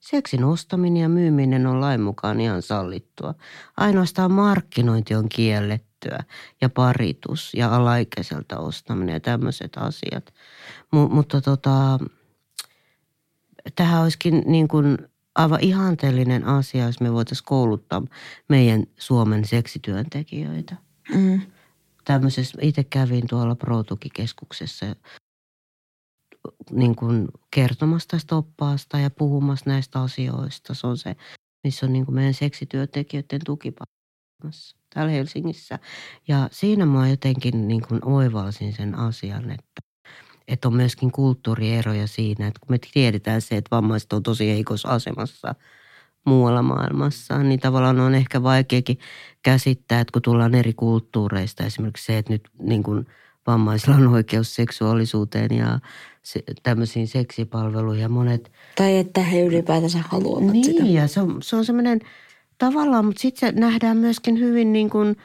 Seksin 0.00 0.44
ostaminen 0.44 1.02
ja 1.02 1.08
myyminen 1.08 1.66
on 1.66 1.80
lain 1.80 2.00
mukaan 2.00 2.40
ihan 2.40 2.62
sallittua. 2.62 3.34
Ainoastaan 3.76 4.30
markkinointi 4.30 5.14
on 5.14 5.28
kiellettyä 6.02 6.34
ja 6.60 6.68
paritus 6.68 7.54
ja 7.54 7.76
alaikäiseltä 7.76 8.58
ostaminen 8.58 9.12
ja 9.12 9.20
tämmöiset 9.20 9.76
asiat. 9.76 10.34
M- 10.92 11.14
mutta 11.14 11.40
tota, 11.40 11.98
tähän 13.76 14.02
olisikin 14.02 14.42
niin 14.46 14.68
kuin 14.68 14.98
aivan 15.34 15.60
ihanteellinen 15.60 16.44
asia, 16.44 16.86
jos 16.86 17.00
me 17.00 17.12
voitaisiin 17.12 17.46
kouluttaa 17.46 18.02
meidän 18.48 18.84
Suomen 18.98 19.44
seksityöntekijöitä. 19.44 20.76
Mm. 21.14 21.40
Tämmöisessä, 22.04 22.58
itse 22.60 22.84
kävin 22.84 23.26
tuolla 23.28 23.54
Pro-tukikeskuksessa 23.54 24.86
niin 26.70 26.96
kuin 26.96 27.28
kertomassa 27.50 28.08
tästä 28.08 28.36
oppaasta 28.36 28.98
ja 28.98 29.10
puhumassa 29.10 29.70
näistä 29.70 30.00
asioista. 30.00 30.74
Se 30.74 30.86
on 30.86 30.98
se, 30.98 31.16
missä 31.64 31.86
on 31.86 31.92
niin 31.92 32.04
kuin 32.04 32.14
meidän 32.14 32.34
seksityöntekijöiden 32.34 33.40
tukipaikassa 34.42 34.76
täällä 34.94 35.12
Helsingissä. 35.12 35.78
Ja 36.28 36.48
siinä 36.52 36.86
mä 36.86 37.08
jotenkin 37.08 37.68
niin 37.68 37.82
kuin 37.88 38.00
oivalsin 38.04 38.72
sen 38.72 38.94
asian, 38.94 39.50
että, 39.50 39.82
että 40.48 40.68
on 40.68 40.74
myöskin 40.74 41.12
kulttuurieroja 41.12 42.06
siinä, 42.06 42.46
että 42.46 42.60
kun 42.60 42.74
me 42.74 42.78
tiedetään 42.92 43.40
se, 43.40 43.56
että 43.56 43.76
vammaiset 43.76 44.12
on 44.12 44.22
tosi 44.22 44.48
heikossa 44.48 44.88
asemassa 44.88 45.54
muualla 46.24 46.62
maailmassa, 46.62 47.38
niin 47.38 47.60
tavallaan 47.60 48.00
on 48.00 48.14
ehkä 48.14 48.42
vaikeakin 48.42 48.98
käsittää, 49.42 50.00
että 50.00 50.12
kun 50.12 50.22
tullaan 50.22 50.54
eri 50.54 50.72
kulttuureista, 50.72 51.64
esimerkiksi 51.64 52.04
se, 52.04 52.18
että 52.18 52.32
nyt 52.32 52.48
niin 52.58 52.82
kuin 52.82 53.06
vammaisilla 53.46 53.96
on 53.96 54.08
oikeus 54.08 54.54
seksuaalisuuteen 54.54 55.56
ja 55.56 55.78
se, 56.22 56.42
tämmöisiin 56.62 57.08
seksipalveluihin 57.08 58.02
ja 58.02 58.08
monet 58.08 58.52
Tai 58.76 58.96
että 58.98 59.20
he 59.20 59.40
ylipäätänsä 59.40 59.98
haluavat 60.08 60.52
niin, 60.52 60.64
sitä. 60.64 60.84
ja 60.84 61.08
se 61.08 61.20
on, 61.20 61.42
se 61.42 61.56
on 61.56 61.64
semmoinen 61.64 62.00
tavallaan, 62.66 63.04
mutta 63.04 63.20
sitten 63.20 63.54
se 63.54 63.60
nähdään 63.60 63.96
myöskin 63.96 64.38
hyvin 64.38 64.72
niin 64.72 64.90
kuin 64.90 65.16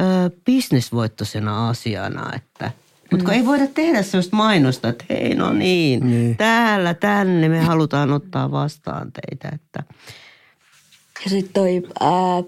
ö, 0.00 0.30
bisnesvoittoisena 0.44 1.68
asiana, 1.68 2.30
että 2.36 2.70
Mutta 3.10 3.24
kun 3.24 3.34
ei 3.34 3.46
voida 3.46 3.66
tehdä 3.66 4.02
sellaista 4.02 4.36
mainosta, 4.36 4.88
että 4.88 5.04
hei 5.10 5.34
no 5.34 5.52
niin, 5.52 6.10
Niin. 6.10 6.36
täällä, 6.36 6.94
tänne 6.94 7.48
me 7.48 7.60
halutaan 7.60 8.12
ottaa 8.12 8.50
vastaan 8.50 9.12
teitä. 9.12 9.48
Että 9.54 9.82
Ja 11.24 11.30
sitten 11.30 11.52
toi 11.52 11.82
ää, 12.00 12.42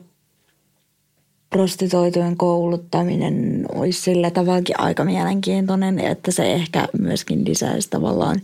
prostituoitujen 1.51 2.37
kouluttaminen 2.37 3.67
olisi 3.75 4.01
sillä 4.01 4.31
tavallakin 4.31 4.81
aika 4.81 5.05
mielenkiintoinen, 5.05 5.99
että 5.99 6.31
se 6.31 6.53
ehkä 6.53 6.89
myöskin 6.99 7.45
lisäisi 7.49 7.91
tavallaan 7.91 8.41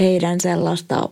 heidän 0.00 0.40
sellaista 0.40 1.08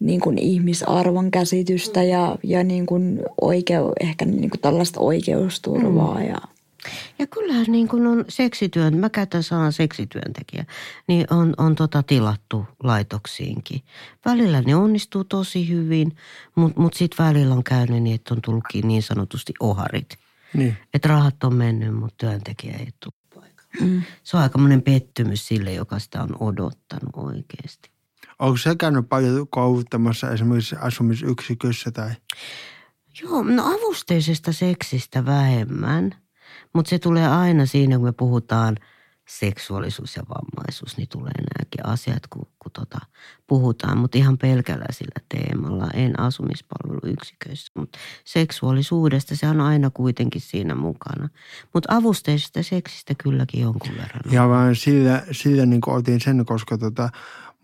niin 0.00 0.20
kuin 0.20 0.38
ihmisarvon 0.38 1.30
käsitystä 1.30 2.02
ja, 2.02 2.38
ja 2.42 2.64
niin 2.64 2.86
kuin 2.86 3.22
oikeu, 3.40 3.92
ehkä 4.00 4.24
niin 4.24 4.50
kuin 4.50 4.60
tällaista 4.60 5.00
oikeusturvaa. 5.00 6.22
Ja, 6.22 6.38
Ja 7.18 7.26
kyllähän 7.26 7.66
niin 7.68 7.88
kuin 7.88 8.06
on 8.06 8.24
seksityön, 8.28 8.96
mä 8.96 9.10
käytän 9.10 9.42
sanaa 9.42 9.70
seksityöntekijä, 9.70 10.64
niin 11.08 11.26
on, 11.30 11.54
on 11.56 11.74
tota 11.74 12.02
tilattu 12.02 12.64
laitoksiinkin. 12.82 13.80
Välillä 14.24 14.60
ne 14.62 14.76
onnistuu 14.76 15.24
tosi 15.24 15.68
hyvin, 15.68 16.16
mutta 16.54 16.80
mut 16.80 16.94
sitten 16.94 17.26
välillä 17.26 17.54
on 17.54 17.64
käynyt 17.64 18.02
niin, 18.02 18.14
että 18.14 18.34
on 18.34 18.42
tullutkin 18.42 18.88
niin 18.88 19.02
sanotusti 19.02 19.52
oharit. 19.60 20.18
Niin. 20.54 20.76
Että 20.94 21.08
rahat 21.08 21.44
on 21.44 21.54
mennyt, 21.54 21.94
mutta 21.94 22.14
työntekijä 22.18 22.76
ei 22.78 22.88
tule 23.00 23.14
paikalle. 23.34 23.70
mm. 23.80 24.02
Se 24.22 24.36
on 24.36 24.42
aikamoinen 24.42 24.82
pettymys 24.82 25.48
sille, 25.48 25.72
joka 25.72 25.98
sitä 25.98 26.22
on 26.22 26.36
odottanut 26.40 27.10
oikeasti. 27.16 27.95
Onko 28.38 28.56
se 28.56 28.76
käynyt 28.76 29.08
paljon 29.08 29.48
kouluttamassa 29.48 30.30
esimerkiksi 30.30 30.76
asumisyksikössä 30.80 31.90
tai? 31.90 32.10
Joo, 33.22 33.42
no 33.42 33.66
avusteisesta 33.66 34.52
seksistä 34.52 35.26
vähemmän, 35.26 36.14
mutta 36.72 36.90
se 36.90 36.98
tulee 36.98 37.28
aina 37.28 37.66
siinä, 37.66 37.96
kun 37.96 38.04
me 38.04 38.12
puhutaan 38.12 38.76
seksuaalisuus 39.28 40.16
ja 40.16 40.22
vammaisuus, 40.28 40.96
niin 40.96 41.08
tulee 41.08 41.32
nämäkin 41.32 41.86
asiat, 41.86 42.26
kun, 42.30 42.46
kun 42.58 42.72
tota, 42.72 42.98
puhutaan, 43.46 43.98
mutta 43.98 44.18
ihan 44.18 44.38
pelkällä 44.38 44.86
sillä 44.90 45.20
teemalla, 45.28 45.88
en 45.94 46.20
asumispalveluyksiköissä, 46.20 47.72
mutta 47.76 47.98
seksuaalisuudesta 48.24 49.36
se 49.36 49.48
on 49.48 49.60
aina 49.60 49.90
kuitenkin 49.90 50.40
siinä 50.40 50.74
mukana. 50.74 51.28
Mutta 51.74 51.94
avusteisesta 51.94 52.62
seksistä 52.62 53.14
kylläkin 53.22 53.60
jonkun 53.60 53.96
verran. 53.96 54.32
Ja 54.32 54.48
vaan 54.48 54.76
sillä, 54.76 55.22
sillä 55.32 55.66
niin 55.66 55.80
otin 55.86 56.20
sen, 56.20 56.46
koska 56.46 56.78
tota, 56.78 57.08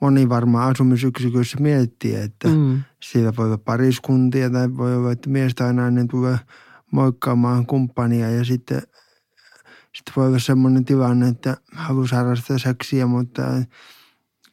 moni 0.03 0.29
varmaan 0.29 0.71
asumisyksikössä 0.71 1.59
miettii, 1.61 2.15
että 2.15 2.49
mm. 2.49 2.83
Siellä 3.03 3.33
voi 3.37 3.47
olla 3.47 3.59
pariskuntia 3.59 4.51
tai 4.51 4.77
voi 4.77 4.97
olla, 4.97 5.13
että 5.13 5.31
mies 5.31 5.55
tai 5.55 5.75
nainen 5.75 6.09
tulee 6.09 6.39
moikkaamaan 6.91 7.67
kumppania 7.67 8.31
ja 8.31 8.45
sitten, 8.45 8.83
sitten 9.97 10.13
voi 10.17 10.27
olla 10.27 10.39
semmoinen 10.39 10.85
tilanne, 10.85 11.29
että 11.29 11.57
haluaisi 11.73 12.15
harrastaa 12.15 12.59
seksiä, 12.59 13.07
mutta 13.07 13.43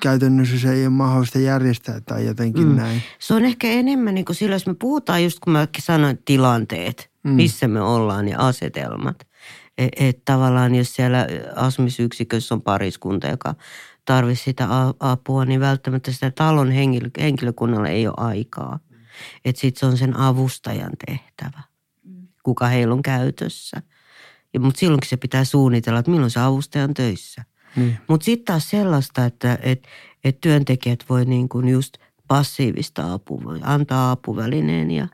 käytännössä 0.02 0.60
se 0.60 0.74
ei 0.74 0.86
ole 0.86 0.89
mahdollista 0.89 1.39
järjestää 1.39 2.02
tai 2.02 2.26
jotenkin 2.26 2.68
mm. 2.68 2.76
Näin. 2.76 3.02
Se 3.20 3.34
on 3.34 3.45
ehkä 3.45 3.68
enemmän 3.68 4.16
niin 4.16 4.26
kuin 4.26 4.36
sillä, 4.36 4.56
jos 4.56 4.68
me 4.68 4.74
puhutaan 4.74 5.24
just 5.24 5.39
kun 5.39 5.54
mä 5.54 5.68
sanoin 5.80 6.20
tilanteet, 6.26 7.12
mm. 7.24 7.32
missä 7.32 7.68
me 7.68 7.82
ollaan 7.82 8.28
ja 8.28 8.39
asetelmat. 8.39 9.28
Että 9.78 10.06
et 10.06 10.26
tavallaan 10.26 10.76
jos 10.76 10.95
siellä 10.95 11.28
asumisyksikössä 11.56 12.56
on 12.56 12.62
pariskunta, 12.62 13.28
joka 13.28 13.56
tarvitsisi 14.14 14.43
sitä 14.43 14.68
apua, 14.99 15.45
niin 15.45 15.60
välttämättä 15.60 16.12
sitä 16.12 16.32
talon 16.32 16.68
henkilö- 16.72 17.22
henkilökunnalle 17.22 17.89
ei 17.89 18.07
ole 18.07 18.16
aikaa. 18.18 18.80
Että 19.45 19.62
sitten 19.62 19.80
se 19.80 19.86
on 19.86 19.97
sen 19.97 20.18
avustajan 20.18 20.91
tehtävä, 21.05 21.64
kuka 22.43 22.68
heillä 22.68 22.93
on 22.93 23.01
käytössä. 23.01 23.82
Ja, 24.53 24.60
mutta 24.60 24.80
silloinkin 24.80 25.10
se 25.10 25.18
pitää 25.18 25.43
suunnitella, 25.43 25.99
että 25.99 26.12
milloin 26.12 26.32
se 26.32 26.39
avustaja 26.39 26.84
on 26.84 26.93
töissä. 26.93 27.43
Niin. 27.76 27.97
Mutta 28.07 28.26
sitten 28.26 28.45
taas 28.45 28.70
sellaista, 28.70 29.26
että 29.26 29.57
et, 29.62 29.88
et 30.24 30.41
työntekijät 30.41 31.05
voi 31.10 31.26
niin 31.26 31.49
kuin 31.49 31.68
just 31.70 31.93
passiivista 32.28 33.14
apua, 33.14 33.43
voi 33.43 33.60
antaa 33.64 34.12
apuvälineen 34.12 34.91
ja 34.91 35.07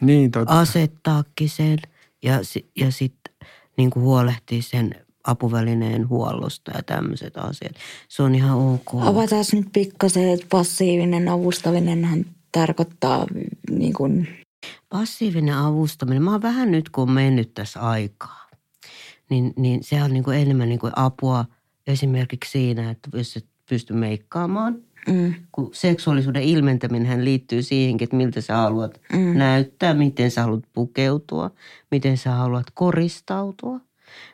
Niin, 0.00 0.30
totta. 0.30 0.60
asettaakin 0.60 1.48
sen 1.48 1.78
ja, 2.22 2.40
ja 2.76 2.92
sitten 2.92 3.34
niin 3.76 3.90
kuin 3.90 4.02
huolehtii 4.02 4.62
sen 4.62 4.94
apuvälineen 5.30 6.08
huollosta 6.08 6.70
ja 6.74 6.82
tämmöiset 6.82 7.36
asiat. 7.36 7.72
Se 8.08 8.22
on 8.22 8.34
ihan 8.34 8.58
ok. 8.58 9.02
Avataan 9.02 9.44
nyt 9.52 9.68
pikkasen, 9.72 10.28
että 10.28 10.46
passiivinen 10.50 11.28
avustaminenhan 11.28 12.24
tarkoittaa 12.52 13.26
niin 13.70 13.92
kuin, 13.92 14.28
Passiivinen 14.88 15.54
avustaminen, 15.54 16.22
mä 16.22 16.30
oon 16.32 16.42
vähän 16.42 16.70
nyt 16.70 16.88
kun 16.88 17.02
on 17.02 17.10
mennyt 17.10 17.54
tässä 17.54 17.80
aikaa, 17.80 18.48
niin, 19.30 19.52
niin 19.56 19.84
se 19.84 20.02
on 20.02 20.12
niin 20.12 20.24
kuin 20.24 20.38
enemmän 20.38 20.68
niin 20.68 20.78
kuin 20.78 20.92
apua 20.96 21.44
esimerkiksi 21.86 22.50
siinä, 22.50 22.90
että 22.90 23.10
jos 23.14 23.36
et 23.36 23.46
pysty 23.68 23.92
meikkaamaan– 23.92 24.78
mm, 25.08 25.34
kun 25.52 25.70
seksuaalisuuden 25.72 26.42
ilmentäminen 26.42 27.24
liittyy 27.24 27.62
siihenkin, 27.62 28.04
että 28.04 28.16
miltä 28.16 28.40
sä 28.40 28.56
haluat 28.56 29.00
Mm. 29.12 29.38
näyttää, 29.38 29.94
miten 29.94 30.30
sä 30.30 30.42
haluat 30.42 30.64
pukeutua, 30.72 31.50
miten 31.90 32.16
sä 32.16 32.30
haluat 32.30 32.66
koristautua. 32.74 33.80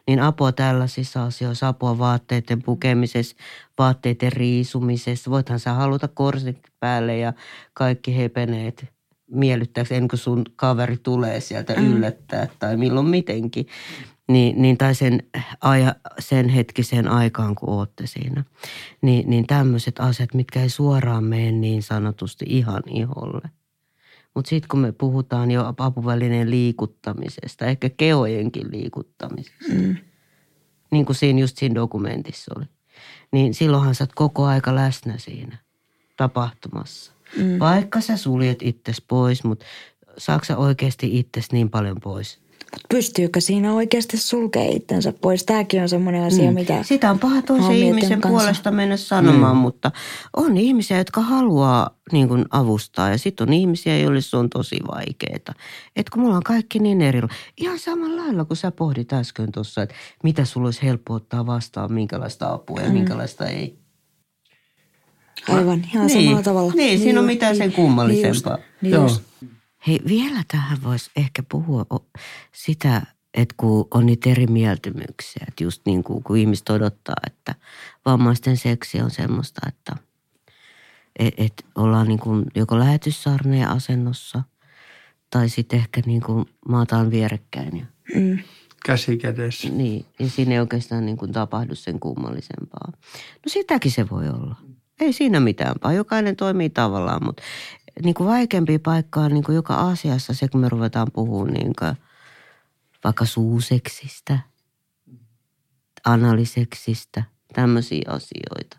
Niin 0.06 0.20
apua 0.20 0.52
tällaisissa 0.52 1.24
asioissa, 1.24 1.68
apua 1.68 1.98
vaatteiden 1.98 2.62
pukemisessa, 2.62 3.36
vaatteiden 3.78 4.32
riisumisessa. 4.32 5.30
Voithan 5.30 5.60
sä 5.60 5.72
haluta 5.72 6.08
korsit 6.08 6.58
päälle 6.80 7.18
ja 7.18 7.32
kaikki 7.74 8.16
hepeneet 8.16 8.84
miellyttääksä 9.30 9.94
ennen 9.94 10.08
kuin 10.08 10.20
sun 10.20 10.44
kaveri 10.56 10.96
tulee 10.96 11.40
sieltä 11.40 11.74
Mm. 11.74 11.92
yllättää 11.92 12.48
tai 12.58 12.76
milloin 12.76 13.06
mitenkin. 13.06 13.66
Niin, 14.28 14.62
niin 14.62 14.78
tai 14.78 14.94
sen, 14.94 15.22
aja, 15.60 15.94
sen 16.18 16.48
hetkiseen 16.48 17.08
aikaan, 17.08 17.54
kun 17.54 17.70
ootte 17.70 18.06
siinä. 18.06 18.44
Niin, 19.02 19.30
niin 19.30 19.46
tämmöiset 19.46 20.00
asiat, 20.00 20.34
mitkä 20.34 20.60
ei 20.60 20.68
suoraan 20.68 21.24
mene 21.24 21.52
niin 21.52 21.82
sanotusti 21.82 22.44
ihan 22.48 22.82
iholle. 22.86 23.50
Mutta 24.36 24.48
sitten 24.48 24.68
kun 24.68 24.80
me 24.80 24.92
puhutaan 24.92 25.50
jo 25.50 25.74
apuvälineen 25.78 26.50
liikuttamisesta, 26.50 27.66
ehkä 27.66 27.90
keojenkin 27.90 28.70
liikuttamisesta, 28.70 29.74
mm, 29.74 29.96
niin 30.90 31.06
kuin 31.06 31.16
siinä 31.16 31.40
just 31.40 31.58
siinä 31.58 31.74
dokumentissa 31.74 32.54
oli, 32.56 32.64
niin 33.32 33.54
silloinhan 33.54 33.94
sä 33.94 34.04
oot 34.04 34.12
koko 34.14 34.44
aika 34.44 34.74
läsnä 34.74 35.18
siinä 35.18 35.58
tapahtumassa. 36.16 37.12
mm. 37.36 37.58
Vaikka 37.58 38.00
sä 38.00 38.16
suljet 38.16 38.62
itses 38.62 39.00
pois, 39.08 39.44
mutta 39.44 39.66
saako 40.18 40.44
sä 40.44 40.56
oikeasti 40.56 41.18
itses 41.18 41.52
niin 41.52 41.70
paljon 41.70 41.96
pois? 42.02 42.40
Mut 42.72 42.80
pystyykö 42.90 43.40
siinä 43.40 43.72
oikeasti 43.72 44.16
sulkea 44.16 44.64
itsensä 44.70 45.12
pois? 45.20 45.44
Tämäkin 45.44 45.82
on 45.82 45.88
semmoinen 45.88 46.22
asia, 46.24 46.50
Mm. 46.50 46.54
mitä... 46.54 46.82
Sitä 46.82 47.10
on 47.10 47.18
paha 47.18 47.42
toisen 47.42 47.72
ihmisen 47.76 48.20
kanssa. 48.20 48.38
puolesta 48.38 48.70
mennä 48.70 48.96
sanomaan, 48.96 49.56
mutta 49.56 49.90
on 50.36 50.56
ihmisiä, 50.56 50.98
jotka 50.98 51.20
haluaa 51.20 51.90
niin 52.12 52.28
kuin 52.28 52.44
avustaa 52.50 53.10
ja 53.10 53.18
sitten 53.18 53.48
on 53.48 53.52
ihmisiä, 53.54 53.98
joille 53.98 54.20
se 54.20 54.36
on 54.36 54.50
tosi 54.50 54.76
vaikeaa. 54.88 55.54
Et 55.96 56.10
kun 56.10 56.22
mulla 56.22 56.36
on 56.36 56.42
kaikki 56.42 56.78
niin 56.78 57.02
eri, 57.02 57.20
ihan 57.56 57.78
samalla 57.78 58.16
lailla 58.22 58.44
kuin 58.44 58.56
sä 58.56 58.70
pohdit 58.70 59.12
äsken 59.12 59.52
tuossa, 59.52 59.82
että 59.82 59.94
mitä 60.22 60.44
sulla 60.44 60.66
olisi 60.66 60.82
helppo 60.82 61.14
ottaa 61.14 61.46
vastaan, 61.46 61.92
minkälaista 61.92 62.52
apua 62.52 62.80
ja 62.80 62.88
Mm. 62.88 62.92
minkälaista 62.94 63.46
ei. 63.46 63.78
Aivan, 65.48 65.84
ihan 65.92 66.06
Niin. 66.06 66.22
samalla 66.24 66.42
tavalla. 66.42 66.72
Niin, 66.72 66.98
siinä 66.98 67.20
on 67.20 67.24
just, 67.24 67.34
mitään 67.34 67.56
sen 67.56 67.72
kummallisempaa. 67.72 68.56
Niin 68.80 68.94
just, 68.94 69.22
niin 69.40 69.46
Joo. 69.46 69.50
Hei, 69.86 70.00
vielä 70.08 70.42
tähän 70.48 70.82
voisi 70.82 71.10
ehkä 71.16 71.42
puhua 71.48 71.86
o- 71.94 72.06
sitä, 72.52 73.02
että 73.34 73.54
kun 73.56 73.88
on 73.94 74.06
niitä 74.06 74.30
eri 74.30 74.46
mieltymyksiä, 74.46 75.44
että 75.48 75.64
just 75.64 75.82
niin 75.86 76.04
kuin 76.04 76.22
kun 76.22 76.36
ihmiset 76.36 76.70
odottaa, 76.70 77.14
että 77.26 77.54
vammaisten 78.04 78.56
seksi 78.56 79.00
on 79.00 79.10
semmoista, 79.10 79.60
että 79.68 79.96
et, 81.18 81.34
et 81.36 81.66
ollaan 81.74 82.08
niin 82.08 82.20
kuin 82.20 82.44
joko 82.54 82.78
lähetyssarneen 82.78 83.68
asennossa 83.68 84.42
tai 85.30 85.48
sitten 85.48 85.78
ehkä 85.78 86.00
niin 86.06 86.20
kuin 86.22 86.44
maataan 86.68 87.10
vierekkäin. 87.10 87.76
Ja, 87.78 87.86
Mm. 88.14 88.38
Käsi 88.84 89.16
kädessä. 89.16 89.68
niin, 89.68 90.04
ja 90.18 90.28
siinä 90.28 90.52
ei 90.52 90.60
oikeastaan 90.60 91.06
niin 91.06 91.16
kuin 91.16 91.32
tapahdu 91.32 91.74
sen 91.74 92.00
kummallisempaa. 92.00 92.92
No 92.92 93.42
sitäkin 93.46 93.90
se 93.92 94.10
voi 94.10 94.28
olla. 94.28 94.56
Ei 95.00 95.12
siinä 95.12 95.40
mitään, 95.40 95.74
vaan 95.84 95.96
jokainen 95.96 96.36
toimii 96.36 96.70
tavallaan, 96.70 97.24
mutta 97.24 97.42
niin 98.04 98.14
kuin 98.14 98.28
vaikeampi 98.28 98.78
paikka 98.78 99.20
on 99.20 99.32
niin 99.34 99.44
kuin 99.44 99.56
joka 99.56 99.74
asiassa 99.74 100.34
se, 100.34 100.48
kun 100.48 100.60
me 100.60 100.68
ruvetaan 100.68 101.08
puhumaan 101.12 101.54
niin 101.54 101.72
kuin 101.78 101.96
vaikka 103.04 103.24
suuseksistä, 103.24 104.38
analiseksistä, 106.04 107.24
tämmöisiä 107.54 108.02
asioita. 108.08 108.78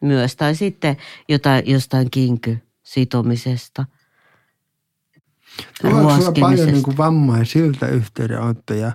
Myös, 0.00 0.36
tai 0.36 0.54
sitten 0.54 0.96
jotain, 1.28 1.62
jostain 1.66 2.10
kinky 2.10 2.58
sitomisesta, 2.82 3.84
Tuleeko 5.82 6.16
sulla 6.16 6.32
paljon 6.40 6.66
niin 6.66 6.82
kuin 6.82 6.96
vammaisilta 6.96 7.88
yhteydenottoja 7.88 8.92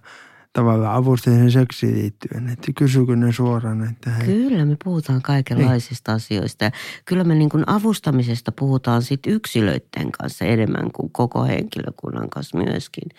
tavallaan 0.54 0.96
avustajien 0.96 1.52
seksiin 1.52 1.96
liittyen. 1.96 2.50
Että 2.50 2.72
kysyykö 2.78 3.16
ne 3.16 3.32
suoraan, 3.32 3.90
että 3.90 4.10
hei. 4.10 4.26
Kyllä, 4.26 4.66
me 4.66 4.78
puhutaan 4.84 5.22
kaikenlaisista 5.22 6.12
niin. 6.12 6.16
asioista. 6.16 6.64
Ja 6.66 6.72
kyllä 7.06 7.24
me 7.24 7.36
niin 7.36 7.50
kuin 7.50 7.64
avustamisesta 7.68 8.52
puhutaan 8.52 9.02
sit 9.02 9.20
yksilöiden 9.28 10.12
kanssa 10.12 10.46
enemmän 10.46 10.92
kuin 10.92 11.12
koko 11.12 11.44
henkilökunnan 11.44 12.30
kanssa 12.30 12.58
myöskin. 12.58 13.10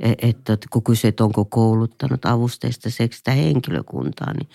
E, 0.00 0.12
että 0.22 0.58
kun 0.70 0.82
kysyt, 0.82 1.20
onko 1.20 1.44
kouluttanut 1.44 2.26
avusteista 2.26 2.90
seksistä 2.90 3.30
henkilökuntaa, 3.30 4.32
niin 4.32 4.48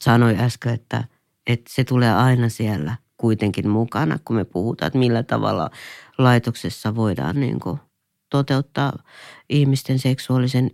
sanoin 0.00 0.40
äsken, 0.40 0.74
että, 0.74 1.04
että 1.46 1.70
se 1.74 1.84
tulee 1.84 2.12
aina 2.12 2.48
siellä 2.48 2.96
kuitenkin 3.16 3.68
mukana, 3.68 4.18
kun 4.24 4.36
me 4.36 4.44
puhutaan, 4.44 4.86
että 4.86 4.98
millä 4.98 5.22
tavalla 5.22 5.70
laitoksessa 6.18 6.96
voidaan 6.96 7.40
niin 7.40 7.60
kuin 7.60 7.78
toteuttaa 8.30 8.92
ihmisten 9.48 9.98
seksuaalisen 9.98 10.70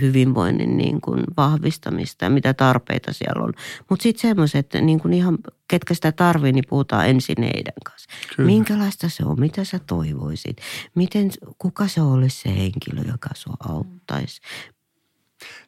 hyvinvoinnin 0.00 0.76
niin 0.76 1.00
kuin 1.00 1.24
vahvistamista 1.36 2.24
ja 2.24 2.30
mitä 2.30 2.54
tarpeita 2.54 3.12
siellä 3.12 3.42
on. 3.42 3.52
Mutta 3.90 4.02
sitten 4.02 4.20
semmoiset, 4.20 4.70
niin 4.80 5.00
kuin 5.00 5.14
ihan 5.14 5.38
ketkä 5.68 5.94
sitä 5.94 6.12
tarvii, 6.12 6.52
niin 6.52 6.64
puhutaan 6.68 7.08
ensin 7.08 7.42
heidän 7.42 7.74
kanssa. 7.84 8.08
Kyllä. 8.36 8.46
Minkälaista 8.46 9.08
se 9.08 9.24
on, 9.24 9.40
mitä 9.40 9.64
sä 9.64 9.78
toivoisit, 9.78 10.56
miten, 10.94 11.30
kuka 11.58 11.88
se 11.88 12.02
olisi 12.02 12.40
se 12.40 12.48
henkilö, 12.48 13.02
joka 13.08 13.28
sua 13.34 13.56
auttaisi. 13.68 14.40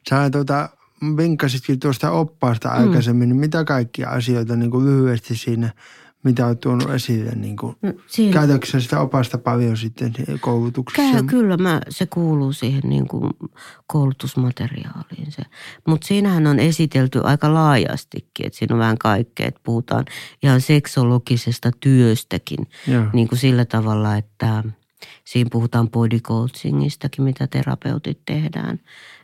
Sä 0.09 0.29
tuota, 0.29 0.69
vinkkasitkin 1.17 1.79
tuosta 1.79 2.11
oppaasta 2.11 2.69
mm. 2.69 2.75
aikaisemmin, 2.75 3.29
niin 3.29 3.39
mitä 3.39 3.63
kaikkia 3.63 4.09
asioita 4.09 4.55
niin 4.55 4.71
kuin 4.71 4.85
lyhyesti 4.85 5.35
siinä– 5.35 5.73
mitä 6.23 6.47
olet 6.47 6.59
tuonut 6.59 6.89
esille? 6.89 7.31
Niin 7.35 7.57
kuin, 7.57 7.75
no, 7.81 7.93
siinä, 8.07 8.33
käytätkö 8.33 8.79
sitä 8.79 8.99
opasta 8.99 9.37
paljon 9.37 9.77
sitten 9.77 10.13
koulutuksessa? 10.41 11.13
Käy, 11.13 11.23
kyllä, 11.23 11.57
mä, 11.57 11.81
se 11.89 12.05
kuuluu 12.05 12.53
siihen 12.53 12.83
niin 12.85 13.07
kuin 13.07 13.31
koulutusmateriaaliin. 13.87 15.31
Se. 15.31 15.43
Mutta 15.87 16.07
siinähän 16.07 16.47
on 16.47 16.59
esitelty 16.59 17.21
aika 17.23 17.53
laajastikin, 17.53 18.45
että 18.45 18.59
siinä 18.59 18.75
on 18.75 18.79
vähän 18.79 18.97
kaikkea, 18.97 19.47
että 19.47 19.61
puhutaan 19.63 20.05
ihan 20.43 20.61
seksologisesta 20.61 21.71
työstäkin. 21.79 22.67
Niin 23.13 23.27
kuin 23.27 23.39
sillä 23.39 23.65
tavalla, 23.65 24.15
että– 24.15 24.63
Siinä 25.23 25.49
puhutaan 25.51 25.89
body 25.89 26.19
coachingistakin, 26.19 27.23
mitä 27.23 27.47
terapeutit 27.47 28.19
tehdään. 28.25 28.79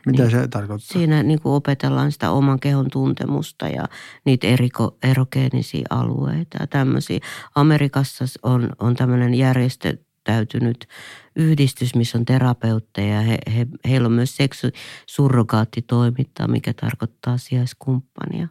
Mitä 0.06 0.22
niin 0.22 0.30
se 0.30 0.48
tarkoittaa? 0.48 0.92
Siinä 0.92 1.22
niin 1.22 1.42
kuin 1.42 1.52
opetellaan 1.52 2.12
sitä 2.12 2.30
oman 2.30 2.60
kehon 2.60 2.90
tuntemusta 2.90 3.68
ja 3.68 3.84
niitä 4.24 4.46
eriko, 4.46 4.96
erogeenisia 5.02 5.86
alueita 5.90 6.58
ja 6.60 6.66
tämmöisiä. 6.66 7.20
Amerikassa 7.54 8.24
on, 8.42 8.70
on 8.78 8.96
tämmöinen 8.96 9.34
järjestäytynyt 9.34 10.88
yhdistys, 11.36 11.94
missä 11.94 12.18
on 12.18 12.24
terapeutteja. 12.24 13.20
He, 13.20 13.38
he, 13.56 13.66
heillä 13.88 14.06
on 14.06 14.12
myös 14.12 14.36
seksusurrogaattitoimintaa, 14.36 16.48
mikä 16.48 16.72
tarkoittaa 16.72 17.38
sijaiskumppania. 17.38 18.48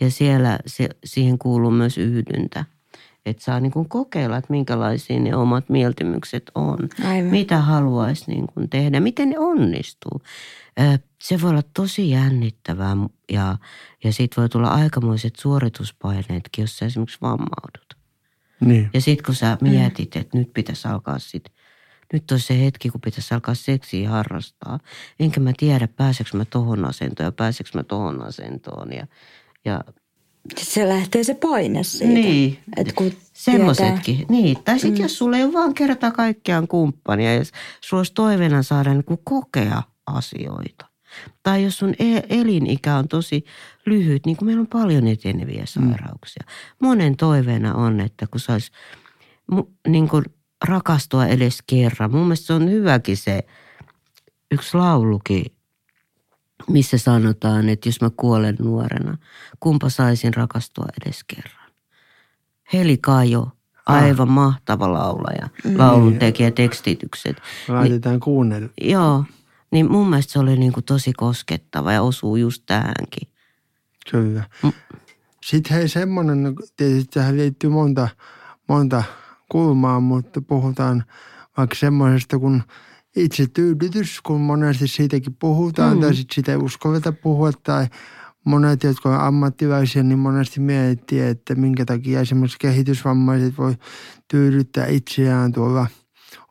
Ja 0.00 0.10
siellä 0.10 0.58
se, 0.66 0.88
siihen 1.04 1.38
kuuluu 1.38 1.70
myös 1.70 1.98
yhdyntä 1.98 2.64
että 3.26 3.44
saa 3.44 3.60
niin 3.60 3.72
kuin 3.72 3.88
kokeilla, 3.88 4.36
että 4.36 4.50
minkälaisia 4.50 5.20
ne 5.20 5.36
omat 5.36 5.68
mieltymykset 5.68 6.50
on. 6.54 6.78
Aivan. 7.04 7.30
Mitä 7.30 7.58
haluaisi 7.58 8.30
niin 8.30 8.46
kuin 8.46 8.70
tehdä, 8.70 9.00
miten 9.00 9.28
ne 9.30 9.38
onnistuu. 9.38 10.22
Se 11.22 11.40
voi 11.42 11.50
olla 11.50 11.62
tosi 11.74 12.10
jännittävää 12.10 12.96
ja, 13.32 13.56
ja 14.04 14.12
siitä 14.12 14.40
voi 14.40 14.48
tulla 14.48 14.68
aikamoiset 14.68 15.36
suorituspaineetkin, 15.36 16.62
jos 16.62 16.78
sä 16.78 16.86
esimerkiksi 16.86 17.18
vammaudut. 17.22 17.96
Niin. 18.60 18.90
Ja 18.94 19.00
sitten 19.00 19.24
kun 19.24 19.34
sä 19.34 19.58
mietit, 19.60 20.16
että 20.16 20.38
nyt 20.38 20.52
pitäisi 20.54 20.88
alkaa 20.88 21.18
sitten 21.18 21.54
nyt 22.12 22.30
on 22.30 22.40
se 22.40 22.64
hetki, 22.64 22.90
kun 22.90 23.00
pitäisi 23.00 23.34
alkaa 23.34 23.54
seksiä 23.54 24.10
harrastaa. 24.10 24.78
Enkä 25.20 25.40
mä 25.40 25.52
tiedä, 25.56 25.88
pääseekö 25.88 26.36
mä 26.36 26.44
tohon 26.44 26.84
asentoon 26.84 27.26
ja 27.26 27.32
pääseekö 27.32 27.70
mä 27.74 27.82
tohon 27.82 28.22
asentoon. 28.22 28.92
Ja, 28.92 29.06
ja 29.64 29.84
se 30.58 30.88
lähtee 30.88 31.24
se 31.24 31.34
paine 31.34 31.82
siitä. 31.82 32.14
Niin. 32.14 32.58
Että 32.76 32.92
kun 32.94 33.12
Semmoisetkin. 33.32 34.16
Tietää. 34.16 34.36
Niin. 34.36 34.56
Tai 34.64 34.78
sitten 34.78 34.98
mm. 34.98 35.02
jos 35.02 35.18
sulla 35.18 35.36
ei 35.36 35.44
ole 35.44 35.52
vaan 35.52 35.74
kerta 35.74 36.10
kaikkiaan 36.10 36.68
kumppania 36.68 37.34
ja 37.34 37.44
sulla 37.80 38.00
olisi 38.00 38.14
toiveena 38.14 38.62
saada 38.62 38.92
niin 38.92 39.04
kuin 39.04 39.20
kokea 39.24 39.82
asioita. 40.06 40.86
Tai 41.42 41.64
jos 41.64 41.78
sun 41.78 41.94
e- 41.98 42.40
elinikä 42.40 42.96
on 42.96 43.08
tosi 43.08 43.44
lyhyt, 43.86 44.26
niin 44.26 44.36
kuin 44.36 44.46
meillä 44.46 44.60
on 44.60 44.66
paljon 44.66 45.06
eteneviä 45.06 45.60
mm. 45.62 45.66
sairauksia. 45.66 46.44
Mm. 46.46 46.86
Monen 46.86 47.16
toiveena 47.16 47.74
on, 47.74 48.00
että 48.00 48.26
kun 48.26 48.40
saisi 48.40 48.70
niin 49.88 50.08
kuin 50.08 50.24
rakastua 50.64 51.26
edes 51.26 51.58
kerran. 51.66 52.12
Mun 52.12 52.22
mielestä 52.22 52.46
se 52.46 52.52
on 52.52 52.70
hyväkin 52.70 53.16
se 53.16 53.44
yksi 54.50 54.76
laulukin 54.76 55.44
missä 56.70 56.98
sanotaan, 56.98 57.68
että 57.68 57.88
jos 57.88 58.00
mä 58.00 58.10
kuolen 58.16 58.56
nuorena, 58.58 59.18
kumpa 59.60 59.88
saisin 59.88 60.34
rakastua 60.34 60.86
edes 61.02 61.24
kerran. 61.24 61.70
Heli 62.72 62.98
Kajo, 62.98 63.48
aivan 63.86 64.28
ah. 64.28 64.34
mahtava 64.34 64.92
laulaja, 64.92 65.48
mm. 65.64 65.78
laulun 65.78 66.18
tekijä, 66.18 66.50
tekstitykset. 66.50 67.36
Laitetaan 67.68 68.12
niin, 68.12 68.20
kuunnella. 68.20 68.68
Joo, 68.80 69.24
niin 69.70 69.92
mun 69.92 70.10
mielestä 70.10 70.32
se 70.32 70.38
oli 70.38 70.56
niin 70.56 70.72
kuin 70.72 70.84
tosi 70.84 71.12
koskettava 71.12 71.92
ja 71.92 72.02
osuu 72.02 72.36
just 72.36 72.62
tähänkin. 72.66 73.28
Kyllä. 74.10 74.44
Mm. 74.62 74.72
Sitten 75.44 75.76
hei 75.76 75.88
semmoinen, 75.88 76.54
tietysti 76.76 77.10
tähän 77.14 77.36
liittyy 77.36 77.70
monta, 77.70 78.08
monta 78.68 79.02
kulmaa, 79.48 80.00
mutta 80.00 80.40
puhutaan 80.40 81.04
vaikka 81.56 81.76
semmoisesta, 81.76 82.38
kun– 82.38 82.62
itse 83.16 83.46
tyydytys, 83.46 84.20
kun 84.20 84.40
monesti 84.40 84.88
siitäkin 84.88 85.36
puhutaan, 85.38 85.96
mm. 85.96 86.00
tai 86.00 86.14
sitten 86.14 86.34
sitä 86.34 86.52
ei 86.52 86.58
uskalleta 86.58 87.12
puhua, 87.12 87.52
tai 87.52 87.86
monet, 88.44 88.82
jotka 88.82 89.08
on 89.08 89.20
ammattilaisia, 89.20 90.02
niin 90.02 90.18
monesti 90.18 90.60
miettii, 90.60 91.20
että 91.20 91.54
minkä 91.54 91.84
takia 91.84 92.20
esimerkiksi 92.20 92.58
kehitysvammaiset 92.58 93.58
voi 93.58 93.74
tyydyttää 94.28 94.86
itseään 94.86 95.52
tuolla 95.52 95.86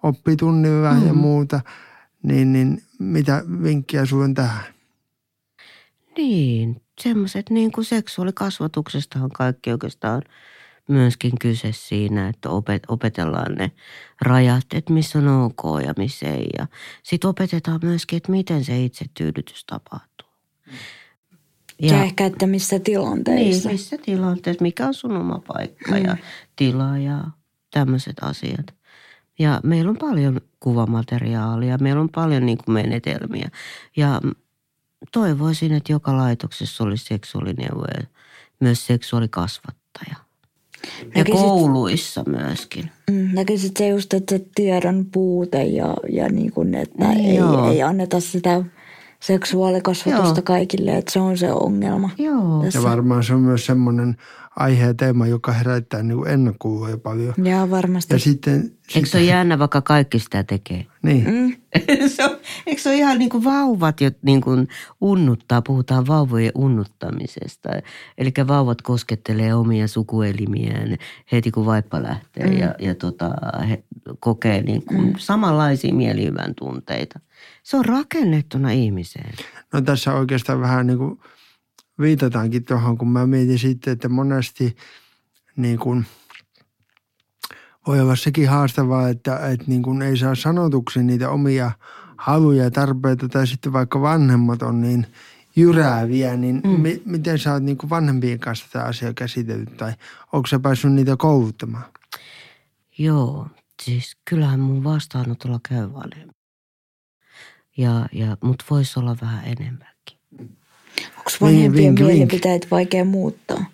oppitunnilla 0.03 0.93
mm. 0.93 1.07
ja 1.07 1.13
muuta. 1.13 1.61
Niin, 2.23 2.53
niin 2.53 2.81
mitä 2.99 3.43
vinkkiä 3.63 4.05
sinulla 4.05 4.25
on 4.25 4.33
tähän? 4.33 4.63
Niin, 6.17 6.81
semmoiset 7.01 7.49
niin 7.49 7.71
kuin 7.71 7.85
seksuaalikasvatuksestahan 7.85 9.29
kaikki 9.29 9.71
oikeastaan– 9.71 10.21
myöskin 10.89 11.31
kyse 11.41 11.71
siinä, 11.71 12.29
että 12.29 12.49
opet, 12.49 12.83
opetellaan 12.87 13.55
ne 13.55 13.71
rajat, 14.21 14.65
että 14.73 14.93
missä 14.93 15.19
on 15.19 15.27
ok 15.27 15.81
ja 15.85 15.93
missä 15.97 16.27
ei. 16.27 16.49
Ja 16.57 16.67
sitten 17.03 17.29
opetetaan 17.29 17.79
myöskin, 17.83 18.17
että 18.17 18.31
miten 18.31 18.65
se 18.65 18.83
itse 18.83 19.05
tyydytys 19.13 19.65
tapahtuu. 19.65 20.27
Ja, 21.81 21.93
ja 21.93 22.03
ehkä, 22.03 22.25
että 22.25 22.47
missä 22.47 22.79
tilanteissa. 22.79 23.69
Niin, 23.69 23.73
missä 23.73 23.97
tilanteessa, 23.97 24.61
mikä 24.61 24.87
on 24.87 24.93
sun 24.93 25.17
oma 25.17 25.41
paikka 25.47 25.91
mm. 25.91 26.05
ja 26.05 26.17
tila 26.55 26.97
ja 26.97 27.23
tämmöiset 27.71 28.15
asiat. 28.21 28.75
Ja 29.39 29.61
meillä 29.63 29.89
on 29.89 29.97
paljon 29.97 30.41
kuvamateriaalia, 30.59 31.77
meillä 31.77 32.01
on 32.01 32.09
paljon 32.09 32.45
niin 32.45 32.57
kuin 32.57 32.73
menetelmiä. 32.73 33.49
Ja 33.95 34.21
toivoisin, 35.11 35.71
että 35.71 35.91
joka 35.91 36.17
laitoksessa 36.17 36.83
olisi 36.83 37.05
seksuaalineuvoja, 37.05 38.03
myös 38.59 38.87
seksuaalikasvattaja. 38.87 40.15
Näkisit, 41.15 41.15
ja 41.15 41.23
kouluissa 41.25 42.23
myöskin. 42.27 42.91
Mm, 43.11 43.29
näkisit 43.33 43.77
se 43.77 43.87
just, 43.87 44.13
että 44.13 44.37
se 44.37 44.45
tiedon 44.55 45.05
puute 45.11 45.63
ja, 45.63 45.97
ja 46.09 46.29
niin 46.29 46.51
kuin, 46.51 46.75
että 46.75 47.07
niin 47.07 47.25
ei, 47.25 47.39
ei 47.71 47.81
anneta 47.81 48.19
sitä 48.19 48.63
seksuaalikasvatusta 49.19 50.39
Joo. 50.39 50.43
kaikille, 50.43 50.97
että 50.97 51.11
se 51.11 51.19
on 51.19 51.37
se 51.37 51.51
ongelma. 51.51 52.09
Joo. 52.17 52.65
Ja 52.73 52.83
varmaan 52.83 53.23
se 53.23 53.33
on 53.33 53.41
myös 53.41 53.65
semmoinen 53.65 54.17
aihe 54.55 54.85
ja 54.85 54.93
teema, 54.93 55.27
joka 55.27 55.51
herättää 55.51 56.03
niin 56.03 56.27
ennakkuvuja 56.27 56.97
paljon. 56.97 57.33
Joo, 57.37 57.69
varmasti. 57.69 58.13
Ja 58.13 58.19
sitten, 58.19 58.71
Eikö 58.95 59.09
se 59.09 59.17
ole 59.17 59.25
jännä, 59.25 59.59
vaikka 59.59 59.81
kaikki 59.81 60.19
sitä 60.19 60.43
tekee? 60.43 60.85
Niin. 61.01 61.25
Mm. 61.27 61.55
se 62.15 62.23
on, 62.23 62.37
eikö 62.67 62.81
se 62.81 62.89
ole 62.89 62.97
ihan 62.97 63.19
niin 63.19 63.29
kuin 63.29 63.43
vauvat 63.43 64.01
jo 64.01 64.11
niin 64.21 64.41
kuin 64.41 64.67
unnuttaa, 65.01 65.61
puhutaan 65.61 66.07
vauvojen 66.07 66.51
unnuttamisesta. 66.55 67.69
Eli 68.17 68.31
vauvat 68.47 68.81
koskettelee 68.81 69.53
omia 69.53 69.87
sukuelimiään 69.87 70.97
heti 71.31 71.51
kun 71.51 71.65
vaippa 71.65 72.03
lähtee 72.03 72.47
mm. 72.47 72.57
ja, 72.57 72.75
ja 72.79 72.95
tota, 72.95 73.29
he 73.69 73.83
kokee 74.19 74.61
niin 74.61 74.85
kuin 74.85 75.07
mm. 75.07 75.13
samanlaisia 75.17 75.93
mielihyvän 75.93 76.55
tunteita. 76.55 77.19
Se 77.63 77.77
on 77.77 77.85
rakennettuna 77.85 78.71
ihmiseen. 78.71 79.33
No 79.73 79.81
tässä 79.81 80.13
oikeastaan 80.13 80.61
vähän 80.61 80.87
niin 80.87 80.97
kuin 80.97 81.19
viitataankin 81.99 82.65
tuohon, 82.65 82.97
kun 82.97 83.07
mä 83.07 83.27
mietin 83.27 83.59
sitten, 83.59 83.93
että 83.93 84.09
monesti 84.09 84.75
niin 85.55 85.79
kuin 85.79 86.05
voi 87.87 87.99
olla 87.99 88.15
sekin 88.15 88.49
haastavaa, 88.49 89.09
että, 89.09 89.49
että 89.49 89.65
niin 89.67 89.83
kuin 89.83 90.01
ei 90.01 90.17
saa 90.17 90.35
sanotuksi 90.35 91.03
niitä 91.03 91.29
omia 91.29 91.71
haluja 92.17 92.63
ja 92.63 92.71
tarpeita 92.71 93.29
tai 93.29 93.47
sitten 93.47 93.73
vaikka 93.73 94.01
vanhemmat 94.01 94.61
on 94.61 94.81
niin 94.81 95.07
jyrääviä, 95.55 96.37
niin 96.37 96.61
mm. 96.63 96.69
mi- 96.81 97.01
miten 97.05 97.39
sä 97.39 97.53
oot 97.53 97.63
niin 97.63 97.77
kuin 97.77 97.89
vanhempien 97.89 98.39
kanssa 98.39 98.65
tämä 98.71 98.85
asia 98.85 99.13
käsitellyt 99.13 99.77
tai 99.77 99.93
onko 100.33 100.47
sä 100.47 100.59
päässyt 100.59 100.91
niitä 100.91 101.17
kouluttamaan? 101.17 101.85
Joo, 102.97 103.47
siis 103.83 104.17
kyllähän 104.25 104.59
mun 104.59 104.83
vastaanotolla 104.83 105.59
käy 105.69 105.93
vanhempi. 105.93 106.33
Ja, 107.77 108.05
ja, 108.11 108.37
mutta 108.43 108.65
voisi 108.69 108.99
olla 108.99 109.17
vähän 109.21 109.43
enemmän. 109.45 109.87
Onko 111.17 111.31
vanhempien 111.41 111.95
vink. 111.95 111.99
mielipiteet 111.99 112.71
vaikea 112.71 113.05
muuttaa? 113.05 113.65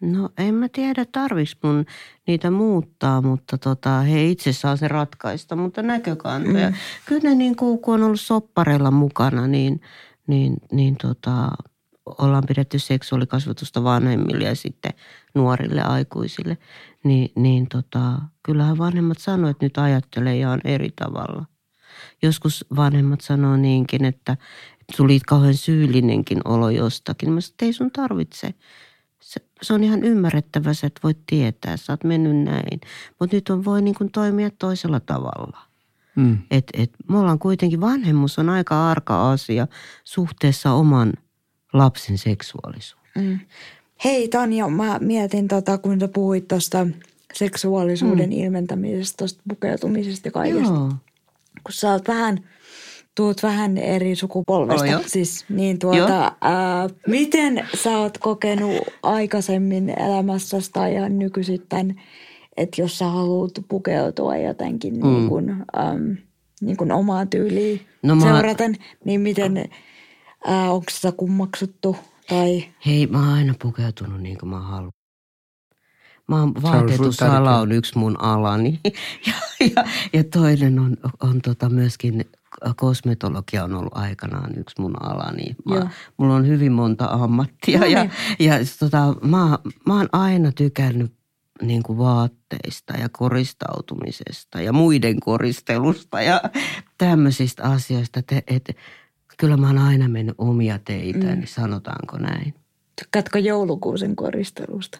No 0.00 0.30
en 0.38 0.54
mä 0.54 0.68
tiedä, 0.68 1.04
tarviks 1.12 1.56
mun 1.62 1.84
niitä 2.26 2.50
muuttaa, 2.50 3.22
mutta 3.22 3.58
tota, 3.58 4.00
he 4.00 4.26
itse 4.26 4.52
saa 4.52 4.76
se 4.76 4.88
ratkaista, 4.88 5.56
mutta 5.56 5.82
näkökantoja. 5.82 6.70
Mm. 6.70 6.76
Kyllä 7.06 7.22
ne 7.22 7.34
niin 7.34 7.56
kuin, 7.56 7.78
kun 7.78 7.94
on 7.94 8.02
ollut 8.02 8.20
soppareilla 8.20 8.90
mukana, 8.90 9.46
niin, 9.46 9.80
niin, 10.26 10.56
niin 10.72 10.96
tota, 10.96 11.50
ollaan 12.18 12.44
pidetty 12.48 12.78
seksuaalikasvatusta 12.78 13.84
vanhemmille 13.84 14.44
ja 14.44 14.54
sitten 14.54 14.92
nuorille 15.34 15.82
aikuisille. 15.82 16.58
Niin, 17.04 17.32
niin 17.36 17.68
tota, 17.68 18.12
kyllähän 18.42 18.78
vanhemmat 18.78 19.18
sanoo, 19.18 19.50
että 19.50 19.64
nyt 19.64 19.78
ajattelee 19.78 20.36
ja 20.36 20.50
on 20.50 20.60
eri 20.64 20.90
tavalla. 20.96 21.44
Joskus 22.22 22.64
vanhemmat 22.76 23.20
sanoo 23.20 23.56
niinkin, 23.56 24.04
että 24.04 24.36
tuli 24.96 25.20
kauhean 25.26 25.54
syyllinenkin 25.54 26.38
olo 26.44 26.70
jostakin. 26.70 27.32
Mä 27.32 27.40
sanoin, 27.40 27.52
että 27.52 27.64
ei 27.64 27.72
sun 27.72 27.90
tarvitse 27.90 28.54
se, 29.22 29.40
se 29.62 29.74
on 29.74 29.84
ihan 29.84 30.04
ymmärrettävä, 30.04 30.70
että 30.70 31.00
voit 31.02 31.18
tietää, 31.26 31.76
sä 31.76 31.92
oot 31.92 32.04
mennyt 32.04 32.36
näin. 32.36 32.80
Mutta 33.20 33.36
nyt 33.36 33.48
on 33.48 33.64
voi 33.64 33.82
niin 33.82 33.94
kuin 33.94 34.10
toimia 34.10 34.50
toisella 34.58 35.00
tavalla. 35.00 35.58
Mm. 36.16 36.38
Et, 36.50 36.64
et, 36.74 36.90
me 37.08 37.18
ollaan 37.18 37.38
kuitenkin, 37.38 37.80
vanhemmuus 37.80 38.38
on 38.38 38.48
aika 38.48 38.90
arka 38.90 39.30
asia 39.30 39.66
suhteessa 40.04 40.72
oman 40.72 41.12
lapsen 41.72 42.18
seksuaalisuuteen. 42.18 43.26
Mm. 43.26 43.40
Hei 44.04 44.28
Tanja, 44.28 44.68
mä 44.68 44.98
mietin 44.98 45.48
tota, 45.48 45.78
kun 45.78 46.00
sä 46.00 46.08
puhuit 46.08 46.48
tuosta 46.48 46.86
seksuaalisuuden 47.34 48.30
mm. 48.30 48.36
ilmentämisestä, 48.36 49.16
tuosta 49.16 49.42
pukeutumisesta 49.48 50.28
ja 50.28 50.32
kaikesta. 50.32 50.74
Joo. 50.74 50.88
Kun 51.64 51.72
sä 51.72 51.92
oot 51.92 52.08
vähän, 52.08 52.44
tuut 53.16 53.42
vähän 53.42 53.78
eri 53.78 54.14
sukupolvesta, 54.16 54.96
Oh, 54.96 55.02
siis 55.06 55.44
niin 55.48 55.78
tuota, 55.78 56.32
ää, 56.40 56.88
miten 57.06 57.66
sä 57.82 57.98
oot 57.98 58.18
kokenut 58.18 58.76
aikaisemmin 59.02 59.88
elämässäsi 59.88 60.70
tai 60.72 60.94
ihan 60.94 61.18
nykyisin, 61.18 61.62
että 62.56 62.80
jos 62.82 62.98
sä 62.98 63.06
haluat 63.06 63.52
pukeutua 63.68 64.36
jotenkin 64.36 64.94
mm. 64.94 65.06
niin 65.08 65.28
kuin, 65.28 65.50
äm, 65.50 66.16
niin 66.60 66.76
kuin 66.76 66.92
omaa 66.92 67.26
tyyliin 67.26 67.80
No 68.02 68.14
mä- 68.14 68.22
seuraten, 68.22 68.76
niin 69.04 69.20
miten, 69.20 69.64
ää, 70.46 70.72
onko 70.72 70.86
sitä 70.90 71.12
kummaksuttu 71.12 71.96
tai... 72.28 72.64
Hei, 72.86 73.06
mä 73.06 73.18
oon 73.18 73.28
aina 73.28 73.54
pukeutunut 73.62 74.20
niin 74.20 74.38
kuin 74.38 74.50
mä 74.50 74.60
haluan. 74.60 74.92
Mä 76.28 76.40
oon 76.40 76.54
vaatetusala 76.62 77.58
on 77.58 77.72
yksi 77.72 77.98
mun 77.98 78.20
alani. 78.20 78.80
Ja, 79.26 79.66
ja, 79.76 79.84
ja 80.12 80.24
toinen 80.24 80.78
on, 80.78 80.96
on 81.22 81.40
tota 81.40 81.68
myöskin 81.68 82.24
kosmetologia 82.76 83.64
on 83.64 83.74
ollut 83.74 83.96
aikanaan 83.96 84.58
yksi 84.58 84.80
mun 84.80 85.02
alani. 85.02 85.56
Joo. 85.66 85.78
Mä, 85.84 85.90
mulla 86.16 86.34
on 86.34 86.46
hyvin 86.46 86.72
monta 86.72 87.04
ammattia 87.04 87.78
No 87.78 87.86
ja, 87.86 88.00
niin. 88.00 88.12
ja 88.38 88.54
tota, 88.78 89.14
mä, 89.22 89.58
mä 89.86 89.96
oon 89.96 90.08
aina 90.12 90.52
tykännyt 90.52 91.12
niin 91.62 91.82
kuin 91.82 91.98
vaatteista 91.98 92.92
ja 92.92 93.08
koristautumisesta 93.12 94.60
ja 94.60 94.72
muiden 94.72 95.20
koristelusta 95.20 96.22
ja 96.22 96.42
tämmöisistä 96.98 97.62
asioista. 97.62 98.18
Että 98.20 98.42
et, 98.46 98.76
kyllä 99.38 99.56
mä 99.56 99.66
oon 99.66 99.78
aina 99.78 100.08
mennyt 100.08 100.34
omia 100.38 100.78
teitäni, 100.78 101.40
mm. 101.40 101.46
sanotaanko 101.46 102.18
näin. 102.18 102.54
Tykkäätkö 103.02 103.38
joulukuusen 103.38 104.16
koristelusta? 104.16 104.98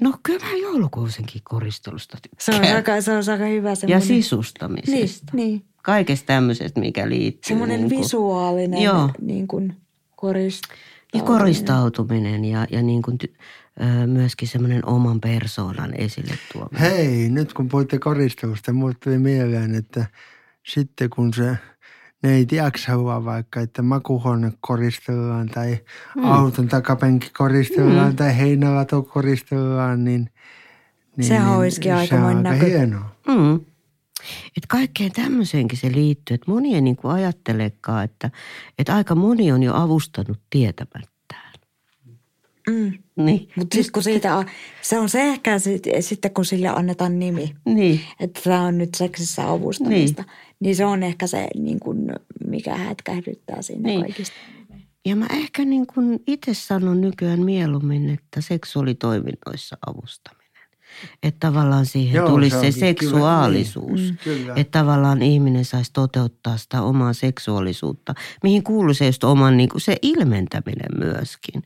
No 0.00 0.14
kyllä 0.22 0.46
mä 0.46 0.52
joulukuusenkin 0.52 1.42
koristelusta 1.44 2.18
Se 2.38 2.50
on 2.50 2.56
tykkään. 2.56 2.76
aika, 2.76 3.00
se 3.00 3.12
on 3.12 3.22
aika 3.32 3.44
hyvä 3.44 3.68
Ja 3.68 3.74
semmoinen... 3.76 4.06
sisustamisesta. 4.08 5.26
Niin, 5.32 5.48
niin. 5.50 5.64
Kaikesta 5.82 6.26
tämmöisestä, 6.26 6.80
mikä 6.80 7.08
liittyy. 7.08 7.48
Semmoinen 7.48 7.80
niin 7.80 7.90
kuin- 7.90 8.00
visuaalinen 8.00 8.82
Joo. 8.82 9.10
niin 9.20 9.48
kuin 9.48 9.76
koristautuminen. 10.16 10.90
Ja 11.14 11.22
koristautuminen 11.22 12.44
ja, 12.44 12.66
ja 12.70 12.82
niin 12.82 13.02
kuin 13.02 13.18
ty, 13.18 13.34
ö, 13.80 14.06
myöskin 14.06 14.48
semmoinen 14.48 14.88
oman 14.88 15.20
persoonan 15.20 15.94
esille 15.94 16.34
tuominen. 16.52 16.80
Hei, 16.80 17.28
nyt 17.28 17.52
kun 17.52 17.68
puhutte 17.68 17.98
koristelusta, 17.98 18.72
mulle 18.72 18.94
tuli 19.04 19.18
mieleen, 19.18 19.74
että 19.74 20.06
sitten 20.66 21.10
kun 21.10 21.34
se 21.34 21.56
neiti 22.22 22.56
X 22.70 22.86
haluaa 22.86 23.24
vaikka, 23.24 23.60
että 23.60 23.82
makuhuone 23.82 24.52
koristellaan 24.60 25.48
tai 25.48 25.78
mm. 26.16 26.24
auton 26.24 26.68
takapenkki 26.68 27.30
koristellaan 27.38 28.10
mm. 28.10 28.16
tai 28.16 28.36
heinälato 28.38 29.02
koristellaan, 29.02 30.04
niin, 30.04 30.30
niin 31.16 31.28
Sehän 31.28 31.56
olisikin 31.56 31.92
se 31.92 31.96
aika 31.98 32.16
näkö- 32.16 32.64
hienoa. 32.64 33.14
Mm. 33.28 33.60
Et 34.56 34.66
kaikkeen 34.68 35.12
tämmöiseenkin 35.12 35.78
se 35.78 35.92
liittyy, 35.92 36.34
että 36.34 36.50
moni 36.50 36.74
ei 36.74 36.80
niin 36.80 36.96
kuin 36.96 37.12
ajattelekaan, 37.14 38.04
että, 38.04 38.30
että 38.78 38.96
aika 38.96 39.14
moni 39.14 39.52
on 39.52 39.62
jo 39.62 39.74
avustanut 39.74 40.38
tietämättään. 40.50 41.50
Mm. 42.70 42.92
Niin. 43.16 43.48
Mutta 43.56 43.74
sitten 43.74 43.92
kun 43.92 44.02
siitä, 44.02 44.44
se 44.82 44.98
on 44.98 45.08
se 45.08 45.22
ehkä 45.22 45.58
sit, 45.58 45.82
sitten 46.00 46.30
kun 46.34 46.44
sille 46.44 46.68
annetaan 46.68 47.18
nimi, 47.18 47.54
Niin. 47.64 48.00
että 48.20 48.40
tämä 48.44 48.62
on 48.62 48.78
nyt 48.78 48.94
seksissä 48.96 49.50
avustamista, 49.50 50.22
niin, 50.22 50.32
niin 50.60 50.76
se 50.76 50.84
on 50.84 51.02
ehkä 51.02 51.26
se, 51.26 51.48
niin 51.54 51.80
kuin, 51.80 52.12
mikä 52.46 52.76
hätkähdyttää 52.76 53.62
siinä 53.62 53.82
Niin. 53.82 54.00
kaikista. 54.00 54.36
Ja 55.06 55.16
mä 55.16 55.26
ehkä 55.30 55.64
niin 55.64 55.86
kuin 55.86 56.20
itse 56.26 56.54
sanon 56.54 57.00
nykyään 57.00 57.40
mieluummin, 57.40 58.10
että 58.10 58.40
seksuaalitoiminnoissa 58.40 59.76
avustaminen. 59.86 60.39
Että 61.22 61.46
tavallaan 61.46 61.86
siihen 61.86 62.14
Joo, 62.16 62.28
tulisi 62.28 62.56
se 62.56 62.60
se, 62.60 62.66
onkin 62.66 62.94
kyllä, 62.94 63.10
seksuaalisuus. 63.12 64.00
niin. 64.00 64.10
Mm, 64.10 64.18
kyllä. 64.24 64.52
Että 64.56 64.78
tavallaan 64.78 65.22
ihminen 65.22 65.64
saisi 65.64 65.92
toteuttaa 65.92 66.56
sitä 66.56 66.82
omaa 66.82 67.12
seksuaalisuutta, 67.12 68.14
mihin 68.42 68.62
kuuluu 68.62 68.94
se 68.94 69.06
just 69.06 69.24
oman 69.24 69.56
niin 69.56 69.68
kuin 69.68 69.80
se 69.80 69.96
ilmentäminen 70.02 70.98
myöskin. 70.98 71.62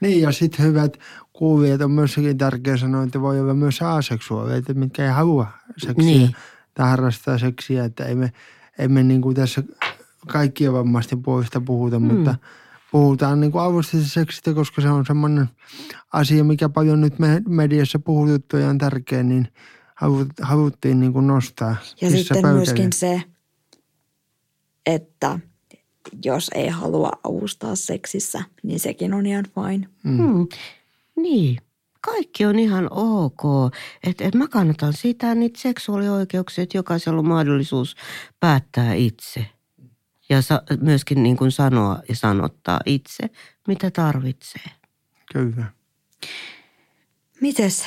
Niin 0.00 0.22
ja 0.22 0.32
sitten 0.32 0.66
hyvät 0.66 0.98
kuulijat 1.32 1.80
on 1.80 1.90
myöskin 1.90 2.38
tärkeää 2.38 2.76
sanoa, 2.76 3.02
että 3.02 3.20
voi 3.20 3.40
olla 3.40 3.54
myös 3.54 3.82
aseksuaaleita, 3.82 4.74
mitkä 4.74 5.04
ei 5.04 5.10
halua 5.10 5.46
seksiä 5.78 6.04
Niin. 6.04 6.36
tai 6.74 6.90
harrastaa 6.90 7.38
seksiä. 7.38 7.84
Että 7.84 8.04
ei 8.04 8.14
me, 8.14 8.32
ei 8.78 8.88
me 8.88 9.02
niin 9.02 9.20
kuin 9.22 9.34
tässä 9.36 9.62
kaikkien 10.26 10.72
vammaisten 10.72 11.22
puolesta 11.22 11.60
puhuta, 11.60 11.98
mm. 11.98 12.06
mutta 12.06 12.34
puhutaan 12.90 13.40
niin 13.40 13.52
kuin 13.52 13.84
seksistä, 13.84 14.54
koska 14.54 14.82
se 14.82 14.90
on 14.90 15.06
semmoinen 15.06 15.48
asia, 16.12 16.44
mikä 16.44 16.68
paljon 16.68 17.00
nyt 17.00 17.18
me, 17.18 17.42
mediassa 17.48 17.98
puhututtu 17.98 18.56
ja 18.56 18.68
on 18.68 18.78
tärkeä, 18.78 19.22
niin 19.22 19.48
halut, 19.94 20.28
haluttiin 20.42 21.00
niin 21.00 21.12
kuin 21.12 21.26
nostaa. 21.26 21.76
Ja 22.00 22.10
sitten 22.10 22.42
pöydälle. 22.42 22.56
myöskin 22.56 22.92
se, 22.92 23.22
että 24.86 25.38
jos 26.24 26.50
ei 26.54 26.68
halua 26.68 27.10
avustaa 27.24 27.76
seksissä, 27.76 28.42
niin 28.62 28.80
sekin 28.80 29.14
on 29.14 29.26
ihan 29.26 29.44
fine. 29.54 29.88
Mm. 30.04 30.16
Hmm. 30.16 30.46
Niin. 31.16 31.58
Kaikki 32.00 32.44
on 32.46 32.58
ihan 32.58 32.88
ok. 32.90 33.74
Että 34.04 34.24
et 34.24 34.34
mä 34.34 34.48
kannatan 34.48 34.92
sitä 34.92 35.34
niitä 35.34 35.60
seksuaalioikeuksia, 35.60 36.62
että 36.62 36.78
jokaisella 36.78 37.18
on 37.18 37.28
mahdollisuus 37.28 37.96
päättää 38.40 38.94
itse. 38.94 39.46
Ja 40.28 40.42
sa- 40.42 40.62
myöskin 40.80 41.22
niin 41.22 41.36
kuin 41.36 41.52
sanoa 41.52 41.98
ja 42.08 42.16
sanottaa 42.16 42.80
itse, 42.86 43.30
mitä 43.68 43.90
tarvitsee. 43.90 44.62
Kyllä. 45.32 45.64
Mites, 47.40 47.84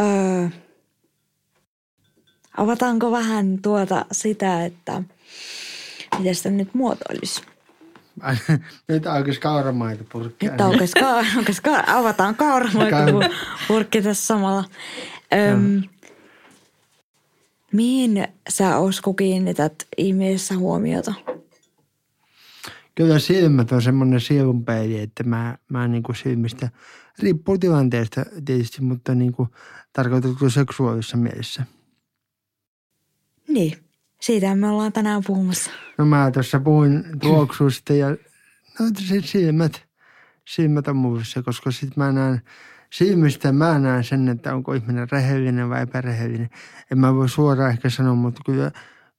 öö, 0.00 0.48
avataanko 2.56 3.10
vähän 3.10 3.58
tuota 3.62 4.04
sitä, 4.12 4.64
että 4.64 5.02
miten 6.18 6.34
sitä 6.34 6.50
nyt 6.50 6.74
muotoilisi? 6.74 7.42
Nyt 8.88 9.06
aukesi 9.06 9.40
kauramaitopurkki. 9.40 10.48
Nyt 10.48 10.60
aukes, 10.60 10.94
ka- 10.94 11.24
aukes 11.36 11.60
ka- 11.60 11.84
avataan 11.86 12.34
kauramoikapurkki 12.34 14.02
tässä 14.02 14.26
samalla. 14.26 14.64
Öm, 15.52 15.82
mihin 17.72 18.28
sä 18.48 18.76
Osku 18.78 19.14
kiinnität 19.14 19.74
ihmisessä 19.96 20.56
huomiota? 20.56 21.14
Kyllä 22.98 23.18
silmät 23.18 23.72
on 23.72 23.82
semmoinen 23.82 24.20
sielunpeili, 24.20 25.00
että 25.00 25.24
mä, 25.24 25.58
mä 25.68 25.88
niin 25.88 26.02
kuin 26.02 26.16
silmistä, 26.16 26.70
riippuu 27.18 27.58
tilanteesta 27.58 28.24
tietysti, 28.44 28.82
mutta 28.82 29.14
niin 29.14 29.32
kuin 29.32 29.48
tarkoitettu 29.92 30.50
seksuaalisessa 30.50 31.16
mielessä. 31.16 31.64
Niin, 33.48 33.78
siitä 34.20 34.54
me 34.54 34.68
ollaan 34.68 34.92
tänään 34.92 35.22
puhumassa. 35.26 35.70
No 35.98 36.06
mä 36.06 36.30
tuossa 36.30 36.60
puhuin 36.60 37.04
tuoksusta 37.20 37.92
ja 37.92 38.08
no 38.80 38.86
silmät, 39.24 39.82
silmät 40.48 40.88
on 40.88 40.96
muissa, 40.96 41.42
koska 41.42 41.70
sit 41.70 41.96
mä 41.96 42.12
näen 42.12 42.42
silmistä 42.92 43.52
mä 43.52 43.78
näen 43.78 44.04
sen, 44.04 44.28
että 44.28 44.54
onko 44.54 44.72
ihminen 44.72 45.08
rehellinen 45.12 45.68
vai 45.68 45.82
epärehellinen. 45.82 46.50
En 46.90 46.98
mä 46.98 47.14
voi 47.14 47.28
suoraan 47.28 47.70
ehkä 47.70 47.90
sanoa, 47.90 48.14
mutta 48.14 48.40
kyllä, 48.46 48.70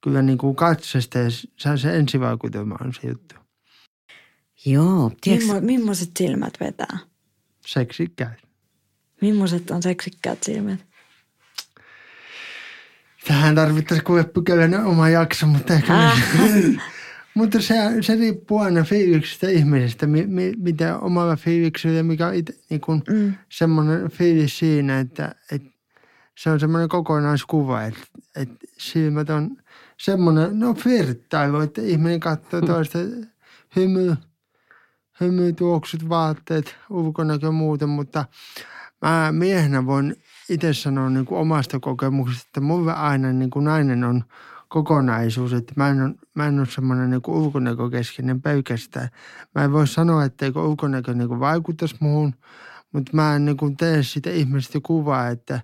kyllä 0.04 0.22
niin 0.22 0.38
kuin 0.38 0.56
katsesta 0.56 1.18
ja 1.18 1.78
se 1.78 1.98
ensivaikutelma 1.98 2.76
on 2.82 2.94
se 2.94 3.08
juttu. 3.08 3.39
Joo, 4.66 5.12
tiedätkö, 5.22 5.48
Mimmo, 5.54 5.62
millaiset 5.62 6.10
silmät 6.18 6.54
vetää? 6.60 6.98
Seksikkäät. 7.66 8.40
Millaiset 9.22 9.72
on 9.72 9.84
seksikkäät 9.84 10.44
silmät? 10.44 10.80
Tähän 13.28 13.56
tarvittaisiin 13.56 14.06
kuule 14.06 14.24
pykälän 14.24 14.86
oma 14.86 15.10
jakso, 15.10 15.46
mutta 15.48 15.74
ehkä 15.74 15.94
Ah. 15.98 16.22
me... 16.40 16.82
Mutta 17.34 17.62
se, 17.62 17.76
se 18.02 18.16
riippuu 18.16 18.58
aina 18.60 18.84
fiiliksestä 18.84 19.50
ihmisestä, 19.50 20.08
mi, 20.08 20.28
mi, 20.28 20.54
mitä 20.58 20.98
omalla 21.00 21.36
fiiliksellä 21.36 21.98
ja 21.98 22.04
mikä 22.04 22.28
on 22.28 22.34
ite, 22.34 22.54
niin 22.70 22.82
kuin 22.82 23.04
Mm. 23.10 23.34
semmoinen 23.50 24.12
fiilis 24.12 24.60
siinä, 24.60 25.00
että, 25.00 25.36
että 25.52 25.70
se 26.38 26.50
on 26.50 26.60
semmoinen 26.60 26.90
kokonaiskuva, 26.90 27.84
että, 27.84 28.00
että 28.36 28.56
silmät 28.78 29.30
on 29.30 29.58
semmoinen, 29.98 30.60
no 30.60 30.74
flirttailu, 30.74 31.60
että 31.60 31.82
ihminen 31.82 32.20
katsoo 32.20 32.62
toista 32.72 32.98
hymy, 33.00 33.28
hymy, 33.76 34.16
tuoksut, 35.56 36.10
vaatteet, 36.10 36.76
ulkonäkö 36.90 37.52
muuten, 37.52 37.90
mutta 37.90 38.26
mä 39.02 39.32
miehenä 39.32 39.86
voin 39.86 40.16
itse 40.50 40.74
sanoa 40.74 41.10
niin 41.10 41.26
kuin 41.26 41.42
omasta 41.42 41.80
kokemuksesta, 41.80 42.44
että 42.48 42.62
mulle 42.62 42.94
aina 42.94 43.34
niin 43.34 43.50
kuin 43.50 43.66
nainen 43.66 44.04
on 44.04 44.24
kokonaisuus, 44.68 45.54
että 45.54 45.74
mä 45.76 45.90
en 45.90 46.02
ole, 46.02 46.14
mä 46.34 46.48
en 46.48 46.60
ole 46.60 46.68
semmoinen 46.68 47.10
niin 47.10 47.22
ulkonäkökeskeinen 47.28 48.42
pelkästään. 48.42 49.10
Mä 49.56 49.64
en 49.64 49.72
voi 49.72 49.88
sanoa, 49.88 50.26
etteikö 50.26 50.62
ulkonäkö 50.62 51.14
niin 51.14 51.28
kuin 51.28 51.40
vaikuttaisi 51.40 51.96
muuhun, 52.00 52.34
mutta 52.92 53.12
mä 53.14 53.36
en 53.36 53.46
niin 53.46 53.58
kuin 53.58 53.78
tee 53.78 54.04
sitä 54.04 54.30
ihmisestä 54.30 54.80
kuvaa, 54.84 55.28
että, 55.28 55.62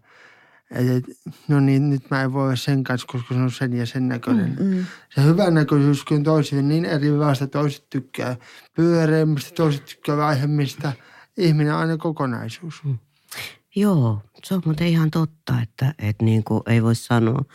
että 0.72 1.12
no 1.48 1.60
niin, 1.60 1.90
nyt 1.90 2.10
mä 2.12 2.22
en 2.22 2.34
voi 2.34 2.44
olla 2.44 2.56
sen 2.56 2.84
kanssa, 2.84 3.08
koska 3.08 3.34
se 3.34 3.42
on 3.42 3.52
sen 3.52 3.74
ja 3.74 3.86
sen 3.86 4.08
näköinen. 4.08 4.58
Mm. 4.60 4.86
Se 5.16 5.24
hyvä 5.24 5.52
näköisyys 5.52 6.06
on 6.12 6.24
toisille 6.24 6.62
niin 6.62 6.86
erilaista. 6.86 7.48
Toiset 7.48 7.90
tykkää 7.90 8.36
pyöreimmistä, 8.76 9.56
toiset 9.56 9.86
tykkää 9.86 10.18
vähemmistä. 10.18 10.94
Ihminen 11.38 11.74
on 11.74 11.80
aina 11.80 11.98
kokonaisuus. 11.98 12.84
Joo, 13.76 14.22
se 14.44 14.54
on 14.54 14.62
muuten 14.66 14.88
ihan 14.88 15.12
totta, 15.12 15.62
että, 15.62 15.94
että 16.00 16.26
niin 16.26 16.44
kuin 16.44 16.62
ei 16.66 16.84
voi 16.84 16.96
sanoa, 16.96 17.46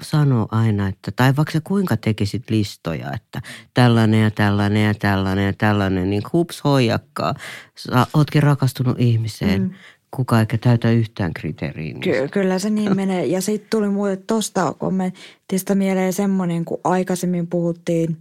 sanoa 0.00 0.46
aina, 0.50 0.88
että, 0.88 1.10
tai 1.16 1.36
vaikka 1.36 1.52
sä 1.52 1.60
kuinka 1.60 1.96
tekisit 1.96 2.50
listoja, 2.50 3.12
että 3.12 3.40
tällainen 3.74 4.22
ja 4.22 4.30
tällainen 4.30 4.86
ja 4.86 4.94
tällainen 4.94 5.46
ja 5.46 5.52
tällainen, 5.52 6.10
niin 6.10 6.22
hups 6.32 6.64
hoijakkaa. 6.64 7.34
Sä 7.76 8.06
ootkin 8.14 8.42
rakastunut 8.42 9.00
ihmiseen, 9.00 9.62
mm. 9.62 9.70
Kuka 10.10 10.40
eikä 10.40 10.58
täytä 10.58 10.90
yhtään 10.90 11.34
kriteeriä. 11.34 11.84
niin 11.92 12.00
Ky- 12.00 12.28
kyllä 12.32 12.58
se 12.58 12.70
niin 12.70 12.96
menee. 13.02 13.26
Ja 13.26 13.40
sitten 13.40 13.70
tuli 13.70 13.88
muuten 13.88 14.22
tuosta 14.26 14.74
kommentista 14.78 15.74
mieleen 15.74 16.12
semmoinen, 16.12 16.64
kun 16.64 16.80
aikaisemmin 16.84 17.46
puhuttiin 17.46 18.16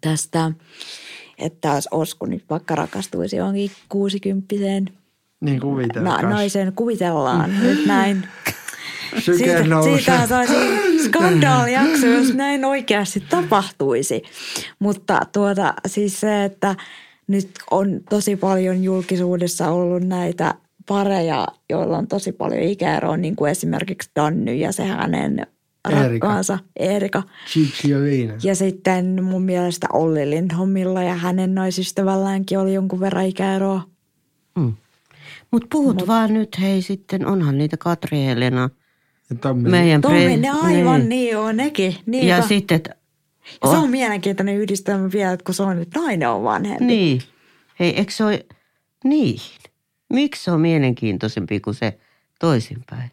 tästä, 0.00 0.52
että 1.38 1.68
jos 1.68 1.88
Osku 1.90 2.26
nyt 2.26 2.44
vaikka 2.50 2.74
rakastuisi 2.74 3.36
johonkin 3.36 3.70
kuusikymppiseen 3.88 4.84
Niin 5.40 5.56
na- 5.56 5.60
kuvitellaan. 5.62 6.30
naisen, 6.30 6.72
kuvitellaan 6.72 7.60
nyt 7.62 7.86
näin. 7.86 8.26
Syke 9.18 9.38
Siitä, 9.38 9.64
siitä 9.82 10.26
saisi 10.26 10.54
skandaalijakso, 11.04 12.06
jos 12.06 12.34
näin 12.34 12.64
oikeasti 12.64 13.20
tapahtuisi. 13.20 14.22
Mutta 14.78 15.20
tuota, 15.32 15.74
siis 15.86 16.20
se, 16.20 16.44
että 16.44 16.74
nyt 17.26 17.50
on 17.70 18.00
tosi 18.10 18.36
paljon 18.36 18.82
julkisuudessa 18.84 19.70
ollut 19.70 20.02
näitä 20.02 20.54
pareja, 20.88 21.46
joilla 21.70 21.98
on 21.98 22.08
tosi 22.08 22.32
paljon 22.32 22.62
ikäeroa, 22.62 23.16
niin 23.16 23.36
kuin 23.36 23.50
esimerkiksi 23.50 24.10
Danny 24.16 24.54
ja 24.54 24.72
se 24.72 24.84
hänen 24.84 25.46
rakkaansa 25.88 26.58
Erika. 26.76 27.22
Ja. 27.88 27.98
Ja 28.42 28.54
sitten 28.54 29.24
mun 29.24 29.42
mielestä 29.42 29.86
Olli 29.92 30.30
Lindholmilla 30.30 31.02
ja 31.02 31.14
hänen 31.14 31.54
naisystävälläänkin 31.54 32.58
oli 32.58 32.74
jonkun 32.74 33.00
verran 33.00 33.26
ikäeroa. 33.26 33.82
Mm. 34.56 34.72
Mutta 35.50 35.68
puhut 35.72 35.96
Mut. 35.96 36.06
vaan 36.06 36.34
nyt, 36.34 36.60
hei 36.60 36.82
sitten, 36.82 37.26
onhan 37.26 37.58
niitä 37.58 37.76
Katri 37.76 38.24
Helena, 38.24 38.70
Ja 39.30 39.36
Tommi. 39.36 39.70
meidän 39.70 40.00
Tommi, 40.00 40.36
pre- 40.36 40.40
ne 40.40 40.50
aivan 40.50 41.00
niin. 41.00 41.08
niin 41.08 41.38
on 41.38 41.56
nekin. 41.56 41.92
Ja 41.92 41.98
Niinpä. 42.06 42.42
sitten, 42.42 42.76
että 42.76 42.94
Ja 43.64 43.70
se 43.70 43.76
on 43.76 43.90
mielenkiintoinen 43.90 44.56
yhdistelmä 44.56 45.10
vielä, 45.12 45.32
että 45.32 45.44
kun 45.44 45.54
se 45.54 45.62
on, 45.62 45.78
että 45.78 46.00
nainen 46.00 46.28
on 46.28 46.42
vanhempi. 46.44 46.84
Niin. 46.84 47.20
Hei, 47.80 47.96
eikö 47.96 48.12
se 48.12 48.24
ole... 48.24 48.46
Niin. 49.04 49.38
Miksi 50.08 50.44
se 50.44 50.50
on 50.50 50.60
mielenkiintoisempi 50.60 51.60
kuin 51.60 51.74
se 51.74 51.98
toisinpäin? 52.40 53.10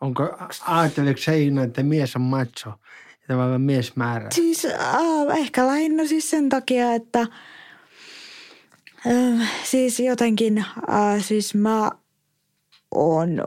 Onko, 0.00 0.38
ajatteleeko 0.66 1.20
Seina, 1.20 1.62
että 1.62 1.82
mies 1.82 2.16
on 2.16 2.22
macho? 2.22 2.70
Ja 3.10 3.28
tavallaan 3.28 3.60
mies 3.60 3.96
määrää. 3.96 4.30
Siis 4.34 4.64
äh, 4.64 5.38
ehkä 5.38 5.66
lähinnä 5.66 6.06
siis 6.06 6.30
sen 6.30 6.48
takia, 6.48 6.92
että 6.92 7.20
äh, 9.06 9.50
siis 9.64 10.00
jotenkin, 10.00 10.58
äh, 10.58 11.22
siis 11.22 11.54
mä 11.54 11.90
oon 12.90 13.44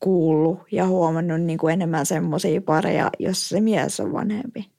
kuullut 0.00 0.60
ja 0.72 0.86
huomannut 0.86 1.40
niin 1.40 1.58
kuin 1.58 1.72
enemmän 1.72 2.06
semmoisia 2.06 2.60
pareja, 2.60 3.10
jos 3.18 3.48
se 3.48 3.60
mies 3.60 4.00
on 4.00 4.12
vanhempi. 4.12 4.70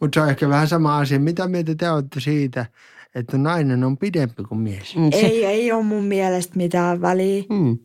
Mutta 0.00 0.20
se 0.20 0.22
on 0.22 0.30
ehkä 0.30 0.48
vähän 0.48 0.68
sama 0.68 0.98
asia. 0.98 1.20
Mitä 1.20 1.48
mieltä 1.48 1.74
te 1.74 1.90
olette 1.90 2.20
siitä, 2.20 2.66
että 3.14 3.38
nainen 3.38 3.84
on 3.84 3.98
pidempi 3.98 4.42
kuin 4.42 4.60
mies? 4.60 4.96
Mm, 4.96 5.10
Se, 5.10 5.16
Ei, 5.16 5.44
ei 5.44 5.72
ole 5.72 5.82
mun 5.82 6.04
mielestä 6.04 6.56
mitään 6.56 7.00
väliä. 7.00 7.44
mm. 7.50 7.78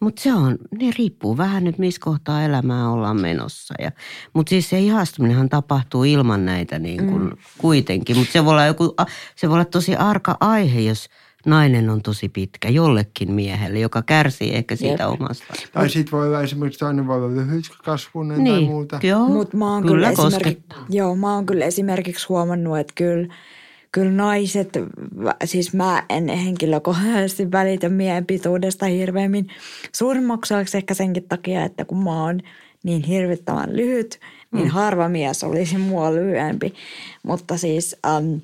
Mutta 0.00 0.22
se 0.22 0.32
on, 0.32 0.58
niin 0.78 0.94
riippuu 0.98 1.36
vähän 1.36 1.64
nyt, 1.64 1.78
missä 1.78 2.00
kohtaa 2.04 2.42
elämää 2.44 2.90
ollaan 2.90 3.20
menossa. 3.20 3.74
Ja, 3.78 3.92
mutta 4.32 4.50
siis 4.50 4.70
se 4.70 4.78
ihastuminenhan 4.80 5.48
tapahtuu 5.48 6.04
ilman 6.04 6.44
näitä 6.44 6.78
niin 6.78 7.06
kuin 7.06 7.22
mm. 7.22 7.36
kuitenkin. 7.58 8.16
Mutta 8.16 8.32
se, 8.32 8.44
voi 8.44 8.50
olla 8.50 8.66
joku, 8.66 8.94
se 9.36 9.48
voi 9.48 9.54
olla 9.54 9.64
tosi 9.64 9.96
arka 9.96 10.36
aihe, 10.40 10.80
jos 10.80 11.08
nainen 11.46 11.90
on 11.90 12.02
tosi 12.02 12.28
pitkä 12.28 12.68
jollekin 12.68 13.32
miehelle, 13.32 13.78
joka 13.78 14.02
kärsii 14.02 14.54
ehkä 14.54 14.76
siitä 14.76 15.02
Jep. 15.02 15.12
omasta. 15.12 15.44
Tai 15.72 15.90
sitten 15.90 16.12
voi 16.12 16.26
olla 16.28 16.42
esimerkiksi 16.42 16.78
toinen 16.78 17.06
voi 17.06 17.16
olla 17.16 17.36
lyhytkasvuinen 17.36 18.44
tai 18.44 18.60
muuta. 18.64 18.98
Niin, 19.02 19.10
joo, 19.10 19.28
Mutta 19.28 19.56
mä 19.56 19.72
oon 19.72 19.82
kyllä, 19.82 20.12
kyllä, 20.12 20.28
esimerkiksi, 20.28 20.64
joo, 20.90 21.16
mä 21.16 21.34
oon 21.34 21.46
kyllä 21.46 21.64
esimerkiksi 21.64 22.26
huomannut, 22.28 22.78
että 22.78 22.92
kyllä, 22.96 23.34
kyllä 23.92 24.10
naiset, 24.12 24.68
siis 25.44 25.74
mä 25.74 26.02
en 26.08 26.28
henkilökohtaisesti 26.28 27.50
välitä 27.50 27.88
miehen 27.88 28.26
pituudesta 28.26 28.86
hirveämmin. 28.86 29.48
Suurimmaksi 29.92 30.54
osaksi 30.54 30.76
ehkä 30.76 30.94
senkin 30.94 31.28
takia, 31.28 31.64
että 31.64 31.84
kun 31.84 32.04
mä 32.04 32.24
oon 32.24 32.40
niin 32.82 33.02
hirvittävän 33.02 33.76
lyhyt, 33.76 34.20
niin 34.52 34.64
Mm. 34.64 34.70
harva 34.70 35.08
mies 35.08 35.44
olisi 35.44 35.78
mua 35.78 36.14
lyhyempi. 36.14 36.74
Mutta 37.22 37.56
siis, 37.56 37.96
ähm, 38.06 38.34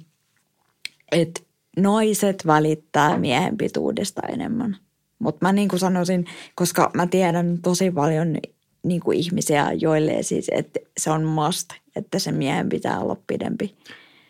että 1.12 1.40
naiset 1.76 2.46
välittää 2.46 3.18
miehen 3.18 3.56
pituudesta 3.56 4.22
enemmän. 4.28 4.76
Mutta 5.18 5.46
mä 5.46 5.52
niin 5.52 5.68
kuin 5.68 5.80
sanoisin, 5.80 6.26
koska 6.54 6.90
mä 6.94 7.06
tiedän 7.06 7.58
tosi 7.62 7.90
paljon 7.90 8.36
niin 8.82 9.00
kuin 9.00 9.18
ihmisiä, 9.18 9.72
joille 9.72 10.22
siis, 10.22 10.46
että 10.52 10.80
se 10.98 11.10
on 11.10 11.24
must, 11.24 11.68
että 11.96 12.18
se 12.18 12.32
miehen 12.32 12.68
pitää 12.68 13.00
olla 13.00 13.16
pidempi. 13.26 13.74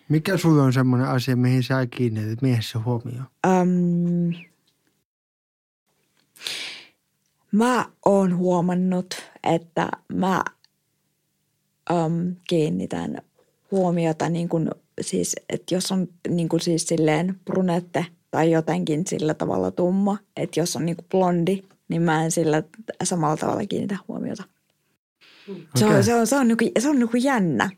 Mikä 0.08 0.36
sulla 0.36 0.62
on 0.62 0.72
semmoinen 0.72 1.08
asia, 1.08 1.36
mihin 1.36 1.62
sä 1.62 1.86
kiinnität 1.86 2.42
miehessä 2.42 2.78
huomioon? 2.78 3.26
Öm, 3.46 4.32
mä 7.52 7.86
oon 8.06 8.36
huomannut, 8.36 9.14
että 9.42 9.88
mä 10.14 10.44
öm, 11.90 12.36
kiinnitän 12.48 13.18
huomiota 13.70 14.28
niin 14.28 14.48
kuin, 14.48 14.70
siis, 15.00 15.36
että 15.48 15.74
jos 15.74 15.92
on 15.92 16.08
niin 16.28 16.48
kuin 16.48 16.60
siis 16.60 16.86
silleen 16.86 17.40
brunette 17.44 18.06
tai 18.30 18.50
jotenkin 18.50 19.06
sillä 19.06 19.34
tavalla 19.34 19.70
tumma, 19.70 20.18
että 20.36 20.60
jos 20.60 20.76
on 20.76 20.86
niin 20.86 20.96
kuin 20.96 21.06
blondi, 21.10 21.62
niin 21.88 22.02
mä 22.02 22.24
en 22.24 22.30
sillä 22.30 22.62
samalla 23.02 23.36
tavalla 23.36 23.66
kiinnitä 23.66 23.98
huomiota. 24.08 24.44
Se 25.76 25.86
on, 25.86 26.04
se 26.04 26.14
on, 26.14 26.26
se 26.26 26.36
on, 26.36 26.48
niinku, 26.48 26.64
se 26.78 26.88
on 26.88 26.98
niinku 26.98 27.16
jännä. 27.16 27.70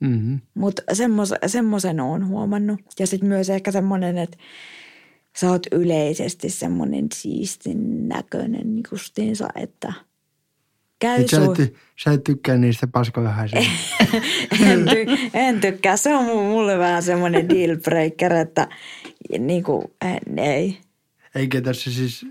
Mm-hmm. 0.00 0.40
Mutta 0.54 0.82
semmos, 0.92 1.34
semmoisen 1.46 2.00
on 2.00 2.26
huomannut. 2.26 2.80
Ja 2.98 3.06
sitten 3.06 3.28
myös 3.28 3.50
ehkä 3.50 3.70
semmoinen, 3.70 4.18
että 4.18 4.36
sä 5.36 5.50
oot 5.50 5.66
yleisesti 5.72 6.50
semmoinen 6.50 7.06
siistin 7.14 8.08
näköinen 8.08 8.80
justiinsa, 8.90 9.48
että 9.54 9.92
käy 10.98 11.20
Et 11.20 11.28
sä, 11.28 11.44
sun... 11.44 11.60
et, 11.60 11.74
sä 12.04 12.12
et 12.12 12.24
tykkää 12.24 12.56
niistä 12.56 12.86
paskavähäisistä. 12.86 13.72
en, 14.70 14.84
ty, 14.84 15.06
en 15.34 15.60
tykkää. 15.60 15.96
Se 15.96 16.14
on 16.14 16.26
mu- 16.26 16.50
mulle 16.50 16.78
vähän 16.78 17.02
semmoinen 17.02 17.48
deal 17.48 17.76
breaker, 17.76 18.32
että 18.32 18.68
niinku, 19.38 19.94
en, 20.04 20.38
ei. 20.38 20.78
Eikä 21.34 21.60
tässä 21.60 21.90
siis, 21.90 22.26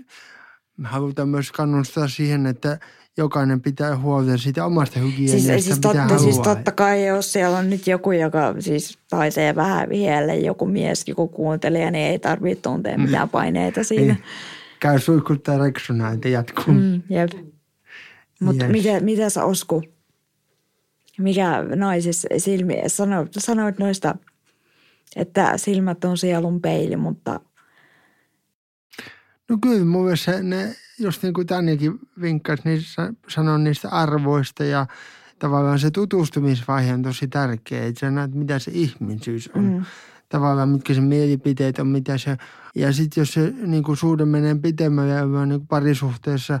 me 0.76 0.88
halutaan 0.88 1.28
myös 1.28 1.52
kannustaa 1.52 2.08
siihen, 2.08 2.46
että 2.46 2.78
jokainen 3.16 3.60
pitää 3.60 3.96
huolta 3.98 4.38
siitä 4.38 4.64
omasta 4.64 5.00
hygieniasta, 5.00 5.52
Siis, 5.52 5.64
siis, 5.64 5.76
mitä 5.76 5.88
totta, 5.88 6.18
siis 6.18 6.36
haluaa. 6.36 6.54
totta 6.54 6.72
kai, 6.72 7.06
jos 7.06 7.32
siellä 7.32 7.58
on 7.58 7.70
nyt 7.70 7.86
joku, 7.86 8.12
joka 8.12 8.54
siis 8.60 8.98
taisee 9.10 9.54
vähän 9.54 9.88
vihelle, 9.88 10.36
joku 10.36 10.66
mies, 10.66 11.04
joku 11.08 11.28
kuuntelija, 11.28 11.90
niin 11.90 12.06
ei 12.06 12.18
tarvitse 12.18 12.62
tuntea 12.62 12.98
mitään 12.98 13.28
paineita 13.28 13.84
siinä. 13.84 14.14
Niin. 14.14 14.22
Käy 14.80 14.98
suihkuttaa 14.98 15.58
reksuna, 15.58 16.10
että 16.10 16.28
jatkuu. 16.28 16.74
Mm. 16.74 16.80
Mm, 16.80 17.02
jep. 17.10 17.30
Mutta 18.40 18.64
Yes. 18.64 18.72
miten, 18.72 19.04
miten 19.04 19.30
sä 19.30 19.44
Osku, 19.44 19.82
mikä 21.18 21.64
naisissa 21.74 22.28
silmi, 22.38 22.82
sanoit, 22.86 23.28
sanoit 23.38 23.78
noista, 23.78 24.14
että 25.16 25.52
silmät 25.56 26.04
on 26.04 26.18
sielun 26.18 26.60
peili, 26.60 26.96
mutta 26.96 27.40
No 29.48 29.58
kyllä 29.62 29.84
mun 29.84 30.04
mielestä 30.04 30.42
ne, 30.42 30.74
just 30.98 31.22
niin 31.22 31.34
kuin 31.34 31.46
Tanjakin 31.46 31.98
vinkkasi, 32.20 32.62
niin 32.64 32.82
sa- 32.82 33.12
sanoi 33.28 33.60
niistä 33.60 33.88
arvoista 33.88 34.64
ja, 34.64 34.86
tavallaan 35.38 35.78
se 35.78 35.90
tutustumisvaihe 35.90 36.94
on 36.94 37.02
tosi 37.02 37.28
tärkeä. 37.28 37.84
Että 37.84 38.00
sä 38.00 38.10
näet, 38.10 38.34
mitä 38.34 38.58
se 38.58 38.70
ihmisyys 38.74 39.50
on. 39.54 39.64
Mm. 39.64 39.84
Tavallaan 40.28 40.68
mitkä 40.68 40.94
se 40.94 41.00
mielipiteet 41.00 41.78
on, 41.78 41.86
mitä 41.86 42.18
se... 42.18 42.36
Ja 42.74 42.92
sitten 42.92 43.20
jos 43.20 43.32
se 43.32 43.54
niin 43.66 43.82
kuin 43.82 43.96
suhde 43.96 44.24
menee 44.24 44.54
pitemmälle 44.54 45.46
niin 45.46 45.60
kuin 45.60 45.68
parisuhteessa, 45.68 46.60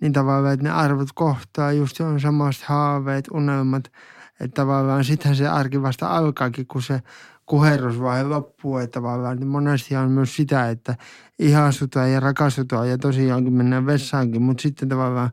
niin 0.00 0.12
tavallaan, 0.12 0.54
että 0.54 0.64
ne 0.64 0.70
arvot 0.70 1.08
kohtaa, 1.14 1.72
just 1.72 1.96
se 1.96 2.02
on 2.02 2.20
samasta 2.20 2.64
haaveet, 2.68 3.28
unelmat. 3.32 3.92
Että 4.40 4.54
tavallaan 4.54 5.04
sittenhän 5.04 5.36
se 5.36 5.48
arki 5.48 5.82
vasta 5.82 6.08
alkaakin, 6.08 6.66
kun 6.66 6.82
se 6.82 7.02
kuherrusvaihe 7.50 8.22
loppuu. 8.22 8.78
Että 8.78 9.00
tavallaan 9.00 9.36
niin 9.36 9.48
monesti 9.48 9.96
on 9.96 10.10
myös 10.10 10.36
sitä, 10.36 10.70
että 10.70 10.96
ihastutaan 11.38 12.12
ja 12.12 12.20
rakastutaan 12.20 12.90
ja 12.90 12.98
tosiaankin 12.98 13.52
mennään 13.52 13.86
vessaankin. 13.86 14.42
Mutta 14.42 14.62
sitten 14.62 14.88
tavallaan, 14.88 15.30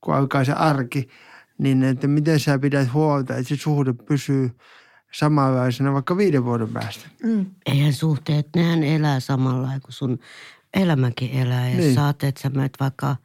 kun 0.00 0.14
alkaa 0.14 0.44
se 0.44 0.52
arki, 0.52 1.08
niin 1.58 1.82
että 1.82 2.08
miten 2.08 2.40
sä 2.40 2.58
pidät 2.58 2.92
huolta, 2.92 3.36
että 3.36 3.48
se 3.48 3.56
suhde 3.56 3.92
pysyy 3.92 4.50
samanlaisena 5.12 5.92
vaikka 5.92 6.16
viiden 6.16 6.44
vuoden 6.44 6.68
päästä. 6.68 7.08
Mm. 7.22 7.46
Eihän 7.66 7.92
suhteet, 7.92 8.48
nehän 8.56 8.82
elää 8.82 9.20
samalla 9.20 9.68
kuin 9.68 9.92
sun 9.92 10.18
elämäkin 10.74 11.30
elää. 11.30 11.70
Ja 11.70 11.76
niin. 11.76 11.94
saat, 11.94 12.24
että 12.24 12.42
sä 12.42 12.50
menet 12.50 12.72
vaikka 12.80 13.16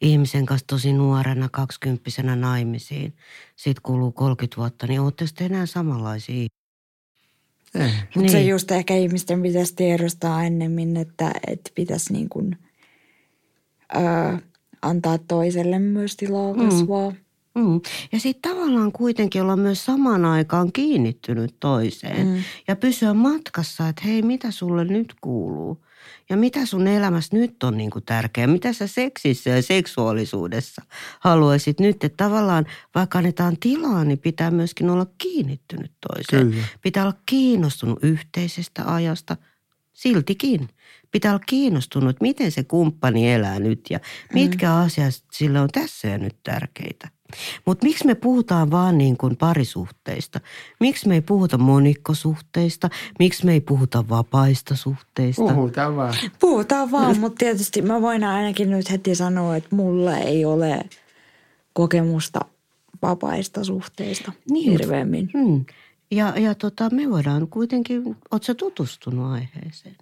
ihmisen 0.00 0.46
kanssa 0.46 0.66
tosi 0.66 0.92
nuorena, 0.92 1.48
kaksikymppisenä 1.52 2.36
naimisiin. 2.36 3.16
Sitten 3.56 3.82
kuluu 3.82 4.12
30 4.12 4.56
vuotta, 4.56 4.86
niin 4.86 5.00
ootte 5.00 5.26
sitten 5.26 5.52
enää 5.52 5.66
samanlaisia 5.66 6.46
Eh. 7.74 7.92
Mutta 8.02 8.20
niin. 8.20 8.30
se 8.30 8.42
just 8.42 8.70
ehkä 8.70 8.96
ihmisten 8.96 9.42
pitäisi 9.42 9.74
tiedostaa 9.76 10.44
ennemmin, 10.44 10.96
että, 10.96 11.32
että 11.46 11.70
pitäisi 11.74 12.12
niin 12.12 12.28
kuin, 12.28 12.58
ö, 13.96 14.38
antaa 14.82 15.18
toiselle 15.18 15.78
myös 15.78 16.16
tilaa 16.16 16.52
mm. 16.52 16.68
kasvaa. 16.68 17.10
Mm. 17.10 17.16
Mm. 17.56 17.80
Ja 18.12 18.20
sitten 18.20 18.52
tavallaan 18.52 18.92
kuitenkin 18.92 19.42
olla 19.42 19.56
myös 19.56 19.84
samaan 19.84 20.24
aikaan 20.24 20.72
kiinnittynyt 20.72 21.54
toiseen 21.60 22.26
mm. 22.26 22.42
ja 22.68 22.76
pysyä 22.76 23.14
matkassa, 23.14 23.88
että 23.88 24.02
hei, 24.04 24.22
mitä 24.22 24.50
sulle 24.50 24.84
nyt 24.84 25.14
kuuluu? 25.20 25.84
Ja 26.28 26.36
mitä 26.36 26.66
sun 26.66 26.86
elämässä 26.86 27.36
nyt 27.36 27.62
on 27.62 27.76
niin 27.76 27.90
tärkeää? 28.06 28.46
Mitä 28.46 28.72
sä 28.72 28.86
seksissä 28.86 29.50
ja 29.50 29.62
seksuaalisuudessa 29.62 30.82
haluaisit 31.20 31.80
nyt? 31.80 32.04
Että 32.04 32.24
tavallaan 32.24 32.66
vaikka 32.94 33.18
annetaan 33.18 33.56
tilaa, 33.60 34.04
niin 34.04 34.18
pitää 34.18 34.50
myöskin 34.50 34.90
olla 34.90 35.06
kiinnittynyt 35.18 35.92
toiseen. 36.08 36.50
Kyllä. 36.50 36.66
Pitää 36.82 37.02
olla 37.02 37.16
kiinnostunut 37.26 37.98
yhteisestä 38.04 38.94
ajasta, 38.94 39.36
siltikin. 39.92 40.68
Pitää 41.10 41.32
olla 41.32 41.44
kiinnostunut, 41.46 42.16
miten 42.20 42.52
se 42.52 42.64
kumppani 42.64 43.32
elää 43.32 43.58
nyt 43.58 43.80
ja 43.90 44.00
mitkä 44.32 44.66
mm. 44.66 44.76
asiat 44.76 45.14
sille 45.32 45.60
on 45.60 45.68
tässä 45.68 46.08
ja 46.08 46.18
nyt 46.18 46.36
tärkeitä. 46.42 47.15
Mutta 47.66 47.86
miksi 47.86 48.06
me 48.06 48.14
puhutaan 48.14 48.70
vaan 48.70 48.98
niin 48.98 49.16
kuin 49.16 49.36
parisuhteista? 49.36 50.40
Miksi 50.80 51.08
me 51.08 51.14
ei 51.14 51.20
puhuta 51.20 51.58
monikkosuhteista? 51.58 52.90
Miksi 53.18 53.46
me 53.46 53.52
ei 53.52 53.60
puhuta 53.60 54.04
vapaista 54.08 54.76
suhteista? 54.76 55.42
Puhutaan 55.42 55.96
vaan. 55.96 56.14
Puhutaan 56.40 56.90
vaan, 56.90 57.18
mutta 57.18 57.38
tietysti 57.38 57.82
mä 57.82 58.02
voin 58.02 58.24
ainakin 58.24 58.70
nyt 58.70 58.90
heti 58.90 59.14
sanoa, 59.14 59.56
että 59.56 59.76
mulla 59.76 60.16
ei 60.16 60.44
ole 60.44 60.80
kokemusta 61.72 62.40
vapaista 63.02 63.64
suhteista 63.64 64.32
niin, 64.50 64.70
hirveämmin. 64.70 65.30
Hmm. 65.32 65.64
Ja, 66.10 66.32
ja 66.36 66.54
tota, 66.54 66.90
me 66.90 67.10
voidaan 67.10 67.48
kuitenkin, 67.48 68.16
ootko 68.30 68.54
tutustunut 68.54 69.32
aiheeseen? 69.32 69.96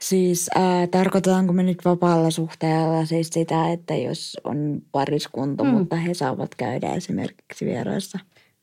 Siis 0.00 0.50
äh, 0.56 0.88
tarkoitetaanko 0.90 1.52
me 1.52 1.62
nyt 1.62 1.84
vapaalla 1.84 2.30
suhteella 2.30 3.06
siis 3.06 3.28
sitä, 3.32 3.72
että 3.72 3.94
jos 3.94 4.36
on 4.44 4.82
pariskunta, 4.92 5.64
mm. 5.64 5.70
mutta 5.70 5.96
he 5.96 6.14
saavat 6.14 6.54
käydä 6.54 6.94
esimerkiksi 6.94 7.66
vieraissa? 7.66 8.18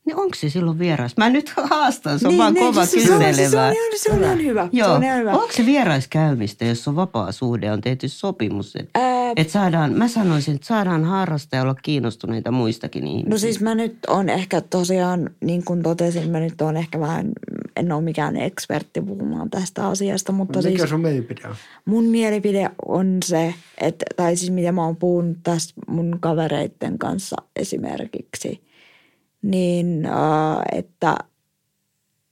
Niin 0.06 0.16
onko 0.16 0.34
se 0.34 0.50
silloin 0.50 0.78
vieras? 0.78 1.16
Mä 1.16 1.30
nyt 1.30 1.52
haastan, 1.70 2.18
se 2.18 2.26
on 2.26 2.30
niin, 2.30 2.38
vaan 2.38 2.54
niin, 2.54 2.66
kova 2.66 2.86
siis 2.86 3.04
kyselevä. 3.04 3.32
Se 3.34 3.44
on, 3.44 3.50
se 3.50 3.58
on, 3.58 3.72
ihan, 3.72 3.98
se 3.98 4.12
on 4.12 4.24
ihan 4.24 4.44
hyvä. 4.44 4.68
Joo. 4.72 4.88
Se 4.88 4.94
on 4.94 5.04
ihan 5.04 5.18
hyvä. 5.18 5.32
Onko 5.32 5.52
se 5.52 5.66
vieraiskäymistä, 5.66 6.64
jos 6.64 6.88
on 6.88 6.96
vapaa 6.96 7.32
suhde, 7.32 7.72
on 7.72 7.80
tehty 7.80 8.08
sopimus, 8.08 8.76
että 8.76 9.00
Ää... 9.00 9.32
et 9.36 9.50
saadaan, 9.50 9.92
mä 9.92 10.08
sanoisin, 10.08 10.54
että 10.54 10.66
saadaan 10.66 11.04
harrastaa 11.04 11.58
ja 11.58 11.62
olla 11.62 11.74
kiinnostuneita 11.74 12.50
muistakin 12.50 13.06
ihmisistä. 13.06 13.30
No 13.30 13.38
siis 13.38 13.60
mä 13.60 13.74
nyt 13.74 13.98
on 14.08 14.28
ehkä 14.28 14.60
tosiaan, 14.60 15.30
niin 15.44 15.64
kuin 15.64 15.82
totesin, 15.82 16.30
mä 16.30 16.40
nyt 16.40 16.60
on 16.60 16.76
ehkä 16.76 17.00
vähän, 17.00 17.32
en 17.76 17.92
ole 17.92 18.02
mikään 18.02 18.36
ekspertti 18.36 19.00
puhumaan 19.00 19.50
tästä 19.50 19.88
asiasta, 19.88 20.32
mutta 20.32 20.58
Mikä 20.58 20.78
siis... 20.78 20.90
sun 20.90 21.00
mielipide 21.00 21.48
on? 21.48 21.54
Mun 21.84 22.04
mielipide 22.04 22.70
on 22.86 23.18
se, 23.24 23.54
että, 23.80 24.04
tai 24.16 24.36
siis 24.36 24.50
mitä 24.50 24.72
mä 24.72 24.84
oon 24.84 24.96
puhunut 24.96 25.38
tässä 25.42 25.74
mun 25.86 26.16
kavereitten 26.20 26.98
kanssa 26.98 27.36
esimerkiksi– 27.56 28.60
niin 29.42 30.06
äh, 30.06 30.78
että, 30.78 31.16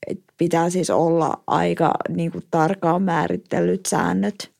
että 0.06 0.32
pitää 0.38 0.70
siis 0.70 0.90
olla 0.90 1.42
aika 1.46 1.94
niin 2.08 2.32
kuin 2.32 2.44
tarkkaan 2.50 3.02
määritellyt 3.02 3.86
säännöt, 3.86 4.52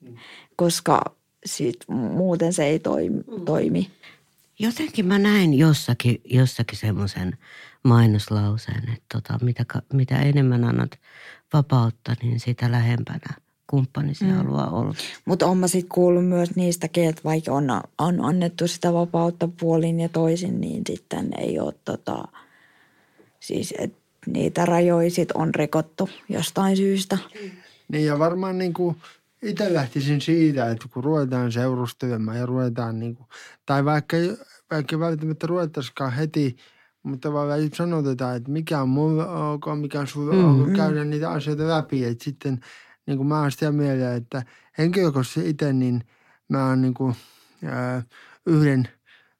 mm. 0.00 0.16
koska 0.56 1.16
sit, 1.46 1.76
muuten 1.88 2.52
se 2.52 2.64
ei 2.64 2.78
toimi. 2.78 3.20
Mm. 3.20 3.44
toimi. 3.44 3.90
Jotenkin 4.58 5.06
mä 5.06 5.18
näin 5.18 5.54
jossakin, 5.54 6.20
jossakin 6.24 6.78
semmoisen 6.78 7.38
mainoslauseen, 7.84 8.88
että 8.92 9.04
tota, 9.12 9.44
mitä, 9.44 9.64
mitä 9.92 10.18
enemmän 10.18 10.64
annat 10.64 10.90
vapautta, 11.52 12.14
niin 12.22 12.40
sitä 12.40 12.70
lähempänä 12.70 13.34
kumppanisi 13.66 14.24
mm. 14.24 14.30
haluaa 14.30 14.70
olla. 14.70 14.94
Mutta 15.24 15.46
on 15.46 15.58
mä 15.58 15.68
sitten 15.68 15.88
kuullut 15.88 16.26
myös 16.26 16.56
niistäkin, 16.56 17.08
että 17.08 17.22
vaikka 17.24 17.52
on, 17.52 17.64
on 17.98 18.24
annettu 18.24 18.68
sitä 18.68 18.92
vapautta 18.92 19.48
puolin 19.60 20.00
ja 20.00 20.08
toisin, 20.08 20.60
niin 20.60 20.82
sitten 20.86 21.30
ei 21.38 21.60
ole 21.60 21.74
tota, 21.84 22.24
siis 23.40 23.74
että 23.78 23.98
niitä 24.26 24.66
rajoja 24.66 25.10
sit 25.10 25.32
on 25.32 25.54
rikottu 25.54 26.08
jostain 26.28 26.76
syystä. 26.76 27.18
Niin 27.88 28.06
ja 28.06 28.18
varmaan 28.18 28.58
niin 28.58 28.74
kuin 28.74 28.96
itse 29.42 29.74
lähtisin 29.74 30.20
siitä, 30.20 30.70
että 30.70 30.88
kun 30.92 31.04
ruvetaan 31.04 31.52
seurustelemaan 31.52 32.38
ja 32.38 32.46
ruvetaan 32.46 33.00
niin 33.00 33.16
kuin, 33.16 33.26
tai 33.66 33.84
vaikka, 33.84 34.16
vaikka 34.70 34.98
välttämättä 34.98 35.46
ruvettaisikaan 35.46 36.12
heti, 36.12 36.56
mutta 37.04 37.32
vaan 37.32 37.50
sanotetaan, 37.74 38.36
että 38.36 38.50
mikä 38.50 38.82
on 38.82 38.88
mulle 38.88 39.28
ok, 39.28 39.64
mikä 39.80 40.00
on 40.00 40.06
sulle 40.06 40.34
mm, 40.34 40.62
ok, 40.62 40.72
käydä 40.76 41.04
niitä 41.04 41.30
asioita 41.30 41.68
läpi, 41.68 42.04
että 42.04 42.24
sitten– 42.24 42.60
niin 43.06 43.16
kuin 43.16 43.26
mä 43.26 43.40
oon 43.40 43.52
sitä 43.52 43.72
mieltä, 43.72 44.14
että 44.14 44.42
henkilökohtaisesti 44.78 45.50
itse, 45.50 45.72
niin 45.72 46.04
mä 46.48 46.68
oon 46.68 46.82
niin 46.82 46.94
kuin, 46.94 47.14
ää, 47.64 48.02
yhden, 48.46 48.88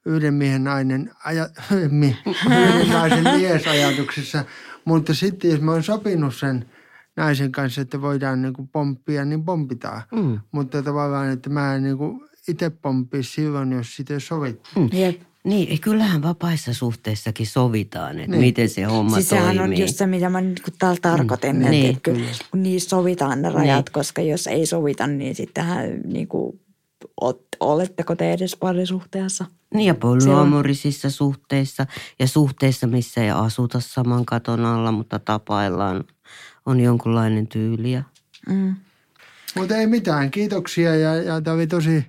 yhden 0.07 0.35
miehen 0.35 0.65
nainen, 0.65 1.11
aja, 1.25 1.49
yhden 1.71 2.89
naisen 2.89 3.25
miesajatuksessa. 3.25 4.45
Mutta 4.85 5.15
sitten 5.15 5.51
jos 5.51 5.61
mä 5.61 5.73
oon 5.73 5.83
sopinut 5.83 6.35
sen 6.35 6.71
naisen 7.17 7.53
kanssa, 7.53 7.81
että 7.81 8.01
voidaan 8.01 8.43
niin 8.43 8.55
kuin 8.55 8.69
pomppia, 8.69 9.25
niin 9.25 9.45
pompitaan. 9.45 10.03
Mm. 10.12 10.41
Mutta 10.53 10.83
tavallaan, 10.83 11.31
että 11.31 11.51
mä 11.51 11.75
en 11.75 11.83
niin 11.83 11.99
kuin 11.99 12.21
itse 12.49 12.71
pomppisi 12.71 13.33
silloin, 13.33 13.73
jos 13.73 13.97
sitä 13.97 14.21
sovittu. 14.21 14.71
Mm. 14.77 14.91
Yep. 14.99 15.21
Niin, 15.45 15.81
kyllähän 15.81 16.23
vapaissa 16.23 16.75
suhteissakin 16.75 17.47
sovitaan, 17.47 18.19
että 18.19 18.31
niin. 18.31 18.41
miten 18.41 18.69
se 18.69 18.83
homma 18.83 19.17
siis 19.17 19.29
toimii. 19.29 19.59
on 19.59 19.79
just 19.79 19.97
se, 19.97 20.07
mitä 20.07 20.29
mä 20.29 20.41
nyt 20.41 20.63
täällä 20.79 20.99
tarkoitin, 21.03 21.57
mm. 21.57 21.61
että, 21.61 21.71
niin. 21.71 21.91
että 21.91 22.01
kyllä, 22.01 22.27
kun 22.51 22.63
niissä 22.63 22.89
sovitaan 22.89 23.43
ne 23.43 23.51
rajat, 23.51 23.87
niin. 23.87 23.93
koska 23.93 24.23
jos 24.23 24.47
ei 24.47 24.67
sovita, 24.67 25.07
niin 25.07 25.35
sittenhän 25.35 26.01
niin 26.05 26.29
kuin, 26.29 26.61
oletteko 27.61 28.17
te 28.17 28.33
edes 28.33 28.57
parisuhteessa? 28.57 29.45
Niin 29.75 29.87
ja 29.87 29.95
polyamorisissa 29.95 31.11
suhteissa 31.11 31.87
ja 32.19 32.27
suhteissa, 32.27 32.87
missä 32.87 33.25
ei 33.25 33.31
asuta 33.31 33.81
saman 33.81 34.25
katon 34.25 34.65
alla, 34.65 34.93
mutta 34.93 35.19
tapaillaan, 35.19 36.05
on 36.67 36.81
jonkunlainen 36.81 37.47
tyyli. 37.47 37.99
Mm. 38.49 38.75
Mutta 39.57 39.77
ei 39.77 39.87
mitään, 39.87 40.31
kiitoksia 40.31 40.97
ja, 40.97 41.15
ja 41.15 41.41
tämä 41.41 41.57
oli 41.57 41.67
tosi 41.67 42.05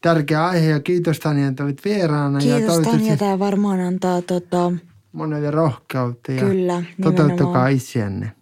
tärkeä 0.00 0.46
aihe 0.46 0.70
ja 0.70 0.80
kiitos 0.80 1.18
Tanja, 1.18 1.48
että 1.48 1.64
olit 1.64 1.84
vieraana. 1.84 2.38
Kiitos 2.38 2.76
ja 2.76 2.82
Tanja, 2.82 3.16
tämä 3.16 3.38
varmaan 3.38 3.80
antaa 3.80 4.22
tota... 4.22 4.72
monelle 5.12 5.50
rohkeutta 5.50 6.32
ja 6.32 6.40
Kyllä, 6.40 6.82
toteuttakaa 7.02 7.68
itseänne. 7.68 8.32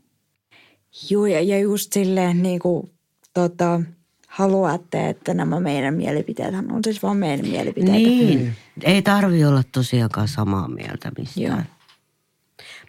Joo 1.10 1.26
ja, 1.26 1.40
ja 1.40 1.58
just 1.58 1.92
silleen 1.92 2.42
niin 2.42 2.58
kuin 2.58 2.90
tota, 3.34 3.80
haluatte, 4.28 5.08
että 5.08 5.34
nämä 5.34 5.60
meidän 5.60 5.94
mielipiteet 5.94 6.54
on 6.54 6.84
siis 6.84 7.02
vaan 7.02 7.16
meidän 7.16 7.46
mielipiteitä. 7.46 7.92
Niin, 7.92 8.40
mm. 8.40 8.52
ei 8.82 9.02
tarvi 9.02 9.44
olla 9.44 9.62
tosiaankaan 9.72 10.28
samaa 10.28 10.68
mieltä 10.68 11.12
mistään. 11.18 11.68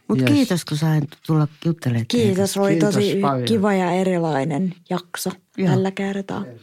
Mutta 0.07 0.23
yes. 0.23 0.33
kiitos, 0.33 0.65
kun 0.65 0.77
sain 0.77 1.07
tulla 1.27 1.47
juttelemaan. 1.65 2.05
Kiitos, 2.07 2.57
oli 2.57 2.75
tosi 2.75 3.15
paljon. 3.21 3.47
kiva 3.47 3.73
ja 3.73 3.91
erilainen 3.91 4.73
jakso 4.89 5.29
Joo. 5.57 5.69
tällä 5.69 5.91
kertaa. 5.91 6.45
Yes. 6.45 6.61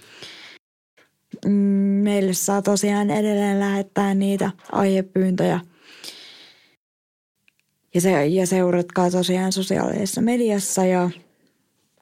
Mm, 1.46 1.52
meille 2.02 2.32
saa 2.32 2.62
tosiaan 2.62 3.10
edelleen 3.10 3.60
lähettää 3.60 4.14
niitä 4.14 4.50
aiepyyntöjä. 4.72 5.60
Ja, 7.94 8.00
se, 8.00 8.26
ja 8.26 8.46
seuratkaa 8.46 9.10
tosiaan 9.10 9.52
sosiaalisessa 9.52 10.20
mediassa 10.20 10.84
ja 10.84 11.10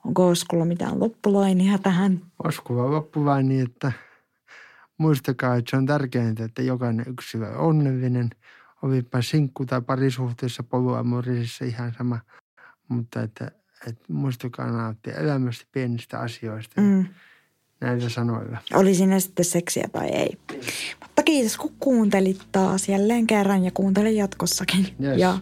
onko 0.05 0.29
Oskulla 0.29 0.65
mitään 0.65 1.01
loppulainia 1.01 1.79
tähän? 1.79 2.21
Oskulla 2.45 2.91
loppulaini, 2.91 3.61
että 3.61 3.93
muistakaa, 4.99 5.57
että 5.57 5.71
se 5.71 5.77
on 5.77 5.87
tärkeintä, 5.87 6.45
että 6.45 6.63
jokainen 6.63 7.07
yksilö 7.09 7.49
on 7.49 7.67
onnellinen 7.67 8.31
ovipa 8.83 9.23
sinkku 9.23 9.67
tai 9.67 9.81
parisuhteessa 9.81 10.63
polyamorisessa 10.63 11.65
ihan 11.65 11.93
sama. 11.99 12.21
Mutta 12.89 13.23
että, 13.23 13.51
että 13.89 14.13
muistakaa 14.13 14.71
nauttia 14.71 15.15
elämästä 15.15 15.65
pienistä 15.73 16.19
asioista. 16.19 16.81
Mm 16.81 17.07
näillä 17.85 18.09
sanoilla. 18.09 18.59
Oli 18.75 18.95
siinä 18.95 19.21
sitten 19.21 19.45
seksiä 19.45 19.89
tai 19.93 20.09
ei. 20.09 20.39
Mutta 21.01 21.23
kiitos 21.23 21.57
kun 21.57 21.73
kuuntelit 21.81 22.41
taas 22.53 22.89
jälleen 22.89 23.27
kerran 23.27 23.65
ja 23.65 23.71
kuuntele 23.71 24.11
jatkossakin. 24.11 24.87
Yes. 25.03 25.19
Ja 25.19 25.39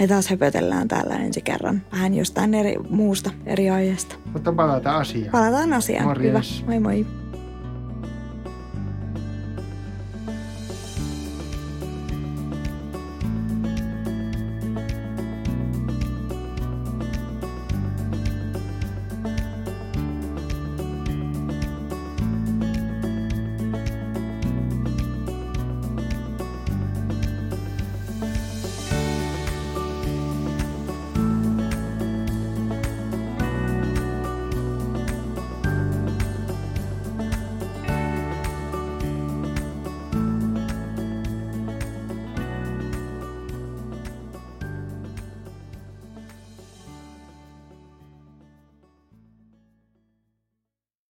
me 0.00 0.06
taas 0.06 0.30
höpötellään 0.30 0.88
täällä 0.88 1.14
ensi 1.14 1.40
kerran 1.42 1.82
vähän 1.92 2.14
jostain 2.14 2.54
eri, 2.54 2.74
muusta 2.88 3.30
eri 3.46 3.70
aiheesta. 3.70 4.16
Mutta 4.32 4.52
palataan 4.52 5.00
asiaan. 5.00 5.30
Palataan 5.30 5.72
asiaan. 5.72 6.06
Morjes. 6.06 6.60
Hyvä. 6.60 6.66
Moi 6.66 6.80
moi. 6.80 7.23